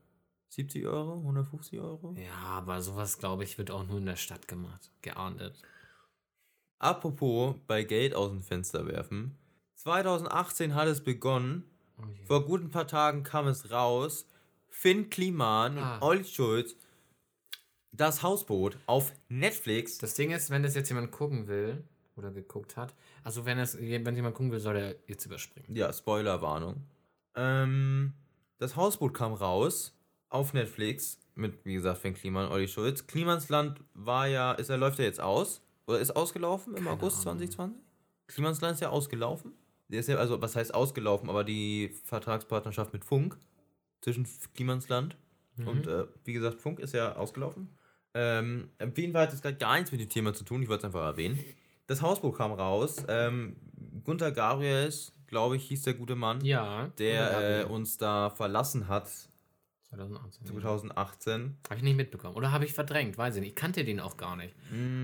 70 0.51 0.87
Euro? 0.87 1.19
150 1.19 1.79
Euro? 1.81 2.15
Ja, 2.19 2.35
aber 2.35 2.81
sowas, 2.83 3.19
glaube 3.19 3.45
ich, 3.45 3.59
wird 3.59 3.71
auch 3.71 3.87
nur 3.87 3.99
in 3.99 4.07
der 4.07 4.17
Stadt 4.17 4.49
gemacht. 4.49 4.91
Geahndet. 5.03 5.61
Apropos 6.79 7.57
bei 7.67 7.83
Geld 7.85 8.15
aus 8.15 8.31
dem 8.31 8.43
Fenster 8.43 8.87
werfen. 8.87 9.37
2018 9.75 10.75
hat 10.75 10.89
es 10.89 11.03
begonnen. 11.03 11.65
Oh. 11.99 12.03
Vor 12.27 12.45
guten 12.47 12.71
paar 12.71 12.87
Tagen 12.87 13.23
kam 13.25 13.47
es 13.49 13.71
raus. 13.71 14.27
Finn 14.69 15.11
Kliman 15.11 15.79
Ah. 15.79 15.97
und 15.97 16.03
Olli 16.03 16.25
Schulz. 16.25 16.77
Das 17.91 18.23
Hausboot 18.23 18.79
auf 18.87 19.13
Netflix. 19.29 19.99
Das 19.99 20.15
Ding 20.15 20.31
ist, 20.31 20.51
wenn 20.51 20.63
das 20.63 20.75
jetzt 20.75 20.89
jemand 20.89 21.11
gucken 21.11 21.49
will 21.49 21.83
oder 22.17 22.31
geguckt 22.31 22.77
hat, 22.77 22.95
also 23.25 23.45
wenn 23.45 23.59
es 23.59 23.77
wenn 23.79 24.15
jemand 24.15 24.35
gucken 24.37 24.53
will, 24.53 24.61
soll 24.61 24.77
er 24.77 24.95
jetzt 25.07 25.25
überspringen. 25.27 25.75
Ja, 25.75 25.93
Spoilerwarnung. 25.93 26.85
Ähm, 27.35 28.13
das 28.59 28.77
Hausboot 28.77 29.15
kam 29.15 29.33
raus 29.33 29.95
auf 30.31 30.53
Netflix 30.53 31.19
mit, 31.35 31.65
wie 31.65 31.75
gesagt, 31.75 31.99
Finn 31.99 32.15
Kliman 32.15 32.47
und 32.47 32.53
Olli 32.53 32.69
Schulz. 32.69 33.07
Klimansland 33.07 33.81
war 33.95 34.27
ja, 34.27 34.53
ist 34.53 34.69
er 34.71 34.77
läuft 34.77 34.99
ja 34.99 35.05
jetzt 35.05 35.21
aus. 35.21 35.63
Oder 35.87 36.01
ist 36.01 36.15
ausgelaufen 36.15 36.75
im 36.75 36.85
Keine 36.85 36.91
August 36.97 37.27
Ahnung. 37.27 37.39
2020? 37.41 37.83
Klimansland 38.27 38.75
ist 38.75 38.81
ja 38.81 38.91
ausgelaufen. 38.91 39.53
Der 39.89 40.01
ist 40.01 40.09
ja, 40.09 40.17
also, 40.17 40.41
was 40.43 40.55
heißt 40.55 40.75
ausgelaufen, 40.75 41.31
aber 41.31 41.45
die 41.45 41.91
Vertragspartnerschaft 42.05 42.93
mit 42.93 43.05
Funk 43.07 43.39
zwischen 44.03 44.25
F- 44.25 44.53
Klimansland 44.53 45.17
und, 45.65 45.87
äh, 45.87 46.07
wie 46.25 46.35
gesagt, 46.35 46.61
Funk 46.61 46.79
ist 46.79 46.93
ja 46.95 47.17
ausgelaufen. 47.17 47.69
Ähm, 48.15 48.69
auf 48.81 48.97
jeden 48.99 49.13
Fall 49.13 49.23
hat 49.27 49.33
es 49.33 49.41
gerade 49.43 49.57
gar 49.57 49.75
nichts 49.77 49.91
mit 49.93 50.01
dem 50.01 50.09
Thema 50.11 50.35
zu 50.35 50.45
tun, 50.45 50.63
ich 50.63 50.69
wollte 50.69 50.81
es 50.81 50.85
einfach 50.85 51.05
erwähnen. 51.07 51.43
Das 51.87 52.03
Hausbuch 52.03 52.37
kam 52.37 52.53
raus. 52.53 53.03
Ähm, 53.09 53.57
Gunther 54.05 54.31
Gabriels, 54.31 55.13
glaube 55.27 55.57
ich, 55.57 55.65
hieß 55.69 55.83
der 55.83 55.95
gute 55.95 56.15
Mann, 56.17 56.43
Ja. 56.45 56.89
der 56.99 57.63
äh, 57.63 57.65
uns 57.65 57.97
da 57.97 58.31
verlassen 58.31 58.89
hat 58.89 59.09
2018. 59.91 60.47
2018. 60.47 61.57
Habe 61.65 61.77
ich 61.77 61.83
nicht 61.83 61.97
mitbekommen. 61.97 62.37
Oder 62.37 62.53
habe 62.53 62.65
ich 62.67 62.73
verdrängt? 62.75 63.17
Weiß 63.17 63.35
ich 63.37 63.41
nicht. 63.41 63.51
Ich 63.51 63.55
kannte 63.57 63.85
den 63.85 64.01
auch 64.01 64.17
gar 64.17 64.37
nicht. 64.37 64.55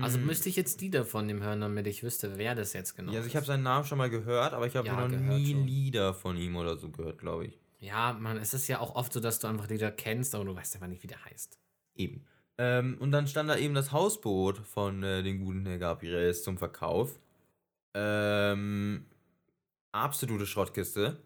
Also 0.01 0.17
müsste 0.19 0.47
ich 0.49 0.55
jetzt 0.55 0.79
Lieder 0.81 1.05
von 1.05 1.27
dem 1.27 1.41
hören, 1.41 1.61
damit 1.61 1.87
ich 1.87 2.03
wüsste, 2.03 2.37
wer 2.37 2.53
das 2.55 2.73
jetzt 2.73 2.95
genau 2.95 3.11
Ja, 3.11 3.17
also 3.17 3.25
ist. 3.27 3.31
ich 3.31 3.35
habe 3.35 3.45
seinen 3.47 3.63
Namen 3.63 3.85
schon 3.85 3.97
mal 3.97 4.09
gehört, 4.09 4.53
aber 4.53 4.67
ich 4.67 4.75
habe 4.75 4.87
Ja, 4.87 5.07
noch 5.07 5.07
nie 5.07 5.53
schon. 5.53 5.65
Lieder 5.65 6.13
von 6.13 6.37
ihm 6.37 6.55
oder 6.55 6.77
so 6.77 6.89
gehört, 6.89 7.17
glaube 7.17 7.47
ich. 7.47 7.59
Ja, 7.79 8.13
man, 8.13 8.37
es 8.37 8.53
ist 8.53 8.67
ja 8.67 8.79
auch 8.79 8.95
oft 8.95 9.11
so, 9.11 9.19
dass 9.19 9.39
du 9.39 9.47
einfach 9.47 9.67
Lieder 9.69 9.91
kennst, 9.91 10.35
aber 10.35 10.45
du 10.45 10.55
weißt 10.55 10.75
einfach 10.75 10.87
nicht, 10.87 11.03
wie 11.03 11.07
der 11.07 11.23
heißt. 11.25 11.57
Eben. 11.95 12.25
Ähm, 12.57 12.97
und 12.99 13.11
dann 13.11 13.27
stand 13.27 13.49
da 13.49 13.57
eben 13.57 13.73
das 13.73 13.91
Hausboot 13.91 14.59
von 14.59 15.03
äh, 15.03 15.23
den 15.23 15.43
guten 15.43 15.65
Herr 15.65 15.77
Gabriels 15.77 16.43
zum 16.43 16.57
Verkauf. 16.57 17.19
Ähm, 17.93 19.05
absolute 19.91 20.45
Schrottkiste. 20.45 21.17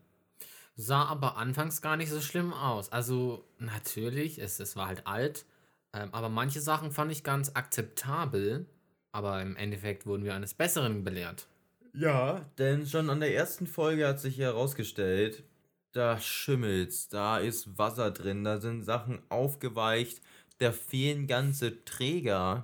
Sah 0.81 1.03
aber 1.07 1.35
anfangs 1.35 1.81
gar 1.81 1.97
nicht 1.97 2.09
so 2.09 2.21
schlimm 2.21 2.53
aus. 2.53 2.89
Also, 2.89 3.43
natürlich, 3.57 4.39
es, 4.39 4.61
es 4.61 4.77
war 4.77 4.87
halt 4.87 5.05
alt. 5.07 5.45
Ähm, 5.91 6.07
aber 6.13 6.29
manche 6.29 6.61
Sachen 6.61 6.91
fand 6.93 7.11
ich 7.11 7.25
ganz 7.25 7.51
akzeptabel. 7.53 8.65
Aber 9.11 9.41
im 9.41 9.57
Endeffekt 9.57 10.05
wurden 10.05 10.23
wir 10.23 10.33
eines 10.33 10.53
Besseren 10.53 11.03
belehrt. 11.03 11.47
Ja, 11.93 12.45
denn 12.57 12.87
schon 12.87 13.09
an 13.09 13.19
der 13.19 13.35
ersten 13.35 13.67
Folge 13.67 14.07
hat 14.07 14.21
sich 14.21 14.37
herausgestellt, 14.37 15.43
da 15.91 16.17
schimmelt's, 16.17 17.09
da 17.09 17.39
ist 17.39 17.77
Wasser 17.77 18.11
drin, 18.11 18.45
da 18.45 18.61
sind 18.61 18.83
Sachen 18.83 19.19
aufgeweicht, 19.27 20.21
da 20.59 20.71
fehlen 20.71 21.27
ganze 21.27 21.83
Träger. 21.83 22.63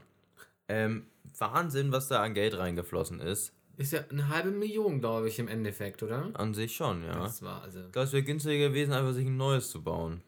Ähm, 0.69 1.07
Wahnsinn, 1.37 1.91
was 1.91 2.07
da 2.07 2.23
an 2.23 2.33
Geld 2.33 2.57
reingeflossen 2.57 3.19
ist. 3.19 3.51
Ist 3.77 3.93
ja 3.93 4.01
eine 4.09 4.29
halbe 4.29 4.51
Million, 4.51 4.99
glaube 4.99 5.27
ich, 5.27 5.39
im 5.39 5.47
Endeffekt, 5.47 6.01
oder? 6.03 6.29
An 6.33 6.53
sich 6.53 6.75
schon, 6.75 7.03
ja. 7.03 7.13
Das 7.19 7.41
war 7.41 7.61
also. 7.61 7.79
Ich 7.85 7.91
glaube, 7.91 8.05
es 8.07 8.13
wäre 8.13 8.23
günstiger 8.23 8.69
gewesen, 8.69 8.93
einfach 8.93 9.13
sich 9.13 9.25
ein 9.27 9.37
neues 9.37 9.69
zu 9.69 9.83
bauen. 9.83 10.21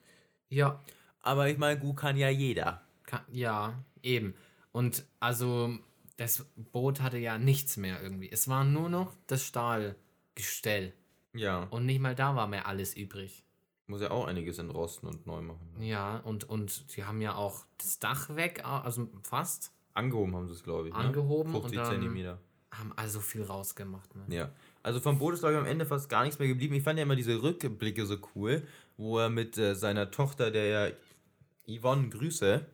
Ja, 0.49 0.81
Aber 1.21 1.49
ich 1.49 1.57
meine, 1.57 1.79
gut 1.79 1.97
kann 1.97 2.15
ja 2.17 2.29
jeder. 2.29 2.81
Ka- 3.05 3.25
Ja, 3.31 3.83
eben. 4.03 4.33
Und 4.71 5.05
also 5.19 5.77
das 6.17 6.45
Boot 6.71 7.01
hatte 7.01 7.17
ja 7.17 7.37
nichts 7.37 7.77
mehr 7.77 8.01
irgendwie. 8.01 8.29
Es 8.31 8.47
war 8.47 8.63
nur 8.63 8.89
noch 8.89 9.13
das 9.27 9.43
Stahlgestell. 9.43 10.93
Ja. 11.33 11.63
Und 11.69 11.85
nicht 11.85 11.99
mal 12.01 12.15
da 12.15 12.35
war 12.35 12.47
mehr 12.47 12.67
alles 12.67 12.95
übrig. 12.95 13.43
Muss 13.87 14.01
ja 14.01 14.11
auch 14.11 14.25
einiges 14.27 14.57
entrosten 14.59 15.07
und 15.07 15.25
neu 15.25 15.41
machen. 15.41 15.69
Ja, 15.79 16.17
und, 16.17 16.49
und 16.49 16.95
die 16.95 17.03
haben 17.05 17.21
ja 17.21 17.35
auch 17.35 17.65
das 17.77 17.99
Dach 17.99 18.35
weg, 18.35 18.63
also 18.65 19.07
fast, 19.23 19.71
Angehoben 19.93 20.35
haben 20.35 20.47
sie 20.47 20.53
es, 20.53 20.63
glaube 20.63 20.89
ich. 20.89 20.93
Angehoben 20.93 21.51
Ne? 21.51 21.57
und 21.57 21.61
50 21.63 21.79
dann- 21.81 21.91
Zentimeter. 21.91 22.39
Haben 22.71 22.93
also 22.95 23.19
viel 23.19 23.43
rausgemacht. 23.43 24.15
Ne? 24.15 24.35
Ja. 24.35 24.51
Also 24.83 24.99
vom 24.99 25.17
Boot 25.19 25.33
ist, 25.33 25.39
glaube 25.39 25.53
ich, 25.55 25.59
am 25.59 25.65
Ende 25.65 25.85
fast 25.85 26.09
gar 26.09 26.23
nichts 26.23 26.39
mehr 26.39 26.47
geblieben. 26.47 26.75
Ich 26.75 26.83
fand 26.83 26.97
ja 26.99 27.03
immer 27.03 27.15
diese 27.15 27.41
Rückblicke 27.41 28.05
so 28.05 28.17
cool, 28.35 28.63
wo 28.97 29.19
er 29.19 29.29
mit 29.29 29.57
äh, 29.57 29.73
seiner 29.75 30.11
Tochter, 30.11 30.51
der 30.51 30.65
ja 30.65 31.79
Yvonne 31.79 32.09
Grüße, 32.09 32.65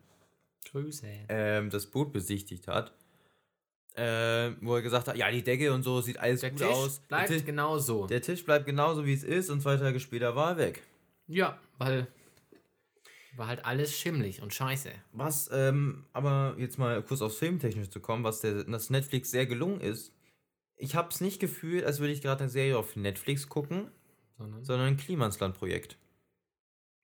Grüße. 0.70 1.06
ähm, 1.28 1.70
das 1.70 1.86
Boot 1.86 2.12
besichtigt 2.12 2.68
hat. 2.68 2.92
Ähm, 3.96 4.56
wo 4.60 4.74
er 4.74 4.82
gesagt 4.82 5.06
hat, 5.06 5.16
ja, 5.16 5.30
die 5.30 5.44
Decke 5.44 5.72
und 5.72 5.84
so 5.84 6.00
sieht 6.00 6.18
alles 6.18 6.40
Der 6.40 6.50
gut 6.50 6.58
Tisch 6.58 6.68
aus. 6.68 6.98
bleibt 6.98 7.28
der, 7.30 7.36
Tisch, 7.36 7.46
genau 7.46 7.78
so. 7.78 8.06
der 8.08 8.20
Tisch 8.22 8.44
bleibt 8.44 8.66
genauso, 8.66 9.06
wie 9.06 9.12
es 9.14 9.22
ist 9.22 9.50
und 9.50 9.60
zwei 9.62 9.76
Tage 9.76 10.00
später 10.00 10.34
war 10.34 10.50
er 10.52 10.56
weg. 10.58 10.82
ja, 11.28 11.58
weil 11.78 12.08
war 13.36 13.46
halt 13.48 13.64
alles 13.64 13.96
schimmlig 13.96 14.42
und 14.42 14.52
scheiße. 14.54 14.90
Was, 15.12 15.50
ähm, 15.52 16.04
aber 16.12 16.54
jetzt 16.58 16.78
mal 16.78 17.02
kurz 17.02 17.20
aufs 17.22 17.36
Filmtechnische 17.38 17.90
zu 17.90 18.00
kommen, 18.00 18.24
was 18.24 18.40
der, 18.40 18.64
das 18.64 18.90
Netflix 18.90 19.30
sehr 19.30 19.46
gelungen 19.46 19.80
ist. 19.80 20.12
Ich 20.76 20.94
habe 20.94 21.08
es 21.08 21.20
nicht 21.20 21.40
gefühlt, 21.40 21.84
als 21.84 22.00
würde 22.00 22.12
ich 22.12 22.22
gerade 22.22 22.40
eine 22.44 22.50
Serie 22.50 22.76
auf 22.78 22.96
Netflix 22.96 23.48
gucken, 23.48 23.90
Sondern 24.38 24.64
sondern 24.64 24.88
ein 24.88 24.96
Klimansland-Projekt. 24.96 25.96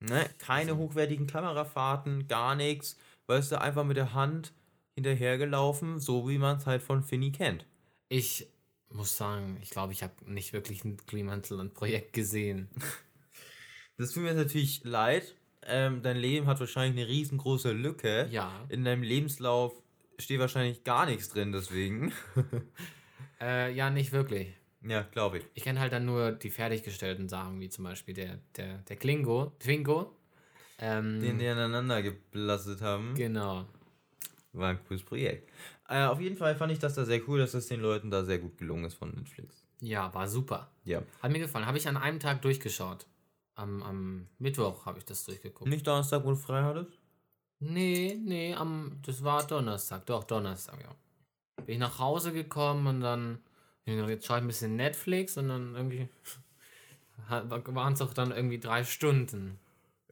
Ne? 0.00 0.28
Keine 0.38 0.72
Also- 0.72 0.82
hochwertigen 0.82 1.26
Kamerafahrten, 1.26 2.26
gar 2.26 2.55
nichts. 2.55 2.96
Weißt 3.26 3.52
du, 3.52 3.61
einfach 3.61 3.84
mit 3.84 3.96
der 3.96 4.12
Hand 4.14 4.52
hinterhergelaufen, 4.96 6.00
so 6.00 6.28
wie 6.28 6.38
man 6.38 6.57
es 6.57 6.66
halt 6.66 6.82
von 6.82 7.02
Finny 7.05 7.32
kennt. 7.32 7.66
ich 8.09 8.48
muss 8.92 9.16
sagen, 9.16 9.57
ich 9.62 9.70
glaube, 9.70 9.92
ich 9.92 10.02
habe 10.02 10.14
nicht 10.26 10.52
wirklich 10.52 10.84
ein 10.84 10.96
Klimansland-Projekt 11.07 12.12
gesehen. 12.12 12.68
Das 13.96 14.12
tut 14.12 14.22
mir 14.22 14.32
natürlich 14.32 14.82
leid. 14.82 15.36
Ähm, 15.66 16.02
dein 16.02 16.16
Leben 16.16 16.46
hat 16.46 16.58
wahrscheinlich 16.61 17.00
eine 17.02 17.11
riesengroße 17.11 17.72
Lücke. 17.72 18.28
Ja. 18.30 18.64
In 18.68 18.84
deinem 18.84 19.02
Lebenslauf 19.02 19.72
steht 20.18 20.40
wahrscheinlich 20.40 20.84
gar 20.84 21.06
nichts 21.06 21.28
drin, 21.28 21.52
deswegen. 21.52 22.12
Äh, 23.42 23.72
ja, 23.72 23.88
nicht 23.88 24.12
wirklich. 24.12 24.48
ja, 24.82 25.00
glaube 25.00 25.38
ich. 25.38 25.44
Ich 25.54 25.62
kenne 25.64 25.80
halt 25.80 25.94
dann 25.94 26.04
nur 26.04 26.32
die 26.32 26.50
fertiggestellten 26.50 27.26
Sachen, 27.26 27.58
wie 27.58 27.70
zum 27.70 27.84
Beispiel 27.84 28.12
der, 28.12 28.38
der, 28.54 28.78
der 28.80 28.96
Klingo, 28.96 29.52
Twingo. 29.61 30.14
Ähm, 30.78 31.20
Den 31.22 31.38
die 31.38 31.46
aneinander 31.48 32.02
geblastet 32.02 32.82
haben. 32.82 33.14
genau. 33.14 33.64
War 34.52 34.70
ein 34.70 34.84
cooles 34.86 35.02
Projekt. 35.04 35.48
Äh, 35.88 36.04
auf 36.04 36.20
jeden 36.20 36.36
Fall 36.36 36.54
fand 36.54 36.72
ich 36.72 36.78
das 36.80 36.94
da 36.94 37.04
sehr 37.06 37.26
cool, 37.28 37.38
dass 37.38 37.52
das 37.52 37.66
den 37.68 37.80
Leuten 37.80 38.11
da 38.11 38.24
sehr 38.24 38.38
gut 38.38 38.58
gelungen 38.58 38.84
ist 38.84 38.94
von 38.94 39.11
Netflix. 39.11 39.64
Ja, 39.80 40.12
war 40.12 40.28
super. 40.28 40.70
Ja. 40.84 41.02
Hat 41.22 41.32
mir 41.32 41.38
gefallen. 41.38 41.64
Habe 41.66 41.78
ich 41.78 41.88
an 41.88 41.96
einem 41.96 42.20
Tag 42.20 42.42
durchgeschaut. 42.42 43.06
Am, 43.61 43.82
am 43.82 44.26
Mittwoch 44.38 44.86
habe 44.86 44.98
ich 44.98 45.04
das 45.04 45.24
durchgeguckt. 45.24 45.68
Nicht 45.68 45.86
Donnerstag, 45.86 46.24
wo 46.24 46.30
du 46.30 46.36
frei 46.36 46.62
hattest? 46.62 46.98
Nee, 47.58 48.18
nee, 48.24 48.54
am, 48.54 48.98
das 49.04 49.22
war 49.22 49.46
Donnerstag. 49.46 50.06
Doch, 50.06 50.24
Donnerstag, 50.24 50.80
ja. 50.80 50.94
Bin 51.66 51.74
ich 51.74 51.78
nach 51.78 51.98
Hause 51.98 52.32
gekommen 52.32 52.86
und 52.86 53.00
dann, 53.02 53.38
jetzt 53.84 54.26
schaue 54.26 54.38
ich 54.38 54.44
ein 54.44 54.46
bisschen 54.46 54.76
Netflix 54.76 55.36
und 55.36 55.48
dann 55.48 55.74
irgendwie 55.74 56.08
waren 57.28 57.92
es 57.92 58.00
auch 58.00 58.14
dann 58.14 58.30
irgendwie 58.30 58.58
drei 58.58 58.82
Stunden. 58.82 59.58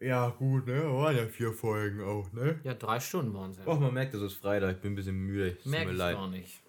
Ja, 0.01 0.29
gut, 0.29 0.67
ne? 0.67 0.85
Waren 0.85 1.17
ja 1.17 1.27
vier 1.27 1.53
Folgen 1.53 2.03
auch, 2.03 2.31
ne? 2.33 2.61
Ja, 2.65 2.75
drei 2.75 3.01
Stunden 3.01 3.33
waren 3.33 3.53
es 3.53 3.59
ja. 3.59 3.67
Och, 3.67 3.81
man 3.81 3.95
merkt, 3.95 4.15
es 4.15 4.21
ist 4.21 4.35
Freitag. 4.35 4.77
Ich 4.77 4.83
bin 4.83 4.93
ein 4.93 4.97
bisschen 4.97 5.17
müde. 5.17 5.57
Es 5.57 5.65
tut 5.65 5.73
mir 5.73 5.91
leid. 5.93 6.19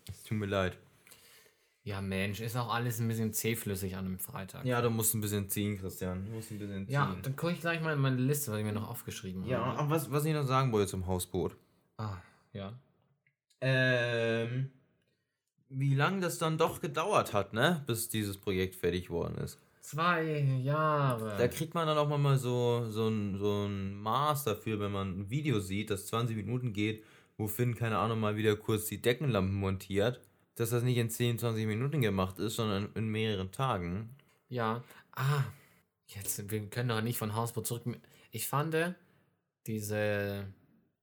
Es 0.08 0.24
tut 0.24 0.38
mir 0.38 0.46
leid. 0.46 0.78
Ja, 1.84 2.02
Mensch, 2.02 2.42
ist 2.42 2.56
auch 2.58 2.72
alles 2.74 3.00
ein 3.00 3.08
bisschen 3.08 3.34
zähflüssig 3.34 3.96
an 3.96 4.06
einem 4.06 4.20
Freitag. 4.20 4.66
Ja, 4.66 4.82
du 4.82 4.90
musst 4.90 5.16
ein 5.16 5.22
bisschen 5.22 5.50
ziehen, 5.50 5.78
Christian. 5.80 6.26
Du 6.26 6.32
musst 6.34 6.52
ein 6.52 6.60
bisschen 6.60 6.86
ziehen. 6.86 6.94
Ja, 6.94 7.16
dann 7.22 7.36
gucke 7.36 7.54
ich 7.54 7.62
gleich 7.62 7.82
mal 7.82 7.94
in 7.94 8.00
meine 8.00 8.18
Liste, 8.18 8.52
was 8.52 8.60
ich 8.60 8.66
mir 8.66 8.74
noch 8.74 8.90
aufgeschrieben 8.90 9.46
Ja, 9.46 9.66
habe. 9.66 9.80
aber 9.80 9.90
was, 9.90 10.12
was 10.12 10.26
ich 10.26 10.34
noch 10.34 10.46
sagen 10.46 10.72
wollte 10.72 10.88
zum 10.88 11.08
Hausboot. 11.08 11.56
Ah, 11.98 12.18
ja. 12.54 12.74
Ähm, 13.62 14.70
wie 15.70 15.96
lange 15.96 16.22
das 16.22 16.38
dann 16.38 16.58
doch 16.58 16.82
gedauert 16.82 17.34
hat, 17.34 17.54
ne? 17.54 17.84
Bis 17.88 18.10
dieses 18.10 18.38
Projekt 18.38 18.76
fertig 18.76 19.10
worden 19.10 19.36
ist. 19.38 19.58
Zwei 19.82 20.40
Jahre. 20.62 21.36
Da 21.38 21.48
kriegt 21.48 21.74
man 21.74 21.88
dann 21.88 21.98
auch 21.98 22.16
mal 22.18 22.38
so, 22.38 22.86
so, 22.90 23.08
ein, 23.08 23.38
so 23.40 23.66
ein 23.66 23.96
Maß 23.96 24.44
dafür, 24.44 24.80
wenn 24.80 24.92
man 24.92 25.20
ein 25.22 25.30
Video 25.30 25.60
sieht, 25.60 25.90
das 25.90 26.06
20 26.08 26.36
Minuten 26.36 26.74
geht, 26.74 27.04
wo 27.38 27.48
Finn, 27.48 27.74
keine 27.76 27.98
Ahnung, 27.98 28.20
mal 28.20 28.36
wieder 28.36 28.56
kurz 28.56 28.86
die 28.88 29.02
Deckenlampen 29.02 29.56
montiert, 29.56 30.20
dass 30.60 30.72
das 30.72 30.84
nicht 30.84 30.98
in 30.98 31.10
10, 31.10 31.40
20 31.40 31.66
Minuten 31.66 32.02
gemacht 32.02 32.38
ist, 32.38 32.56
sondern 32.56 32.90
in 32.94 33.08
mehreren 33.08 33.52
Tagen. 33.52 34.10
Ja. 34.50 34.84
Ah, 35.14 35.44
jetzt, 36.08 36.52
wir 36.52 36.70
können 36.70 36.90
doch 36.90 37.02
nicht 37.02 37.18
von 37.18 37.34
Hausboot 37.34 37.66
zurück. 37.66 37.84
Ich 38.32 38.48
fand, 38.48 38.76
diese 39.68 40.48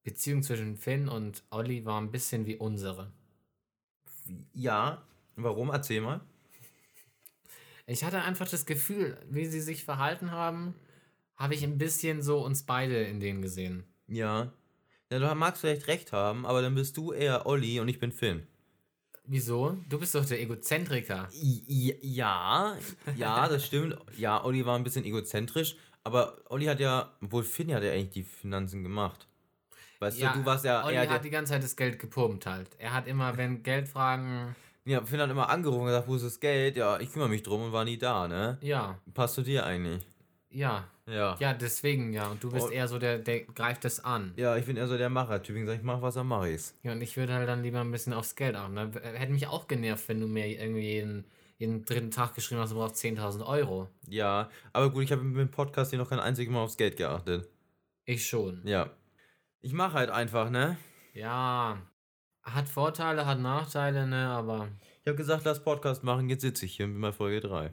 Beziehung 0.03 0.43
zwischen 0.43 0.77
Finn 0.77 1.09
und 1.09 1.43
Olli 1.51 1.87
war 1.87 1.99
ein 2.01 2.11
bisschen 2.11 2.45
wie 2.45 2.57
unsere. 2.57 3.11
Ja, 4.53 5.03
warum? 5.37 5.71
Erzähl 5.71 6.03
mal. 6.03 6.21
Ich 7.87 8.05
hatte 8.05 8.21
einfach 8.23 8.49
das 8.49 8.67
Gefühl, 8.67 9.17
wie 9.31 9.47
sie 9.47 9.61
sich 9.61 9.85
verhalten 9.85 10.33
haben, 10.33 10.75
habe 11.37 11.55
ich 11.55 11.65
ein 11.65 11.79
bisschen 11.79 12.21
so 12.21 12.45
uns 12.45 12.65
beide 12.65 13.05
in 13.05 13.21
denen 13.21 13.41
gesehen. 13.41 13.85
Ja. 14.07 14.53
Ja, 15.11 15.19
du 15.19 15.35
magst 15.35 15.63
vielleicht 15.63 15.87
recht 15.87 16.13
haben, 16.13 16.45
aber 16.45 16.61
dann 16.61 16.75
bist 16.75 16.97
du 16.97 17.13
eher 17.13 17.47
Olli 17.47 17.81
und 17.81 17.89
ich 17.89 18.01
bin 18.01 18.13
Finn. 18.13 18.47
Wieso? 19.29 19.77
Du 19.89 19.99
bist 19.99 20.15
doch 20.15 20.25
der 20.25 20.41
Egozentriker. 20.41 21.29
I- 21.33 21.97
Ja, 22.03 22.77
ja, 23.17 23.49
das 23.49 23.67
stimmt. 23.67 23.97
Ja, 24.17 24.43
Olli 24.45 24.65
war 24.65 24.77
ein 24.77 24.85
bisschen 24.85 25.05
egozentrisch, 25.05 25.77
aber 26.05 26.37
Olli 26.49 26.67
hat 26.67 26.81
ja, 26.81 27.11
obwohl 27.23 27.43
Finn 27.43 27.75
hat 27.75 27.83
ja 27.83 27.91
eigentlich 27.93 28.11
die 28.11 28.23
Finanzen 28.23 28.83
gemacht. 28.83 29.27
Weißt 29.99 30.21
du, 30.21 30.27
du 30.35 30.45
warst 30.47 30.65
ja 30.65 30.85
Olli 30.85 30.95
hat 31.11 31.25
die 31.25 31.31
ganze 31.31 31.53
Zeit 31.55 31.63
das 31.65 31.75
Geld 31.77 31.99
gepumpt 31.99 32.47
halt. 32.47 32.69
Er 32.79 32.93
hat 32.93 33.07
immer, 33.09 33.37
wenn 33.37 33.63
Geldfragen. 33.63 34.55
ja, 34.85 35.05
Finn 35.05 35.21
hat 35.21 35.31
immer 35.31 35.49
angerufen 35.49 35.81
und 35.81 35.87
gesagt, 35.87 36.07
wo 36.09 36.15
ist 36.17 36.25
das 36.25 36.39
Geld? 36.39 36.77
Ja, 36.77 37.01
ich 37.01 37.11
kümmere 37.13 37.29
mich 37.31 37.43
drum 37.43 37.63
und 37.63 37.73
war 37.73 37.85
nie 37.85 37.97
da, 37.99 38.29
ne? 38.29 38.59
Ja, 38.61 38.99
Passt 39.15 39.35
zu 39.35 39.43
dir 39.43 39.65
eigentlich? 39.67 40.07
Ja. 40.51 40.89
Ja. 41.09 41.37
Ja, 41.39 41.55
deswegen 41.55 42.13
ja. 42.13 42.29
Und 42.29 42.43
du 42.43 42.51
bist 42.51 42.67
Oh. 42.67 42.71
eher 42.71 42.89
so 42.89 42.99
der, 42.99 43.19
der 43.19 43.41
greift 43.45 43.85
es 43.85 44.05
an. 44.05 44.33
Ja, 44.37 44.57
ich 44.57 44.67
bin 44.67 44.77
eher 44.77 44.89
so 44.89 44.97
der 44.99 45.09
Macher-Typ. 45.09 45.57
Ich 45.57 45.67
sag, 45.67 45.77
ich 45.77 45.83
mach 45.83 46.03
was, 46.03 46.15
dann 46.15 46.27
mach 46.27 46.45
ich's. 46.45 46.75
Ja, 46.83 46.93
und 46.93 47.01
ich 47.01 47.17
würde 47.17 47.33
halt 47.35 47.49
dann 47.49 47.63
lieber 47.63 47.81
ein 47.81 47.91
bisschen 47.93 48.13
aufs 48.13 48.35
Geld 48.35 48.57
achten. 48.57 48.75
Ne? 48.75 48.91
Hätte 49.03 49.33
mich 49.33 49.47
auch 49.47 49.69
genervt, 49.69 50.09
wenn 50.09 50.21
du 50.21 50.27
mir 50.27 50.47
irgendwie 50.49 50.81
jeden, 50.95 51.25
jeden 51.59 51.85
dritten 51.85 52.11
Tag 52.11 52.35
geschrieben 52.35 52.61
hast, 52.61 52.73
du 52.73 52.77
brauchst 52.77 52.97
10.000 52.97 53.47
Euro. 53.47 53.89
Ja, 54.09 54.51
aber 54.73 54.91
gut, 54.91 55.05
ich 55.05 55.13
habe 55.13 55.23
mit 55.23 55.39
dem 55.39 55.51
Podcast 55.51 55.91
hier 55.91 55.99
noch 56.01 56.11
kein 56.11 56.19
einziges 56.21 56.53
Mal 56.53 56.61
aufs 56.65 56.77
Geld 56.77 56.97
geachtet. 56.97 57.49
Ich 58.05 58.27
schon. 58.27 58.63
Ja. 58.65 58.91
Ich 59.61 59.73
mache 59.73 59.95
halt 59.95 60.11
einfach, 60.11 60.51
ne? 60.51 60.77
Ja. 61.13 61.79
Hat 62.43 62.69
Vorteile, 62.69 63.27
hat 63.27 63.41
Nachteile, 63.41 64.07
ne, 64.07 64.29
aber. 64.29 64.69
Ich 65.03 65.09
habe 65.09 65.17
gesagt, 65.17 65.45
lass 65.45 65.63
Podcast 65.63 66.05
machen, 66.05 66.29
jetzt 66.29 66.43
sitze 66.43 66.67
ich 66.67 66.77
hier 66.77 66.87
mit 66.87 67.15
Folge 67.15 67.41
3. 67.41 67.73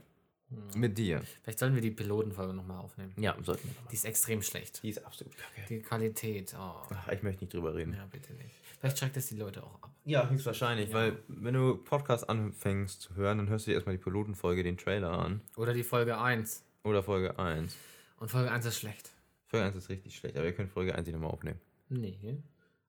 hm. 0.73 0.79
Mit 0.79 0.97
dir. 0.97 1.21
Vielleicht 1.41 1.59
sollten 1.59 1.75
wir 1.75 1.81
die 1.81 1.91
Pilotenfolge 1.91 2.53
nochmal 2.53 2.77
aufnehmen. 2.79 3.13
Ja, 3.17 3.35
sollten 3.41 3.67
wir. 3.67 3.75
Die 3.89 3.95
ist 3.95 4.05
extrem 4.05 4.41
schlecht. 4.41 4.81
Die 4.83 4.89
ist 4.89 5.03
absolut 5.05 5.35
kacke. 5.37 5.61
Die 5.69 5.79
Qualität, 5.81 6.53
oh. 6.57 6.81
Ach, 6.89 7.07
ich 7.09 7.21
möchte 7.23 7.43
nicht 7.43 7.53
drüber 7.53 7.73
reden. 7.75 7.93
Ja, 7.93 8.05
bitte 8.09 8.33
nicht. 8.33 8.55
Vielleicht 8.79 8.97
schreckt 8.99 9.15
es 9.17 9.27
die 9.27 9.37
Leute 9.37 9.63
auch 9.63 9.81
ab. 9.81 9.91
Ja, 10.05 10.29
höchstwahrscheinlich, 10.29 10.89
Ja. 10.89 10.95
weil 10.95 11.17
wenn 11.27 11.53
du 11.53 11.77
Podcast 11.77 12.27
anfängst 12.29 13.01
zu 13.01 13.15
hören, 13.15 13.37
dann 13.37 13.49
hörst 13.49 13.65
du 13.65 13.71
dir 13.71 13.75
erstmal 13.75 13.95
die 13.97 14.03
Pilotenfolge, 14.03 14.63
den 14.63 14.77
Trailer 14.77 15.11
an. 15.11 15.41
Oder 15.55 15.73
die 15.73 15.83
Folge 15.83 16.17
1. 16.17 16.63
Oder 16.83 17.01
Folge 17.03 17.39
1. 17.39 17.75
Und 18.17 18.29
Folge 18.29 18.51
1 18.51 18.65
ist 18.65 18.77
schlecht. 18.77 19.11
Folge 19.47 19.65
1 19.67 19.75
ist 19.77 19.89
richtig 19.89 20.15
schlecht, 20.17 20.35
aber 20.35 20.45
ihr 20.45 20.53
könnt 20.53 20.69
Folge 20.71 20.95
1 20.95 21.07
nochmal 21.09 21.29
aufnehmen. 21.31 21.59
Nee. 21.89 22.37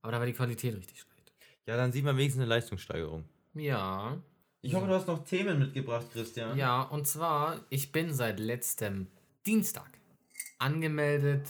Aber 0.02 0.12
da 0.12 0.18
war 0.18 0.26
die 0.26 0.32
Qualität 0.32 0.74
richtig 0.76 1.00
schlecht. 1.00 1.32
Ja, 1.66 1.76
dann 1.76 1.92
sieht 1.92 2.04
man 2.04 2.16
wenigstens 2.16 2.40
eine 2.42 2.48
Leistungssteigerung. 2.48 3.24
Ja. 3.54 4.20
Ich 4.64 4.72
hoffe, 4.72 4.86
du 4.86 4.94
hast 4.94 5.06
noch 5.06 5.22
Themen 5.24 5.58
mitgebracht, 5.58 6.06
Christian. 6.10 6.56
Ja, 6.56 6.80
und 6.80 7.06
zwar, 7.06 7.60
ich 7.68 7.92
bin 7.92 8.14
seit 8.14 8.40
letztem 8.40 9.08
Dienstag 9.44 9.90
angemeldet. 10.58 11.46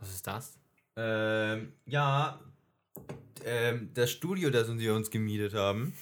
Was 0.00 0.10
ist 0.10 0.26
das? 0.26 0.58
Ähm, 0.96 1.72
ja, 1.86 2.40
ähm, 3.44 3.90
das 3.94 4.10
Studio, 4.10 4.50
das 4.50 4.76
wir 4.76 4.96
uns 4.96 5.10
gemietet 5.10 5.54
haben, 5.54 5.94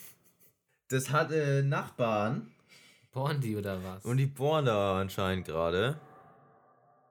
das 0.88 1.10
hat 1.10 1.32
äh, 1.32 1.60
Nachbarn 1.62 2.50
Bohren 3.12 3.42
die 3.42 3.54
oder 3.56 3.84
was? 3.84 4.02
und 4.06 4.16
die 4.16 4.26
bohren 4.26 4.64
da 4.64 4.98
anscheinend 5.02 5.46
gerade. 5.46 6.00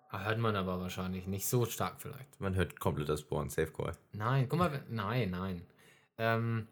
Ah, 0.09 0.23
hört 0.23 0.39
man 0.39 0.55
aber 0.55 0.79
wahrscheinlich 0.79 1.27
nicht 1.27 1.45
so 1.45 1.67
stark 1.67 2.01
vielleicht. 2.01 2.41
Man 2.41 2.55
hört 2.55 2.79
komplett 2.79 3.09
das 3.09 3.21
Bohren, 3.21 3.51
Safe 3.51 3.71
Call. 3.71 3.91
Nein, 4.13 4.49
guck 4.49 4.57
mal, 4.57 4.83
nein, 4.89 5.29
nein. 5.29 5.61
Ähm, 6.17 6.67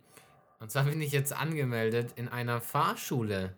und 0.59 0.71
zwar 0.71 0.83
bin 0.85 1.01
ich 1.01 1.11
jetzt 1.11 1.33
angemeldet 1.33 2.13
in 2.15 2.27
einer 2.27 2.61
Fahrschule. 2.61 3.55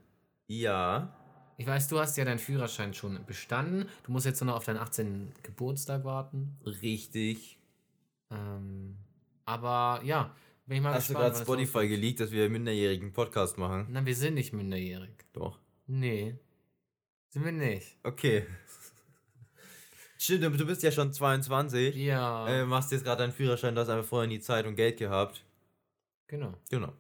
Ja, 0.48 1.16
Ich 1.58 1.68
weiß, 1.68 1.88
du 1.90 2.00
hast 2.00 2.18
ja 2.18 2.26
deinen 2.26 2.40
Führerschein 2.40 2.94
schon 2.94 3.20
bestanden. 3.26 3.86
Du 4.04 4.12
musst 4.12 4.26
jetzt 4.26 4.40
nur 4.42 4.48
noch 4.48 4.56
auf 4.58 4.66
deinen 4.66 4.78
18. 4.80 5.32
Geburtstag 5.44 6.04
warten. 6.06 6.58
richtig. 6.66 7.60
Ähm, 8.32 8.96
aber 9.46 10.02
ja, 10.04 10.34
bin 10.66 10.78
ich 10.78 10.84
mal 10.84 10.94
Hast 10.94 11.10
du 11.10 11.14
gespannt. 11.14 11.34
gerade 11.36 11.48
wann 11.48 11.60
es 11.64 11.70
Spotify 11.70 11.88
geleakt, 11.90 12.20
dass 12.20 12.32
wir 12.32 12.44
einen 12.46 12.54
minderjährigen 12.54 13.12
Podcast 13.12 13.58
machen? 13.58 13.88
Na, 13.90 14.06
wir 14.06 14.16
sind 14.16 14.36
nicht 14.36 14.54
minderjährig. 14.54 15.12
Doch. 15.34 15.60
Nee. 15.88 16.36
Sind 17.30 17.44
wir 17.46 17.52
nicht. 17.52 17.98
Okay. 18.04 18.46
Stimmt, 20.18 20.60
du 20.60 20.66
bist 20.66 20.84
ja 20.84 20.92
schon 20.92 21.12
22. 21.14 21.96
Ja. 21.96 22.48
Äh, 22.48 22.66
machst 22.66 22.92
jetzt 22.92 23.04
gerade 23.04 23.24
deinen 23.24 23.32
Führerschein, 23.34 23.74
du 23.76 23.82
hast 23.82 23.90
einfach 23.90 24.08
vorher 24.08 24.28
nie 24.28 24.40
Zeit 24.40 24.66
und 24.66 24.76
Geld 24.76 24.98
gehabt. 24.98 25.44
Genau. 26.30 26.54
Genau. 26.70 26.94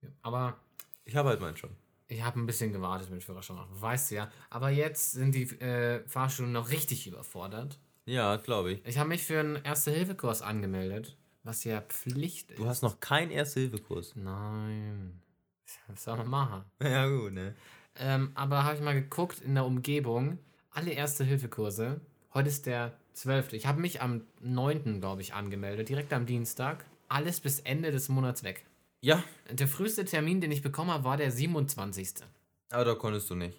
Ja. 0.00 0.08
Aber 0.22 0.58
Ich 1.04 1.14
habe 1.16 1.28
halt 1.28 1.40
meinen 1.42 1.56
schon. 1.58 1.70
ich 2.08 2.22
habe 2.22 2.40
ein 2.40 2.46
bisschen 2.46 2.72
gewartet 2.72 3.10
mit 3.10 3.22
Führerschein. 3.22 3.56
machen, 3.56 3.68
Weißt 3.82 4.10
du 4.10 4.14
ja. 4.14 4.32
Aber 4.48 4.70
jetzt 4.70 5.12
sind 5.12 5.34
die 5.34 5.42
äh, 5.60 6.02
Fahrschulen 6.08 6.52
noch 6.52 6.70
richtig 6.70 7.06
überfordert. 7.06 7.78
Ja, 8.06 8.36
glaube 8.36 8.72
ich. 8.72 8.86
Ich 8.86 8.96
habe 8.98 9.10
mich 9.10 9.22
für 9.22 9.38
einen 9.40 9.56
Erste-Hilfe-Kurs 9.56 10.40
angemeldet, 10.42 11.16
was 11.44 11.64
ja 11.64 11.82
Pflicht 11.82 12.50
ist. 12.52 12.58
Du 12.58 12.66
hast 12.66 12.82
noch 12.82 12.98
keinen 13.00 13.30
Erste-Hilfe-Kurs. 13.30 14.16
Nein. 14.16 15.20
Was 15.86 16.04
soll 16.04 16.16
man 16.16 16.28
machen? 16.28 16.64
Ja, 16.82 17.06
gut, 17.08 17.32
ne? 17.32 17.54
Ähm, 17.96 18.32
aber 18.34 18.64
habe 18.64 18.74
ich 18.76 18.80
mal 18.82 18.94
geguckt 18.94 19.40
in 19.40 19.54
der 19.54 19.64
Umgebung, 19.64 20.38
alle 20.70 20.90
Erste-Hilfe-Kurse. 20.92 22.00
Heute 22.34 22.48
ist 22.48 22.66
der 22.66 22.92
12. 23.14 23.52
Ich 23.52 23.66
habe 23.66 23.80
mich 23.80 24.00
am 24.02 24.22
9. 24.40 25.00
glaube 25.00 25.20
ich 25.20 25.34
angemeldet, 25.34 25.88
direkt 25.88 26.12
am 26.12 26.26
Dienstag. 26.26 26.84
Alles 27.10 27.40
bis 27.40 27.58
Ende 27.60 27.90
des 27.90 28.08
Monats 28.08 28.44
weg. 28.44 28.64
Ja, 29.00 29.24
Der 29.50 29.66
früheste 29.66 30.04
Termin, 30.04 30.40
den 30.40 30.52
ich 30.52 30.62
bekommen 30.62 30.90
habe, 30.90 31.04
war 31.04 31.16
der 31.16 31.30
27. 31.32 32.24
aber 32.70 32.84
da 32.84 32.94
konntest 32.94 33.28
du 33.30 33.34
nicht. 33.34 33.58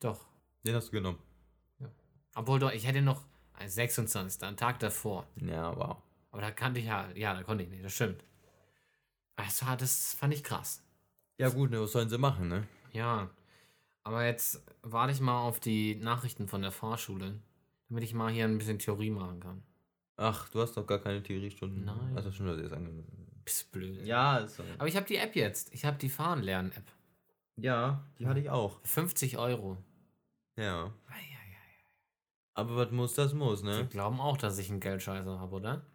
Doch. 0.00 0.24
Den 0.64 0.74
hast 0.74 0.88
du 0.88 0.92
genommen. 0.92 1.18
Obwohl 2.34 2.58
doch, 2.58 2.72
ich 2.72 2.86
hätte 2.86 3.02
noch 3.02 3.22
ein 3.52 3.68
26. 3.68 4.42
einen 4.42 4.56
Tag 4.56 4.78
davor. 4.80 5.26
Ja, 5.36 5.76
wow. 5.76 5.96
Aber 6.30 6.40
da 6.40 6.50
kannte 6.50 6.80
ich 6.80 6.86
ja, 6.86 7.08
ja, 7.14 7.34
da 7.34 7.42
konnte 7.42 7.64
ich 7.64 7.70
nicht, 7.70 7.84
das 7.84 7.92
stimmt. 7.92 8.24
Das, 9.36 9.64
war, 9.66 9.76
das 9.76 10.14
fand 10.14 10.32
ich 10.32 10.42
krass. 10.42 10.82
Ja, 11.38 11.50
gut, 11.50 11.70
ne, 11.70 11.80
was 11.80 11.92
sollen 11.92 12.08
sie 12.08 12.18
machen, 12.18 12.48
ne? 12.48 12.66
Ja. 12.92 13.28
Aber 14.04 14.24
jetzt 14.24 14.62
warte 14.82 15.12
ich 15.12 15.20
mal 15.20 15.42
auf 15.42 15.60
die 15.60 15.96
Nachrichten 15.96 16.48
von 16.48 16.62
der 16.62 16.72
Fahrschule, 16.72 17.38
damit 17.88 18.04
ich 18.04 18.14
mal 18.14 18.32
hier 18.32 18.44
ein 18.44 18.56
bisschen 18.56 18.78
Theorie 18.78 19.10
machen 19.10 19.40
kann. 19.40 19.62
Ach, 20.16 20.48
du 20.48 20.60
hast 20.60 20.76
doch 20.76 20.86
gar 20.86 20.98
keine 20.98 21.22
Theoriestunden. 21.22 21.84
Nein. 21.84 22.12
Also 22.16 22.32
schon, 22.32 22.46
dass 22.46 22.58
ihr 22.58 22.64
es 22.64 22.72
angemeldet 22.72 23.12
Bist 23.44 23.70
blöd. 23.70 24.04
Ja, 24.04 24.38
ist 24.38 24.56
so. 24.56 24.62
Aber 24.78 24.88
ich 24.88 24.96
habe 24.96 25.06
die 25.06 25.16
App 25.16 25.36
jetzt. 25.36 25.72
Ich 25.74 25.84
habe 25.84 25.98
die 25.98 26.08
Fahren 26.08 26.42
lernen 26.42 26.72
App. 26.72 26.90
Ja, 27.56 28.02
die 28.18 28.26
hatte 28.26 28.40
ich 28.40 28.50
auch. 28.50 28.80
50 28.84 29.38
Euro. 29.38 29.78
Ja. 30.56 30.92
Eieiei. 31.08 31.46
Aber 32.54 32.76
was 32.76 32.90
muss, 32.90 33.14
das 33.14 33.34
muss, 33.34 33.60
Sie 33.60 33.66
ne? 33.66 33.86
glauben 33.90 34.20
auch, 34.20 34.38
dass 34.38 34.58
ich 34.58 34.70
einen 34.70 34.80
Geldscheißer 34.80 35.38
habe, 35.38 35.56
oder? 35.56 35.86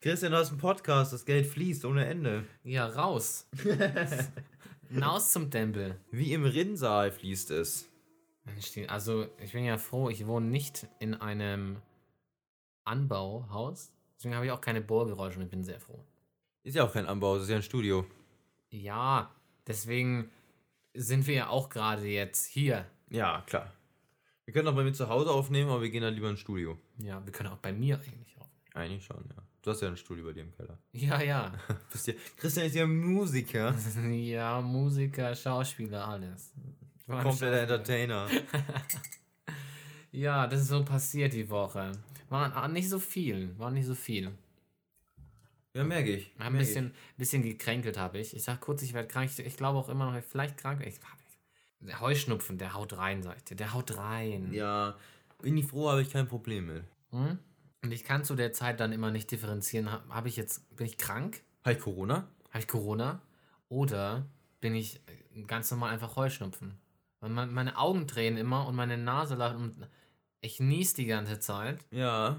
Christian, 0.00 0.32
du 0.32 0.38
hast 0.38 0.50
einen 0.50 0.58
Podcast, 0.58 1.14
das 1.14 1.24
Geld 1.24 1.46
fließt 1.46 1.86
ohne 1.86 2.04
Ende. 2.04 2.44
Ja, 2.62 2.86
raus. 2.86 3.48
Hinaus 4.90 5.32
zum 5.32 5.50
Tempel. 5.50 5.98
Wie 6.10 6.34
im 6.34 6.44
Rinnsal 6.44 7.10
fließt 7.10 7.50
es. 7.52 7.88
Also, 8.88 9.26
ich 9.38 9.52
bin 9.52 9.64
ja 9.64 9.78
froh, 9.78 10.10
ich 10.10 10.26
wohne 10.26 10.46
nicht 10.46 10.86
in 10.98 11.14
einem 11.14 11.80
Anbauhaus. 12.84 13.92
Deswegen 14.16 14.34
habe 14.34 14.46
ich 14.46 14.52
auch 14.52 14.60
keine 14.60 14.80
Bohrgeräusche 14.80 15.38
und 15.38 15.44
ich 15.44 15.50
bin 15.50 15.64
sehr 15.64 15.80
froh. 15.80 16.04
Ist 16.62 16.76
ja 16.76 16.84
auch 16.84 16.92
kein 16.92 17.06
Anbau, 17.06 17.36
es 17.36 17.44
ist 17.44 17.50
ja 17.50 17.56
ein 17.56 17.62
Studio. 17.62 18.06
Ja, 18.70 19.34
deswegen 19.66 20.30
sind 20.94 21.26
wir 21.26 21.34
ja 21.34 21.48
auch 21.48 21.68
gerade 21.68 22.06
jetzt 22.06 22.46
hier. 22.46 22.86
Ja, 23.10 23.42
klar. 23.46 23.72
Wir 24.44 24.52
können 24.52 24.68
auch 24.68 24.74
bei 24.74 24.84
mir 24.84 24.92
zu 24.92 25.08
Hause 25.08 25.30
aufnehmen, 25.30 25.70
aber 25.70 25.82
wir 25.82 25.90
gehen 25.90 26.02
dann 26.02 26.14
lieber 26.14 26.28
ins 26.30 26.40
Studio. 26.40 26.78
Ja, 26.98 27.24
wir 27.24 27.32
können 27.32 27.50
auch 27.50 27.58
bei 27.58 27.72
mir 27.72 27.96
eigentlich 27.96 28.36
aufnehmen. 28.38 28.74
Eigentlich 28.74 29.04
schon, 29.04 29.24
ja. 29.28 29.42
Du 29.62 29.70
hast 29.70 29.80
ja 29.80 29.88
ein 29.88 29.96
Studio 29.96 30.24
bei 30.26 30.32
dir 30.32 30.42
im 30.42 30.52
Keller. 30.52 30.78
Ja, 30.92 31.22
ja. 31.22 31.52
Bist 31.92 32.06
ja 32.06 32.14
Christian 32.36 32.66
ist 32.66 32.74
ja 32.74 32.86
Musiker. 32.86 33.74
ja, 34.10 34.60
Musiker, 34.60 35.34
Schauspieler, 35.34 36.06
alles. 36.06 36.52
Kompletter 37.06 37.60
Entertainer. 37.60 38.28
ja, 40.12 40.46
das 40.46 40.62
ist 40.62 40.68
so 40.68 40.84
passiert 40.84 41.32
die 41.32 41.48
Woche. 41.50 41.92
War 42.28 42.68
nicht 42.68 42.88
so 42.88 42.98
viel, 42.98 43.56
war 43.58 43.70
nicht 43.70 43.86
so 43.86 43.94
viel. 43.94 44.32
Ja, 45.74 45.82
merke 45.82 46.14
ich. 46.14 46.30
Ein 46.38 46.56
bisschen, 46.56 46.86
ich. 47.10 47.16
bisschen 47.16 47.42
gekränkelt 47.42 47.98
habe 47.98 48.18
ich. 48.18 48.34
Ich 48.34 48.44
sag 48.44 48.60
kurz, 48.60 48.82
ich 48.82 48.94
werde 48.94 49.08
krank. 49.08 49.28
Ich, 49.30 49.44
ich, 49.44 49.56
glaube 49.56 49.78
auch 49.78 49.88
immer 49.88 50.10
noch, 50.10 50.22
vielleicht 50.22 50.56
krank. 50.56 50.82
Ich, 50.86 51.00
der 51.80 52.00
Heuschnupfen, 52.00 52.58
der 52.58 52.74
haut 52.74 52.96
rein, 52.96 53.22
sag 53.22 53.36
ich 53.36 53.44
dir. 53.44 53.56
Der 53.56 53.74
haut 53.74 53.96
rein. 53.96 54.52
Ja, 54.52 54.96
bin 55.42 55.56
ich 55.56 55.66
froh, 55.66 55.90
habe 55.90 56.02
ich 56.02 56.10
kein 56.10 56.28
Problem 56.28 56.66
mit. 56.66 56.84
Hm? 57.10 57.38
Und 57.82 57.92
ich 57.92 58.04
kann 58.04 58.24
zu 58.24 58.34
der 58.34 58.52
Zeit 58.52 58.80
dann 58.80 58.92
immer 58.92 59.10
nicht 59.10 59.30
differenzieren. 59.30 59.90
Habe 59.90 60.28
ich 60.28 60.36
jetzt, 60.36 60.74
bin 60.76 60.86
ich 60.86 60.96
krank? 60.96 61.42
Habe 61.64 61.74
ich 61.74 61.80
Corona? 61.80 62.28
Habe 62.50 62.60
ich 62.60 62.68
Corona? 62.68 63.20
Oder 63.68 64.26
bin 64.60 64.74
ich 64.74 65.00
ganz 65.46 65.70
normal 65.70 65.92
einfach 65.92 66.16
Heuschnupfen? 66.16 66.78
Meine 67.28 67.78
Augen 67.78 68.06
drehen 68.06 68.36
immer 68.36 68.66
und 68.66 68.74
meine 68.74 68.98
Nase 68.98 69.34
lacht 69.34 69.56
und 69.56 69.88
ich 70.40 70.60
nies 70.60 70.94
die 70.94 71.06
ganze 71.06 71.38
Zeit. 71.38 71.78
Ja. 71.90 72.36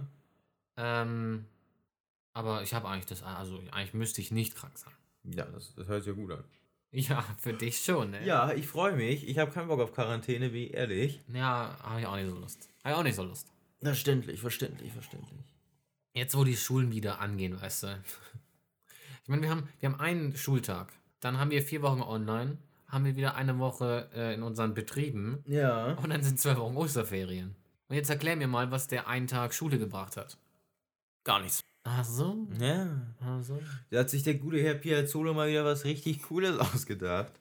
Ähm, 0.77 1.45
aber 2.33 2.61
ich 2.63 2.73
habe 2.73 2.87
eigentlich 2.87 3.05
das, 3.05 3.23
also 3.23 3.57
eigentlich 3.71 3.93
müsste 3.93 4.21
ich 4.21 4.31
nicht 4.31 4.55
krank 4.55 4.77
sein. 4.77 4.93
Ja, 5.23 5.45
das, 5.45 5.73
das 5.75 5.87
hört 5.87 6.03
sich 6.03 6.15
ja 6.15 6.21
gut 6.21 6.31
an. 6.31 6.43
Ja, 6.91 7.25
für 7.39 7.53
dich 7.53 7.79
schon, 7.79 8.11
ne? 8.11 8.25
Ja, 8.25 8.53
ich 8.53 8.67
freue 8.67 8.95
mich. 8.95 9.27
Ich 9.27 9.37
habe 9.37 9.51
keinen 9.51 9.67
Bock 9.67 9.81
auf 9.81 9.93
Quarantäne, 9.93 10.53
wie 10.53 10.69
ehrlich. 10.69 11.19
Ja, 11.33 11.75
habe 11.81 11.99
ich 11.99 12.07
auch 12.07 12.15
nicht 12.15 12.29
so 12.29 12.35
Lust. 12.35 12.69
Habe 12.83 12.93
ich 12.93 12.99
auch 12.99 13.03
nicht 13.03 13.15
so 13.15 13.23
Lust. 13.23 13.51
Verständlich, 13.81 14.39
verständlich, 14.39 14.93
verständlich. 14.93 15.55
Jetzt, 16.13 16.37
wo 16.37 16.45
die 16.45 16.55
Schulen 16.55 16.91
wieder 16.91 17.19
angehen, 17.19 17.59
weißt 17.59 17.83
du. 17.83 17.87
Ich 19.23 19.29
meine, 19.29 19.41
wir 19.41 19.49
haben, 19.49 19.67
wir 19.79 19.89
haben 19.89 19.99
einen 19.99 20.37
Schultag. 20.37 20.93
Dann 21.19 21.39
haben 21.39 21.49
wir 21.49 21.63
vier 21.63 21.81
Wochen 21.81 22.03
online. 22.03 22.59
Haben 22.87 23.05
wir 23.05 23.15
wieder 23.15 23.35
eine 23.35 23.57
Woche 23.59 24.09
äh, 24.15 24.33
in 24.33 24.43
unseren 24.43 24.73
Betrieben. 24.73 25.43
Ja. 25.45 25.93
Und 25.93 26.09
dann 26.09 26.23
sind 26.23 26.39
zwei 26.39 26.55
Wochen 26.57 26.77
Osterferien. 26.77 27.55
Und 27.87 27.95
jetzt 27.95 28.09
erklär 28.09 28.35
mir 28.35 28.47
mal, 28.47 28.71
was 28.71 28.87
der 28.87 29.07
einen 29.07 29.27
Tag 29.27 29.53
Schule 29.53 29.79
gebracht 29.79 30.17
hat. 30.17 30.37
Gar 31.23 31.41
nichts. 31.41 31.61
Ach 31.83 32.03
so. 32.03 32.47
Ja. 32.59 33.01
Ach 33.19 33.43
so. 33.43 33.59
Da 33.89 33.99
hat 33.99 34.09
sich 34.09 34.23
der 34.23 34.35
gute 34.35 34.61
Herr 34.61 34.75
Piazzolo 34.75 35.33
mal 35.33 35.49
wieder 35.49 35.65
was 35.65 35.85
richtig 35.85 36.21
Cooles 36.23 36.57
ausgedacht. 36.73 37.31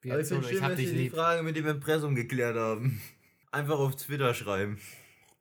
Piazzolo, 0.00 0.42
ich, 0.42 0.48
schön, 0.48 0.56
ich 0.56 0.62
hab 0.62 0.76
dich 0.76 0.90
die 0.92 1.10
Frage 1.10 1.42
mit 1.42 1.56
dem 1.56 1.66
Impressum 1.66 2.14
geklärt 2.14 2.56
haben. 2.56 3.00
Einfach 3.50 3.78
auf 3.78 3.96
Twitter 3.96 4.34
schreiben. 4.34 4.78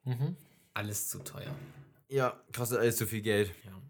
Mhm. 0.03 0.35
Alles 0.73 1.09
zu 1.09 1.19
teuer. 1.19 1.55
Ja, 2.09 2.41
kostet 2.55 2.79
alles 2.79 2.97
zu 2.97 3.07
viel 3.07 3.21
Geld. 3.21 3.51
Ja, 3.65 3.81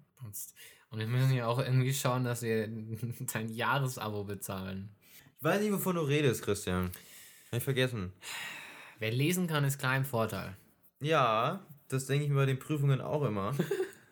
und 0.92 1.00
wir 1.00 1.08
müssen 1.08 1.34
ja 1.34 1.48
auch 1.48 1.60
irgendwie 1.60 1.94
schauen, 1.94 2.26
dass 2.26 2.42
wir 2.42 2.68
dein 3.34 3.50
Jahresabo 3.50 4.26
bezahlen. 4.26 4.90
Ich 5.42 5.46
weiß 5.46 5.60
nicht, 5.60 5.74
wovon 5.74 5.96
du 5.96 6.02
redest, 6.02 6.44
Christian. 6.44 6.92
Hab 7.52 7.58
ich 7.58 7.64
vergessen. 7.64 8.14
Wer 9.00 9.10
lesen 9.10 9.48
kann, 9.48 9.64
ist 9.64 9.80
klar 9.80 9.98
im 9.98 10.06
Vorteil. 10.06 10.56
Ja, 11.00 11.66
das 11.88 12.06
denke 12.06 12.26
ich 12.26 12.30
mir 12.30 12.36
bei 12.36 12.46
den 12.46 12.60
Prüfungen 12.60 13.02
auch 13.02 13.24
immer. 13.24 13.58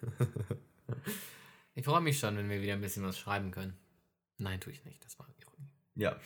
ich 1.76 1.86
freue 1.86 2.02
mich 2.02 2.18
schon, 2.18 2.36
wenn 2.36 2.50
wir 2.50 2.64
wieder 2.64 2.74
ein 2.74 2.82
bisschen 2.82 3.04
was 3.04 3.20
schreiben 3.20 3.52
können. 3.52 3.78
Nein, 4.40 4.60
tue 4.60 4.74
ich 4.74 4.84
nicht. 4.86 5.06
Das 5.06 5.20
war 5.20 5.28
Ironie. 5.40 5.70
Ja. 5.94 6.20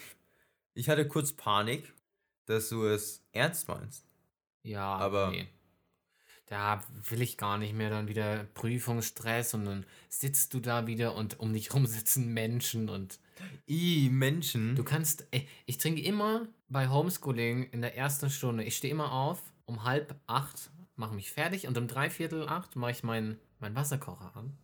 Ich 0.74 0.88
hatte 0.88 1.06
kurz 1.06 1.34
Panik, 1.34 1.94
dass 2.46 2.70
du 2.70 2.86
es 2.86 3.26
ernst 3.34 3.68
meinst. 3.68 4.06
Ja, 4.62 4.96
aber. 4.96 5.32
Nee. 5.32 5.50
Da 6.46 6.82
will 7.10 7.22
ich 7.22 7.38
gar 7.38 7.58
nicht 7.58 7.74
mehr 7.74 7.90
dann 7.90 8.08
wieder 8.08 8.46
Prüfungsstress 8.54 9.54
und 9.54 9.66
dann 9.66 9.86
sitzt 10.08 10.54
du 10.54 10.62
da 10.62 10.88
wieder 10.88 11.16
und 11.16 11.42
um 11.42 11.52
dich 11.52 11.74
rum 11.74 11.88
sitzen 11.88 12.34
Menschen 12.34 12.88
und. 12.88 13.20
I, 13.68 14.10
Menschen. 14.10 14.76
Du 14.76 14.84
kannst. 14.84 15.28
Ey, 15.32 15.48
ich 15.66 15.78
trinke 15.78 16.02
immer 16.02 16.48
bei 16.70 16.90
Homeschooling 16.90 17.70
in 17.72 17.82
der 17.82 17.98
ersten 17.98 18.30
Stunde. 18.30 18.64
Ich 18.64 18.78
stehe 18.78 18.94
immer 18.94 19.12
auf 19.12 19.42
um 19.66 19.84
halb 19.84 20.16
acht, 20.28 20.70
mache 20.96 21.16
mich 21.16 21.32
fertig 21.32 21.68
und 21.68 21.78
um 21.78 21.88
dreiviertel 21.88 22.48
acht 22.48 22.76
mache 22.76 22.92
ich 22.92 23.04
meinen 23.04 23.40
mein 23.60 23.76
Wasserkocher 23.76 24.36
an. 24.36 24.58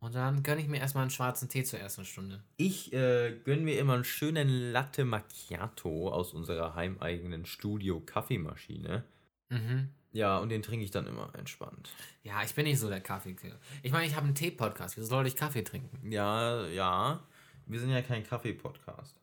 Und 0.00 0.16
dann 0.16 0.42
gönne 0.42 0.60
ich 0.60 0.66
mir 0.66 0.78
erstmal 0.78 1.02
einen 1.02 1.12
schwarzen 1.12 1.48
Tee 1.48 1.62
zur 1.62 1.78
ersten 1.78 2.04
Stunde. 2.04 2.42
Ich 2.56 2.92
äh, 2.92 3.38
gönne 3.44 3.62
mir 3.62 3.78
immer 3.78 3.94
einen 3.94 4.02
schönen 4.02 4.72
Latte 4.72 5.04
Macchiato 5.04 6.08
aus 6.10 6.34
unserer 6.34 6.74
heimeigenen 6.74 7.46
Studio-Kaffeemaschine. 7.46 9.04
Mhm. 9.50 9.90
Ja, 10.10 10.38
und 10.38 10.48
den 10.48 10.62
trinke 10.62 10.84
ich 10.84 10.90
dann 10.90 11.06
immer 11.06 11.32
entspannt. 11.38 11.90
Ja, 12.24 12.42
ich 12.42 12.52
bin 12.52 12.64
nicht 12.64 12.80
so 12.80 12.88
der 12.88 13.00
Kaffeekill. 13.00 13.54
Ich 13.84 13.92
meine, 13.92 14.06
ich 14.06 14.16
habe 14.16 14.26
einen 14.26 14.34
Tee-Podcast. 14.34 14.96
Wieso 14.96 15.06
soll 15.06 15.26
ich 15.28 15.36
Kaffee 15.36 15.62
trinken? 15.62 16.10
Ja, 16.10 16.66
ja. 16.66 17.22
Wir 17.66 17.80
sind 17.80 17.90
ja 17.90 18.02
kein 18.02 18.24
Kaffee-Podcast. 18.24 19.20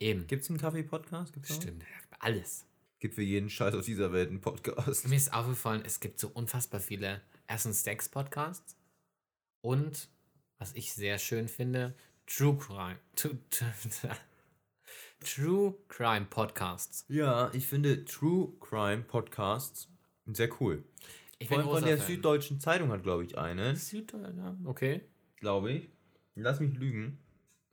Eben. 0.00 0.26
Gibt 0.26 0.42
es 0.42 0.50
einen 0.50 0.58
Kaffee-Podcast? 0.58 1.34
Stimmt, 1.42 1.84
alles. 2.18 2.66
Gibt 2.98 3.14
für 3.14 3.22
jeden 3.22 3.50
Scheiß 3.50 3.74
auf 3.74 3.84
dieser 3.84 4.12
Welt 4.12 4.30
einen 4.30 4.40
Podcast. 4.40 5.08
Mir 5.08 5.16
ist 5.16 5.32
aufgefallen, 5.32 5.82
es 5.84 6.00
gibt 6.00 6.18
so 6.18 6.28
unfassbar 6.28 6.80
viele 6.80 7.20
erstens 7.46 7.84
Sex-Podcasts 7.84 8.76
und, 9.60 10.08
was 10.58 10.72
ich 10.74 10.92
sehr 10.92 11.18
schön 11.18 11.48
finde, 11.48 11.94
True 12.26 12.56
Crime. 12.56 12.98
True 15.20 15.74
Crime 15.88 16.26
Podcasts. 16.26 17.04
Ja, 17.08 17.50
ich 17.52 17.66
finde 17.66 18.04
True 18.04 18.52
Crime 18.60 19.02
Podcasts 19.02 19.88
sehr 20.26 20.50
cool. 20.60 20.84
Ich 21.38 21.48
bin 21.48 21.62
von 21.62 21.84
der 21.84 21.98
Fan. 21.98 22.06
Süddeutschen 22.06 22.60
Zeitung 22.60 22.90
hat, 22.90 23.02
glaube 23.02 23.24
ich, 23.24 23.38
einen. 23.38 23.76
Süddeutsche, 23.76 24.34
ja. 24.36 24.56
okay. 24.64 25.02
Glaube 25.36 25.72
ich. 25.72 25.88
Lass 26.34 26.60
mich 26.60 26.74
lügen. 26.74 27.18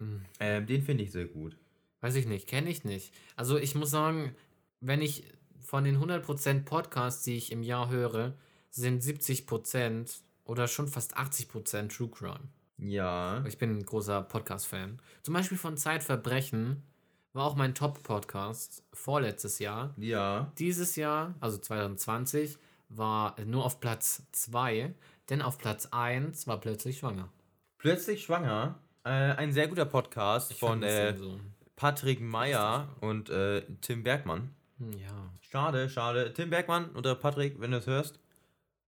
Mhm. 0.03 0.25
Ähm, 0.39 0.65
den 0.65 0.81
finde 0.81 1.03
ich 1.03 1.11
sehr 1.11 1.25
gut. 1.25 1.57
Weiß 2.01 2.15
ich 2.15 2.25
nicht, 2.25 2.47
kenne 2.47 2.69
ich 2.69 2.83
nicht. 2.83 3.13
Also 3.35 3.57
ich 3.57 3.75
muss 3.75 3.89
sagen, 3.89 4.35
wenn 4.81 5.01
ich 5.01 5.23
von 5.61 5.83
den 5.83 5.97
100% 5.97 6.65
Podcasts, 6.65 7.23
die 7.23 7.37
ich 7.37 7.51
im 7.51 7.63
Jahr 7.63 7.89
höre, 7.89 8.33
sind 8.69 9.01
70% 9.01 10.19
oder 10.45 10.67
schon 10.67 10.87
fast 10.87 11.17
80% 11.17 11.95
True 11.95 12.09
Crime. 12.09 12.49
Ja. 12.77 13.43
Ich 13.45 13.57
bin 13.57 13.77
ein 13.77 13.85
großer 13.85 14.21
Podcast-Fan. 14.21 14.99
Zum 15.21 15.33
Beispiel 15.33 15.57
von 15.57 15.77
Zeitverbrechen 15.77 16.83
war 17.31 17.45
auch 17.45 17.55
mein 17.55 17.73
Top-Podcast 17.73 18.83
vorletztes 18.93 19.59
Jahr. 19.59 19.93
Ja. 19.97 20.51
Dieses 20.59 20.95
Jahr, 20.95 21.35
also 21.39 21.57
2020, 21.57 22.57
war 22.89 23.35
nur 23.45 23.65
auf 23.65 23.79
Platz 23.79 24.23
2, 24.33 24.93
denn 25.29 25.41
auf 25.41 25.57
Platz 25.57 25.87
1 25.91 26.47
war 26.47 26.59
plötzlich 26.59 26.99
schwanger. 26.99 27.29
Plötzlich 27.77 28.23
schwanger? 28.23 28.79
Äh, 29.05 29.09
ein 29.09 29.51
sehr 29.51 29.67
guter 29.67 29.85
Podcast 29.85 30.51
ich 30.51 30.59
von 30.59 30.81
äh, 30.81 31.15
so. 31.17 31.39
Patrick 31.75 32.21
Meyer 32.21 32.87
und 33.01 33.29
äh, 33.29 33.63
Tim 33.81 34.03
Bergmann. 34.03 34.55
Hm, 34.77 34.93
ja. 34.93 35.29
Schade, 35.41 35.89
schade. 35.89 36.33
Tim 36.33 36.49
Bergmann 36.49 36.95
oder 36.95 37.15
Patrick, 37.15 37.59
wenn 37.59 37.71
du 37.71 37.77
es 37.77 37.87
hörst, 37.87 38.19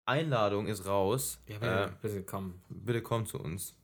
Einladung 0.05 0.67
ist 0.67 0.85
raus. 0.85 1.39
Ja, 1.47 1.57
bitte, 1.59 1.83
äh, 1.83 1.89
bitte 2.01 2.23
komm. 2.23 2.61
Bitte 2.69 3.01
komm 3.01 3.25
zu 3.25 3.39
uns. 3.39 3.75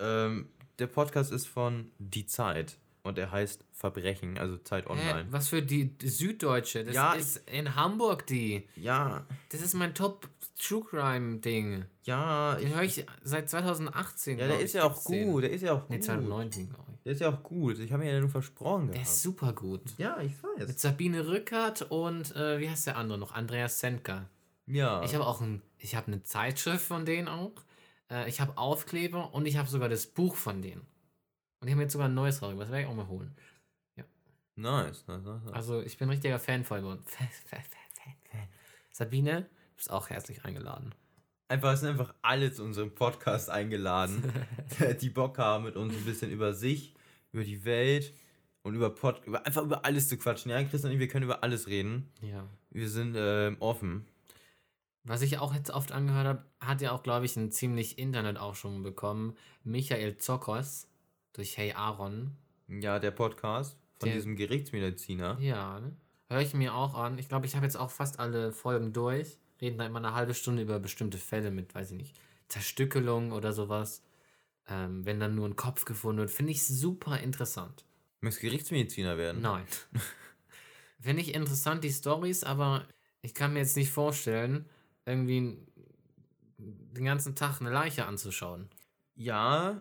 Ähm, 0.00 0.48
der 0.78 0.88
Podcast 0.88 1.30
ist 1.30 1.46
von 1.46 1.92
Die 1.98 2.26
Zeit 2.26 2.78
und 3.08 3.18
er 3.18 3.30
heißt 3.30 3.64
Verbrechen, 3.72 4.38
also 4.38 4.58
Zeit 4.58 4.86
Online. 4.86 5.24
Hä? 5.24 5.26
Was 5.30 5.48
für 5.48 5.62
die, 5.62 5.94
Süddeutsche? 6.02 6.84
Das 6.84 6.94
ja, 6.94 7.12
ist 7.14 7.48
in 7.50 7.74
Hamburg 7.74 8.26
die. 8.26 8.68
Ja. 8.76 9.26
Das 9.50 9.62
ist 9.62 9.74
mein 9.74 9.94
Top 9.94 10.28
True 10.58 10.84
Crime 10.84 11.38
Ding. 11.38 11.84
Ja. 12.04 12.56
Den 12.56 12.74
höre 12.74 12.82
ich 12.82 13.04
seit 13.22 13.48
2018. 13.48 14.38
Ja, 14.38 14.48
der 14.48 14.60
ist 14.60 14.74
ja 14.74 14.84
auch 14.84 15.02
gut. 15.04 15.44
Der 15.44 15.50
ist 15.50 15.62
ja 15.62 15.72
auch 15.72 15.82
gut. 15.82 15.90
Nee, 15.90 16.00
2019, 16.00 16.68
glaube 16.68 16.92
ich. 16.94 17.02
Der 17.02 17.12
ist 17.12 17.20
ja 17.20 17.30
auch 17.30 17.42
gut. 17.42 17.78
Ich 17.78 17.92
habe 17.92 18.04
mir 18.04 18.12
ja 18.12 18.20
nur 18.20 18.28
versprochen. 18.28 18.88
Der 18.88 18.94
gehabt. 18.94 19.08
ist 19.08 19.22
super 19.22 19.52
gut. 19.52 19.82
Ja, 19.98 20.20
ich 20.20 20.32
weiß. 20.42 20.68
Mit 20.68 20.80
Sabine 20.80 21.26
Rückert 21.26 21.82
und 21.82 22.34
äh, 22.36 22.60
wie 22.60 22.68
heißt 22.68 22.86
der 22.86 22.96
andere 22.96 23.18
noch? 23.18 23.32
Andreas 23.32 23.80
Senka. 23.80 24.28
Ja. 24.66 25.02
Ich 25.02 25.14
habe 25.14 25.26
auch 25.26 25.40
ein, 25.40 25.62
ich 25.78 25.94
habe 25.94 26.08
eine 26.08 26.22
Zeitschrift 26.22 26.84
von 26.84 27.06
denen 27.06 27.28
auch. 27.28 27.52
Äh, 28.10 28.28
ich 28.28 28.40
habe 28.40 28.58
Aufkleber 28.58 29.32
und 29.32 29.46
ich 29.46 29.56
habe 29.56 29.68
sogar 29.68 29.88
das 29.88 30.06
Buch 30.06 30.36
von 30.36 30.60
denen. 30.60 30.86
Und 31.60 31.66
die 31.66 31.72
haben 31.72 31.80
jetzt 31.80 31.92
sogar 31.92 32.08
ein 32.08 32.14
neues 32.14 32.42
raus. 32.42 32.54
Das 32.58 32.70
werde 32.70 32.82
ich 32.82 32.88
auch 32.88 32.94
mal 32.94 33.08
holen. 33.08 33.34
Ja. 33.96 34.04
Nice, 34.56 35.06
nice, 35.06 35.24
nice. 35.24 35.52
Also 35.52 35.82
ich 35.82 35.98
bin 35.98 36.08
ein 36.08 36.12
richtiger 36.12 36.38
Fan 36.38 36.64
von 36.64 37.02
Sabine, 38.92 39.42
du 39.42 39.76
bist 39.76 39.92
auch 39.92 40.10
herzlich 40.10 40.44
eingeladen. 40.44 40.92
einfach, 41.46 41.72
es 41.72 41.80
sind 41.80 41.90
einfach 41.90 42.14
alle 42.20 42.52
zu 42.52 42.64
unserem 42.64 42.92
Podcast 42.94 43.48
eingeladen, 43.48 44.32
die 45.00 45.10
Bock 45.10 45.38
haben, 45.38 45.64
mit 45.64 45.76
uns 45.76 45.94
ein 45.94 46.04
bisschen 46.04 46.32
über 46.32 46.52
sich, 46.52 46.94
über 47.30 47.44
die 47.44 47.64
Welt 47.64 48.12
und 48.62 48.74
über 48.74 48.90
Pod, 48.90 49.24
über, 49.24 49.46
einfach 49.46 49.62
über 49.62 49.84
alles 49.84 50.08
zu 50.08 50.18
quatschen. 50.18 50.50
Ja, 50.50 50.62
Christian 50.64 50.90
und 50.90 50.94
ich, 50.94 50.98
wir 50.98 51.06
können 51.06 51.26
über 51.26 51.44
alles 51.44 51.68
reden. 51.68 52.10
Ja. 52.20 52.48
Wir 52.70 52.88
sind 52.88 53.14
ähm, 53.16 53.56
offen. 53.60 54.08
Was 55.04 55.22
ich 55.22 55.38
auch 55.38 55.54
jetzt 55.54 55.70
oft 55.70 55.92
angehört 55.92 56.26
habe, 56.26 56.44
hat 56.60 56.80
ja 56.80 56.90
auch, 56.90 57.04
glaube 57.04 57.24
ich, 57.24 57.36
ein 57.36 57.52
ziemlich 57.52 57.98
Internet 57.98 58.36
auch 58.36 58.56
schon 58.56 58.82
bekommen. 58.82 59.36
Michael 59.62 60.18
Zokos 60.18 60.87
durch 61.38 61.56
Hey 61.56 61.72
Aaron. 61.72 62.36
Ja, 62.66 62.98
der 62.98 63.12
Podcast 63.12 63.78
von 64.00 64.08
Der- 64.08 64.16
diesem 64.16 64.34
Gerichtsmediziner. 64.34 65.38
Ja, 65.40 65.78
ne? 65.78 65.96
höre 66.28 66.40
ich 66.40 66.52
mir 66.52 66.74
auch 66.74 66.94
an. 66.94 67.16
Ich 67.18 67.28
glaube, 67.28 67.46
ich 67.46 67.54
habe 67.54 67.64
jetzt 67.64 67.76
auch 67.76 67.90
fast 67.92 68.18
alle 68.18 68.52
Folgen 68.52 68.92
durch. 68.92 69.38
Reden 69.60 69.78
da 69.78 69.86
immer 69.86 70.00
eine 70.00 70.14
halbe 70.14 70.34
Stunde 70.34 70.62
über 70.62 70.78
bestimmte 70.80 71.16
Fälle 71.16 71.50
mit, 71.52 71.74
weiß 71.76 71.92
ich 71.92 71.96
nicht, 71.96 72.16
Zerstückelung 72.48 73.30
oder 73.32 73.52
sowas. 73.52 74.02
Ähm, 74.68 75.06
wenn 75.06 75.20
dann 75.20 75.36
nur 75.36 75.46
ein 75.48 75.54
Kopf 75.56 75.84
gefunden 75.84 76.18
wird, 76.18 76.30
finde 76.32 76.50
ich 76.52 76.66
super 76.66 77.20
interessant. 77.20 77.84
Möchtest 78.20 78.42
Gerichtsmediziner 78.42 79.16
werden? 79.16 79.40
Nein. 79.40 79.64
finde 81.00 81.22
ich 81.22 81.34
interessant, 81.34 81.84
die 81.84 81.92
Stories, 81.92 82.42
aber 82.42 82.84
ich 83.22 83.32
kann 83.32 83.52
mir 83.52 83.60
jetzt 83.60 83.76
nicht 83.76 83.90
vorstellen, 83.92 84.68
irgendwie 85.06 85.56
den 86.58 87.04
ganzen 87.04 87.36
Tag 87.36 87.60
eine 87.60 87.70
Leiche 87.70 88.06
anzuschauen. 88.06 88.68
Ja, 89.14 89.80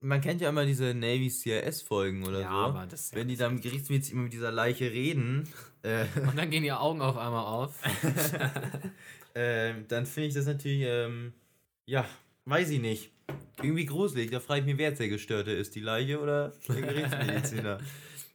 man 0.00 0.20
kennt 0.20 0.40
ja 0.40 0.48
immer 0.50 0.64
diese 0.66 0.94
Navy 0.94 1.28
CRS-Folgen 1.30 2.24
oder 2.24 2.40
Ja, 2.40 2.50
so. 2.50 2.54
aber 2.56 2.86
das 2.86 3.00
ist 3.06 3.12
ja 3.12 3.18
Wenn 3.18 3.28
die 3.28 3.36
dann 3.36 3.52
im 3.56 3.60
Gerichtsmedizin 3.60 4.14
immer 4.14 4.24
mit 4.24 4.32
dieser 4.32 4.52
Leiche 4.52 4.90
reden, 4.92 5.48
äh, 5.82 6.04
Und 6.28 6.36
dann 6.36 6.50
gehen 6.50 6.62
die 6.62 6.72
Augen 6.72 7.00
auf 7.00 7.16
einmal 7.16 7.44
auf. 7.44 7.74
ähm, 9.34 9.84
dann 9.88 10.06
finde 10.06 10.28
ich 10.28 10.34
das 10.34 10.46
natürlich, 10.46 10.82
ähm, 10.82 11.32
ja, 11.86 12.06
weiß 12.44 12.70
ich 12.70 12.80
nicht. 12.80 13.10
Irgendwie 13.62 13.86
gruselig. 13.86 14.30
Da 14.30 14.40
frage 14.40 14.60
ich 14.60 14.66
mich, 14.66 14.78
wer 14.78 14.90
jetzt 14.90 15.00
der 15.00 15.08
Gestörte 15.08 15.50
ist, 15.50 15.74
die 15.74 15.80
Leiche 15.80 16.20
oder 16.20 16.52
der 16.68 16.82
Gerichtsmediziner? 16.82 17.78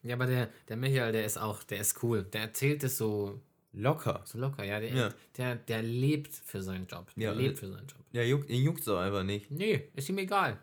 Ja, 0.03 0.15
aber 0.15 0.25
der, 0.25 0.49
der 0.67 0.77
Michael, 0.77 1.11
der 1.11 1.25
ist 1.25 1.37
auch, 1.37 1.61
der 1.61 1.79
ist 1.79 2.01
cool. 2.01 2.23
Der 2.23 2.41
erzählt 2.41 2.83
es 2.83 2.97
so, 2.97 3.39
Locker. 3.71 4.23
so 4.25 4.39
locker, 4.39 4.63
ja. 4.63 4.79
Der, 4.79 4.89
Ja. 4.91 5.09
Der, 5.37 5.55
der 5.57 5.83
lebt 5.83 6.33
für 6.33 6.63
seinen 6.63 6.87
Job. 6.87 7.11
Der 7.15 7.23
Ja, 7.25 7.31
lebt 7.33 7.59
für 7.59 7.67
seinen 7.67 7.85
Job. 7.85 7.99
Ja, 8.11 8.23
juckt, 8.23 8.49
ihn 8.49 8.63
juckt's 8.63 8.87
auch 8.87 8.97
einfach 8.97 9.21
nicht. 9.23 9.51
Nee, 9.51 9.89
ist 9.93 10.09
ihm 10.09 10.17
egal. 10.17 10.57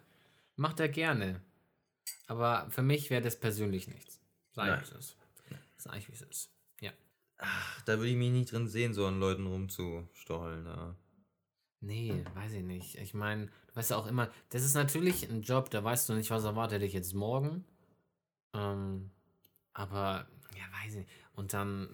Macht 0.59 0.81
er 0.81 0.89
gerne. 0.89 1.41
Aber 2.27 2.69
für 2.71 2.83
mich 2.83 3.11
wäre 3.11 3.23
das 3.23 3.39
persönlich 3.39 3.87
nichts. 3.87 4.21
Sag 4.53 4.67
Nein. 4.67 4.81
ich, 4.83 4.91
wie 4.91 4.95
es 4.95 4.99
ist. 4.99 5.17
Sag 5.77 5.97
ich, 5.97 6.09
wie 6.09 6.13
es 6.13 6.23
ist. 6.23 6.51
Ja. 6.81 6.91
Ach, 7.39 7.83
da 7.83 7.99
würde 7.99 8.11
ich 8.11 8.17
mich 8.17 8.33
nicht 8.33 8.51
drin 8.51 8.67
sehen, 8.67 8.93
so 8.93 9.07
an 9.07 9.21
Leuten 9.21 9.47
rumzustollen. 9.47 10.67
Ja. 10.67 10.97
Nee, 11.81 12.25
weiß 12.35 12.55
ich 12.55 12.65
nicht. 12.65 12.97
Ich 12.97 13.15
meine, 13.15 13.47
du 13.47 13.77
weißt 13.77 13.91
ja 13.91 13.97
auch 13.97 14.09
immer, 14.09 14.33
das 14.49 14.65
ist 14.65 14.75
natürlich 14.75 15.31
ein 15.31 15.43
Job, 15.43 15.71
da 15.71 15.85
weißt 15.85 16.09
du 16.09 16.15
nicht, 16.15 16.31
was 16.31 16.43
erwartet 16.43 16.83
dich 16.83 16.93
jetzt 16.93 17.15
morgen. 17.15 17.65
Ähm, 18.53 19.13
aber, 19.75 20.27
ja, 20.57 20.65
weiß 20.83 20.95
ich 20.95 20.99
nicht. 20.99 21.11
Und 21.35 21.53
dann, 21.53 21.89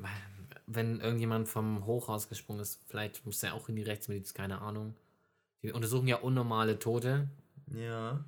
wenn 0.67 1.01
irgendjemand 1.01 1.51
vom 1.51 1.85
Hochhaus 1.85 2.31
gesprungen 2.31 2.61
ist, 2.61 2.81
vielleicht 2.87 3.27
muss 3.27 3.43
er 3.43 3.53
auch 3.53 3.69
in 3.69 3.77
die 3.77 3.83
Rechtsmedizin, 3.83 4.35
keine 4.35 4.63
Ahnung. 4.63 4.97
Die 5.63 5.71
untersuchen 5.71 6.09
ja 6.09 6.17
unnormale 6.17 6.79
Tote. 6.79 7.29
ja. 7.67 8.25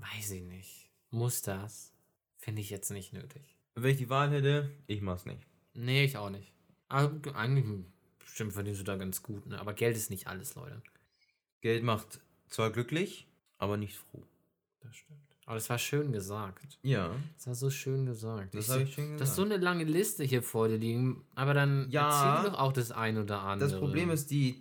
Weiß 0.00 0.30
ich 0.30 0.42
nicht. 0.42 0.90
Muss 1.10 1.42
das? 1.42 1.92
Finde 2.38 2.62
ich 2.62 2.70
jetzt 2.70 2.90
nicht 2.90 3.12
nötig. 3.12 3.42
Wenn 3.74 3.90
ich 3.92 3.98
die 3.98 4.08
Wahl 4.10 4.30
hätte, 4.30 4.70
ich 4.86 5.00
mach's 5.00 5.26
nicht. 5.26 5.46
Nee, 5.74 6.04
ich 6.04 6.16
auch 6.16 6.30
nicht. 6.30 6.52
Aber 6.88 7.12
eigentlich, 7.36 7.64
bestimmt 8.18 8.52
verdienst 8.52 8.80
du 8.80 8.84
da 8.84 8.96
ganz 8.96 9.22
gut, 9.22 9.46
ne? 9.46 9.58
Aber 9.60 9.74
Geld 9.74 9.96
ist 9.96 10.10
nicht 10.10 10.26
alles, 10.26 10.54
Leute. 10.54 10.82
Geld 11.60 11.84
macht 11.84 12.20
zwar 12.48 12.70
glücklich, 12.70 13.26
aber 13.58 13.76
nicht 13.76 13.96
froh. 13.96 14.22
Das 14.80 14.96
stimmt. 14.96 15.20
Aber 15.46 15.54
das 15.56 15.68
war 15.68 15.78
schön 15.78 16.12
gesagt. 16.12 16.78
Ja, 16.82 17.14
Das 17.36 17.46
war 17.48 17.54
so 17.54 17.70
schön 17.70 18.06
gesagt. 18.06 18.54
das 18.54 18.68
habe 18.68 18.82
ich 18.84 18.94
schon 18.94 19.04
Du 19.04 19.12
gesagt. 19.12 19.30
hast 19.30 19.36
so 19.36 19.42
eine 19.44 19.56
lange 19.56 19.84
Liste 19.84 20.24
hier 20.24 20.42
vor 20.42 20.68
dir 20.68 20.78
liegen, 20.78 21.24
aber 21.34 21.54
dann 21.54 21.90
Ja. 21.90 22.36
erzähl 22.36 22.50
doch 22.52 22.58
auch 22.58 22.72
das 22.72 22.92
ein 22.92 23.18
oder 23.18 23.40
andere. 23.40 23.68
Das 23.68 23.78
Problem 23.78 24.10
ist, 24.10 24.30
die 24.30 24.60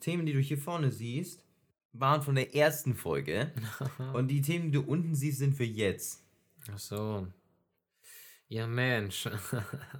Themen, 0.00 0.26
die 0.26 0.32
du 0.32 0.40
hier 0.40 0.58
vorne 0.58 0.90
siehst, 0.92 1.44
waren 2.00 2.22
von 2.22 2.34
der 2.34 2.54
ersten 2.54 2.94
Folge. 2.94 3.52
und 4.12 4.28
die 4.28 4.42
Themen, 4.42 4.66
die 4.66 4.78
du 4.78 4.82
unten 4.82 5.14
siehst, 5.14 5.38
sind 5.38 5.54
für 5.54 5.64
jetzt. 5.64 6.22
Ach 6.72 6.78
so. 6.78 7.26
Ja, 8.48 8.66
Mensch. 8.66 9.28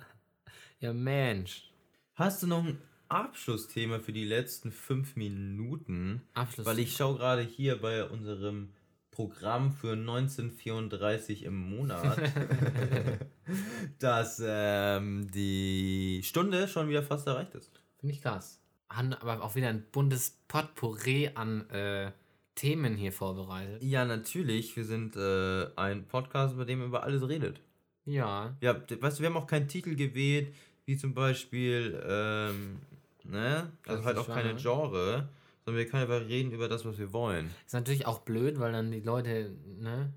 ja, 0.80 0.92
Mensch. 0.92 1.70
Hast 2.14 2.42
du 2.42 2.46
noch 2.46 2.64
ein 2.64 2.78
Abschlussthema 3.08 4.00
für 4.00 4.12
die 4.12 4.24
letzten 4.24 4.72
fünf 4.72 5.16
Minuten? 5.16 6.22
Abschluss. 6.34 6.66
Weil 6.66 6.78
ich 6.78 6.96
schaue 6.96 7.16
gerade 7.18 7.42
hier 7.42 7.80
bei 7.80 8.04
unserem 8.04 8.70
Programm 9.10 9.72
für 9.72 9.92
1934 9.92 11.42
im 11.42 11.56
Monat, 11.56 12.20
dass 13.98 14.40
ähm, 14.44 15.28
die 15.32 16.22
Stunde 16.24 16.68
schon 16.68 16.88
wieder 16.88 17.02
fast 17.02 17.26
erreicht 17.26 17.54
ist. 17.54 17.72
Finde 17.98 18.14
ich 18.14 18.22
krass. 18.22 18.60
Haben 18.90 19.12
aber 19.14 19.42
auch 19.42 19.54
wieder 19.54 19.68
ein 19.68 19.84
buntes 19.92 20.38
Potpourri 20.48 21.30
an 21.34 21.68
äh, 21.70 22.12
Themen 22.54 22.96
hier 22.96 23.12
vorbereitet. 23.12 23.82
Ja, 23.82 24.04
natürlich. 24.04 24.76
Wir 24.76 24.84
sind 24.84 25.14
äh, 25.16 25.66
ein 25.76 26.06
Podcast, 26.06 26.56
bei 26.56 26.64
dem 26.64 26.80
man 26.80 26.88
über 26.88 27.02
alles 27.02 27.28
redet. 27.28 27.60
Ja. 28.04 28.56
Ja, 28.60 28.74
weißt 28.74 29.18
du, 29.18 29.22
wir 29.22 29.28
haben 29.28 29.36
auch 29.36 29.46
keinen 29.46 29.68
Titel 29.68 29.94
gewählt, 29.94 30.54
wie 30.86 30.96
zum 30.96 31.14
Beispiel, 31.14 32.02
ähm, 32.08 32.78
ne? 33.24 33.70
Also 33.86 34.04
halt 34.04 34.16
auch 34.16 34.26
keine. 34.26 34.54
Genre, 34.54 35.28
sondern 35.64 35.84
wir 35.84 35.90
können 35.90 36.10
einfach 36.10 36.26
reden 36.26 36.50
über 36.50 36.68
das, 36.68 36.86
was 36.86 36.98
wir 36.98 37.12
wollen. 37.12 37.50
Ist 37.66 37.74
natürlich 37.74 38.06
auch 38.06 38.20
blöd, 38.20 38.58
weil 38.58 38.72
dann 38.72 38.90
die 38.90 39.00
Leute, 39.00 39.54
ne? 39.78 40.12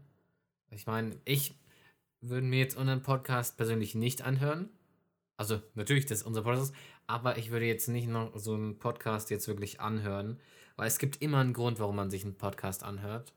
Ich 0.70 0.88
meine, 0.88 1.18
ich 1.26 1.54
würde 2.22 2.48
mir 2.48 2.60
jetzt 2.60 2.78
unseren 2.78 3.04
Podcast 3.04 3.58
persönlich 3.58 3.96
nicht 3.96 4.22
anhören. 4.22 4.70
Also, 5.42 5.60
natürlich, 5.74 6.06
das 6.06 6.20
ist 6.20 6.28
unser 6.28 6.44
Podcast, 6.44 6.72
aber 7.08 7.40
ich 7.40 7.50
würde 7.50 7.66
jetzt 7.66 7.88
nicht 7.88 8.08
noch 8.08 8.38
so 8.38 8.54
einen 8.54 8.78
Podcast 8.78 9.32
jetzt 9.32 9.48
wirklich 9.48 9.80
anhören, 9.82 10.40
weil 10.76 10.86
es 10.88 11.00
gibt 11.00 11.20
immer 11.20 11.40
einen 11.40 11.54
Grund, 11.54 11.80
warum 11.80 11.96
man 11.96 12.12
sich 12.12 12.24
einen 12.24 12.36
Podcast 12.36 12.84
anhört. 12.84 13.34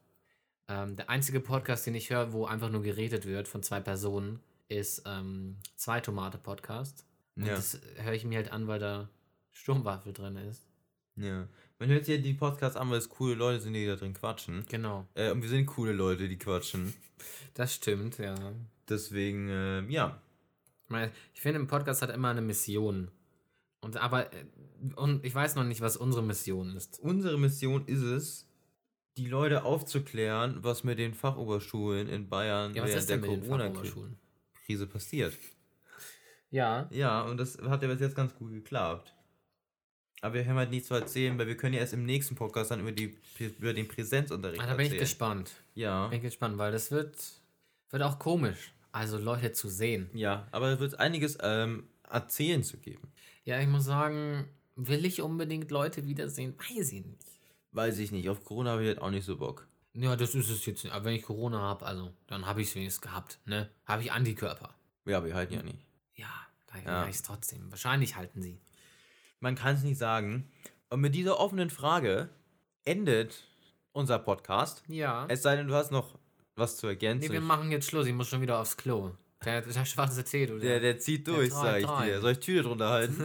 Ähm, 0.69 0.97
der 0.97 1.09
einzige 1.09 1.41
Podcast, 1.41 1.87
den 1.87 1.95
ich 1.95 2.11
höre, 2.11 2.35
wo 2.35 2.45
einfach 2.45 2.69
nur 2.69 2.83
geredet 2.83 3.25
wird 3.25 3.49
von 3.49 3.63
zwei 3.63 3.81
Personen, 3.81 4.41
ist 4.69 5.05
ähm, 5.07 5.57
Zwei 5.77 6.01
Tomate 6.01 6.37
Podcast. 6.37 7.07
Und 7.37 7.47
Ja. 7.47 7.55
das 7.55 7.81
höre 7.97 8.13
ich 8.13 8.27
mir 8.27 8.37
halt 8.37 8.53
an, 8.53 8.67
weil 8.67 8.81
da 8.81 9.09
Sturmwaffel 9.53 10.13
drin 10.13 10.37
ist. 10.37 10.63
Ja. 11.17 11.49
Man 11.79 11.89
hört 11.89 12.05
sich 12.05 12.17
ja 12.17 12.23
die 12.23 12.35
Podcasts 12.35 12.77
an, 12.77 12.91
weil 12.91 12.99
es 12.99 13.09
coole 13.09 13.35
Leute 13.35 13.61
sind, 13.63 13.73
die 13.73 13.87
da 13.87 13.97
drin 13.97 14.13
quatschen. 14.13 14.67
Genau. 14.69 15.07
Äh, 15.15 15.31
und 15.31 15.41
wir 15.41 15.49
sind 15.49 15.65
coole 15.65 15.93
Leute, 15.95 16.29
die 16.29 16.37
quatschen. 16.37 16.93
Das 17.55 17.75
stimmt, 17.75 18.19
ja. 18.19 18.35
Deswegen, 18.91 19.49
ähm, 19.51 19.89
ja. 19.89 20.21
Ich 20.85 20.91
meine, 20.91 21.11
ich 21.35 21.41
finde, 21.41 21.61
ein 21.61 21.67
Podcast 21.67 22.03
hat 22.03 22.11
immer 22.11 22.29
eine 22.31 22.43
Mission. 22.43 23.11
Und 23.81 23.97
aber, 23.97 24.33
äh, 24.33 24.45
und 24.97 25.25
ich 25.25 25.35
weiß 25.35 25.55
noch 25.57 25.65
nicht, 25.65 25.81
was 25.81 25.97
unsere 25.97 26.23
Mission 26.23 26.75
ist. 26.77 26.99
Unsere 27.01 27.39
Mission 27.39 27.87
ist 27.87 28.03
es, 28.03 28.49
die 29.17 29.27
Leute 29.29 29.65
aufzuklären, 29.65 30.59
was 30.63 30.85
mit 30.85 30.99
den 30.99 31.15
Fachoberschulen 31.15 32.09
in 32.09 32.29
Bayern 32.29 32.75
Ja, 32.75 32.83
was 32.83 32.89
während 32.91 33.01
ist 33.01 33.11
der 33.11 33.19
denn 33.19 33.31
den 33.31 33.49
Corona-Krise 33.49 34.87
passiert. 34.87 35.35
Ja. 36.51 36.89
Ja, 36.91 37.23
und 37.23 37.37
das 37.37 37.59
hat 37.59 37.83
ja 37.83 37.89
bis 37.89 38.01
jetzt 38.01 38.17
ganz 38.17 38.35
gut 38.35 38.53
geklappt. 38.53 39.15
Aber 40.21 40.35
wir 40.35 40.47
haben 40.47 40.57
halt 40.57 40.71
nichts 40.71 40.89
zu 40.89 40.95
erzählen, 40.95 41.37
weil 41.39 41.47
wir 41.47 41.57
können 41.57 41.75
ja 41.75 41.81
erst 41.81 41.93
im 41.93 42.07
nächsten 42.07 42.35
Podcast 42.35 42.71
dann 42.71 42.81
über, 42.81 42.93
die, 42.93 43.19
über 43.59 43.75
den 43.75 43.87
Präsenzunterricht 43.89 44.63
Ah, 44.63 44.67
da 44.67 44.73
bin 44.75 44.87
ich 44.87 44.93
erzählen. 44.93 45.01
gespannt. 45.01 45.53
Ja, 45.75 46.07
Bin 46.09 46.17
ich 46.19 46.23
gespannt, 46.23 46.57
weil 46.57 46.73
das 46.73 46.91
wird, 46.91 47.17
wird 47.91 48.03
auch 48.03 48.19
komisch. 48.19 48.73
Also 48.95 49.19
Leute 49.19 49.53
zu 49.53 49.69
sehen. 49.69 50.09
ja, 50.15 50.47
aber 50.53 50.69
es 50.69 50.79
wird 50.79 51.01
einiges 51.01 51.37
ähm, 51.43 51.89
erzählen 52.09 52.63
zu 52.63 52.79
geben. 52.79 53.13
Ja, 53.45 53.61
ich 53.61 53.67
muss 53.67 53.85
sagen, 53.85 54.49
will 54.77 55.05
ich 55.05 55.21
unbedingt 55.21 55.71
Leute 55.73 56.07
wiedersehen? 56.07 56.55
Weiß 56.59 56.93
ich 56.93 57.05
nicht. 57.05 57.27
Weiß 57.73 57.99
ich 57.99 58.13
nicht, 58.13 58.29
auf 58.29 58.45
Corona 58.45 58.71
habe 58.71 58.83
ich 58.83 58.89
halt 58.89 59.01
auch 59.03 59.11
nicht 59.11 59.25
so 59.25 59.37
Bock. 59.37 59.67
Ja, 59.95 60.15
das 60.15 60.37
ist 60.37 60.49
es 60.49 60.65
jetzt 60.67 60.85
nicht. 60.85 60.93
Aber 60.93 61.07
wenn 61.07 61.15
ich 61.15 61.23
Corona 61.23 61.59
habe, 61.61 61.85
also, 61.85 62.13
dann 62.29 62.47
habe 62.47 62.63
ich 62.63 62.69
es 62.69 62.75
wenigstens 62.77 63.01
gehabt. 63.01 63.41
Ne? 63.47 63.69
Habe 63.85 64.03
ich 64.03 64.13
Antikörper. 64.13 64.75
Ja, 65.07 65.25
wir 65.25 65.35
halten 65.35 65.55
ja 65.55 65.63
nicht. 65.63 65.85
Ja, 66.15 66.31
da 66.67 66.79
Ja. 66.79 66.85
ja. 67.03 67.09
ich 67.09 67.17
es 67.17 67.23
trotzdem. 67.23 67.71
Wahrscheinlich 67.71 68.15
halten 68.15 68.43
sie. 68.43 68.61
Man 69.41 69.57
kann 69.57 69.75
es 69.75 69.83
nicht 69.83 69.99
sagen. 69.99 70.49
Und 70.89 71.01
mit 71.01 71.17
dieser 71.17 71.41
offenen 71.41 71.71
Frage 71.71 72.29
endet 72.85 73.45
unser 73.93 74.21
Podcast. 74.21 74.85
Ja. 74.87 75.27
Es 75.29 75.43
sei 75.43 75.57
denn, 75.57 75.67
du 75.67 75.75
hast 75.75 75.91
noch 75.91 76.17
was 76.57 76.77
zu 76.77 76.87
Nee, 76.87 76.93
ergänzen. 76.93 77.33
wir 77.33 77.41
machen 77.41 77.71
jetzt 77.71 77.89
Schluss. 77.89 78.07
Ich 78.07 78.15
muss 78.15 78.29
schon 78.29 78.41
wieder 78.41 78.59
aufs 78.61 78.77
Klo. 78.77 79.13
Der, 79.45 79.61
der 79.63 79.85
schwarze 79.85 80.25
Tee, 80.25 80.47
du. 80.47 80.59
der, 80.59 80.81
der 80.81 80.99
zieht 80.99 81.27
Der 81.27 81.35
durch, 81.35 81.51
treibt 81.51 81.87
sag 81.87 82.01
ich 82.01 82.07
dir. 82.07 82.21
Soll 82.21 82.33
ich 82.33 82.39
Tüte 82.39 82.63
drunter 82.63 82.89
halten? 82.89 83.23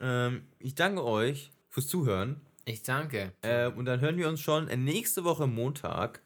ähm, 0.00 0.42
ich 0.58 0.74
danke 0.74 1.04
euch 1.04 1.50
fürs 1.68 1.88
Zuhören. 1.88 2.40
Ich 2.64 2.82
danke. 2.82 3.32
Äh, 3.42 3.68
und 3.68 3.84
dann 3.86 4.00
hören 4.00 4.16
wir 4.16 4.28
uns 4.28 4.40
schon 4.40 4.66
nächste 4.84 5.24
Woche 5.24 5.46
Montag 5.46 6.20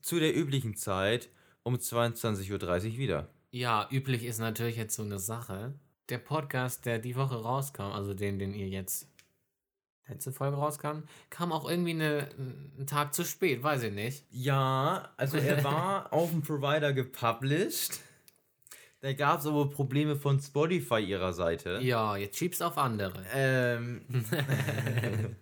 zu 0.00 0.18
der 0.18 0.36
üblichen 0.36 0.76
Zeit 0.76 1.28
um 1.62 1.74
22.30 1.76 2.52
Uhr 2.92 2.98
wieder. 2.98 3.28
Ja, 3.50 3.88
üblich 3.90 4.24
ist 4.24 4.38
natürlich 4.38 4.76
jetzt 4.76 4.96
so 4.96 5.02
eine 5.02 5.18
Sache. 5.18 5.74
Der 6.08 6.18
Podcast, 6.18 6.84
der 6.86 6.98
die 6.98 7.16
Woche 7.16 7.36
rauskam, 7.36 7.92
also 7.92 8.12
den, 8.14 8.38
den 8.38 8.54
ihr 8.54 8.68
jetzt 8.68 9.08
letzte 10.08 10.32
Folge 10.32 10.56
rauskam, 10.56 11.04
kam 11.30 11.52
auch 11.52 11.68
irgendwie 11.68 11.92
eine, 11.92 12.28
ein 12.78 12.86
Tag 12.86 13.14
zu 13.14 13.24
spät, 13.24 13.62
weiß 13.62 13.84
ich 13.84 13.92
nicht. 13.92 14.24
Ja, 14.30 15.10
also 15.16 15.36
er 15.36 15.62
war 15.64 16.12
auf 16.12 16.30
dem 16.30 16.42
Provider 16.42 16.92
gepublished. 16.92 18.00
Da 19.00 19.12
gab 19.14 19.40
es 19.40 19.46
aber 19.46 19.68
Probleme 19.68 20.14
von 20.14 20.40
Spotify 20.40 21.00
ihrer 21.00 21.32
Seite. 21.32 21.80
Ja, 21.82 22.16
jetzt 22.16 22.38
schiebst 22.38 22.62
auf 22.62 22.78
andere. 22.78 23.24
Ähm, 23.34 24.02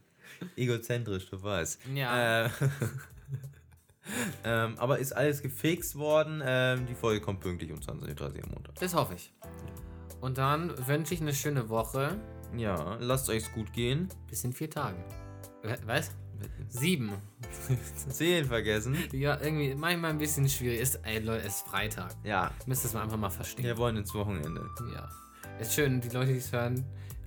egozentrisch, 0.57 1.29
du 1.29 1.43
weißt. 1.43 1.81
Ja. 1.95 2.47
Äh, 2.47 2.51
ähm, 4.45 4.79
aber 4.79 4.99
ist 4.99 5.13
alles 5.13 5.43
gefixt 5.43 5.97
worden. 5.97 6.41
Ähm, 6.43 6.87
die 6.87 6.95
Folge 6.95 7.21
kommt 7.21 7.41
pünktlich 7.41 7.71
um 7.71 7.81
20.30 7.81 8.39
Uhr 8.39 8.45
am 8.45 8.51
Montag. 8.51 8.77
Das 8.77 8.95
hoffe 8.95 9.15
ich. 9.15 9.31
Und 10.23 10.39
dann 10.39 10.87
wünsche 10.87 11.13
ich 11.13 11.21
eine 11.21 11.35
schöne 11.35 11.69
Woche. 11.69 12.19
Ja, 12.57 12.97
lasst 13.01 13.29
euch's 13.31 13.51
gut 13.53 13.73
gehen. 13.73 14.09
Bis 14.29 14.45
in 14.45 14.53
vier 14.53 14.71
Tagen. 14.71 15.03
Was? 15.87 16.11
Sieben. 16.69 17.13
Zehn 18.09 18.47
vergessen. 18.47 18.97
Ja, 19.13 19.39
irgendwie 19.41 19.75
manchmal 19.75 20.11
ein 20.11 20.19
bisschen 20.19 20.49
schwierig. 20.49 20.81
Ist, 20.81 21.01
ey 21.05 21.19
Leute, 21.19 21.47
es 21.47 21.57
ist 21.57 21.67
Freitag. 21.67 22.15
Ja, 22.25 22.51
Müsst 22.67 22.85
das 22.85 22.95
mal 22.95 23.03
einfach 23.03 23.19
mal 23.19 23.29
verstehen. 23.31 23.65
wir 23.67 23.77
wollen 23.77 23.97
ins 23.97 24.15
Wochenende. 24.15 24.67
Ja. 24.95 25.09
Ist 25.59 25.75
schön, 25.75 26.01
die 26.01 26.09
Leute, 26.09 26.33
die 26.33 26.39
es 26.39 26.51
hören, 26.51 26.83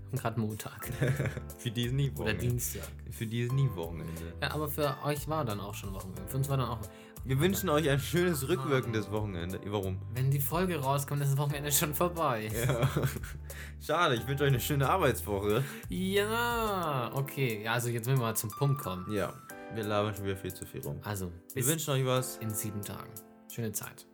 haben 0.07 0.17
gerade 0.17 0.39
Montag. 0.39 0.89
Für 1.59 1.69
die 1.69 1.83
ist 1.85 1.93
nie 1.93 2.09
Oder 2.09 2.19
Wochenende. 2.19 2.47
Dienstag. 2.47 2.87
Für 3.11 3.27
die 3.27 3.41
ist 3.43 3.51
nie 3.53 3.69
Wochenende. 3.75 4.33
Ja, 4.41 4.51
aber 4.51 4.67
für 4.67 4.95
euch 5.05 5.27
war 5.27 5.45
dann 5.45 5.59
auch 5.59 5.75
schon 5.75 5.93
Wochenende. 5.93 6.23
Für 6.27 6.37
uns 6.37 6.49
war 6.49 6.57
dann 6.57 6.69
auch. 6.69 6.79
Wir 7.25 7.39
wünschen 7.39 7.69
euch 7.69 7.89
ein 7.89 7.99
schönes 7.99 8.49
rückwirkendes 8.49 9.09
Wochenende. 9.09 9.59
Warum? 9.67 9.97
Wenn 10.13 10.29
die 10.29 10.41
Folge 10.41 10.77
rauskommt, 10.77 11.21
ist 11.21 11.31
das 11.31 11.37
Wochenende 11.37 11.71
schon 11.71 11.93
vorbei. 11.93 12.49
Ja. 12.53 12.89
Schade, 13.81 14.15
ich 14.15 14.27
wünsche 14.27 14.43
euch 14.43 14.49
eine 14.49 14.59
schöne 14.59 14.89
Arbeitswoche. 14.89 15.63
Ja, 15.87 17.11
okay. 17.13 17.63
Ja, 17.63 17.73
also 17.73 17.87
jetzt 17.87 18.07
müssen 18.07 18.19
wir 18.19 18.25
mal 18.25 18.35
zum 18.35 18.49
Punkt 18.51 18.81
kommen. 18.81 19.09
Ja, 19.09 19.33
wir 19.73 19.83
labern 19.85 20.13
schon 20.13 20.25
wieder 20.25 20.35
viel 20.35 20.53
zu 20.53 20.65
viel 20.65 20.81
rum. 20.81 20.99
Also, 21.03 21.27
Wir 21.53 21.61
bis 21.63 21.67
wünschen 21.67 21.91
euch 21.91 22.05
was. 22.05 22.37
in 22.37 22.49
sieben 22.49 22.81
Tagen. 22.81 23.09
Schöne 23.49 23.71
Zeit. 23.71 24.05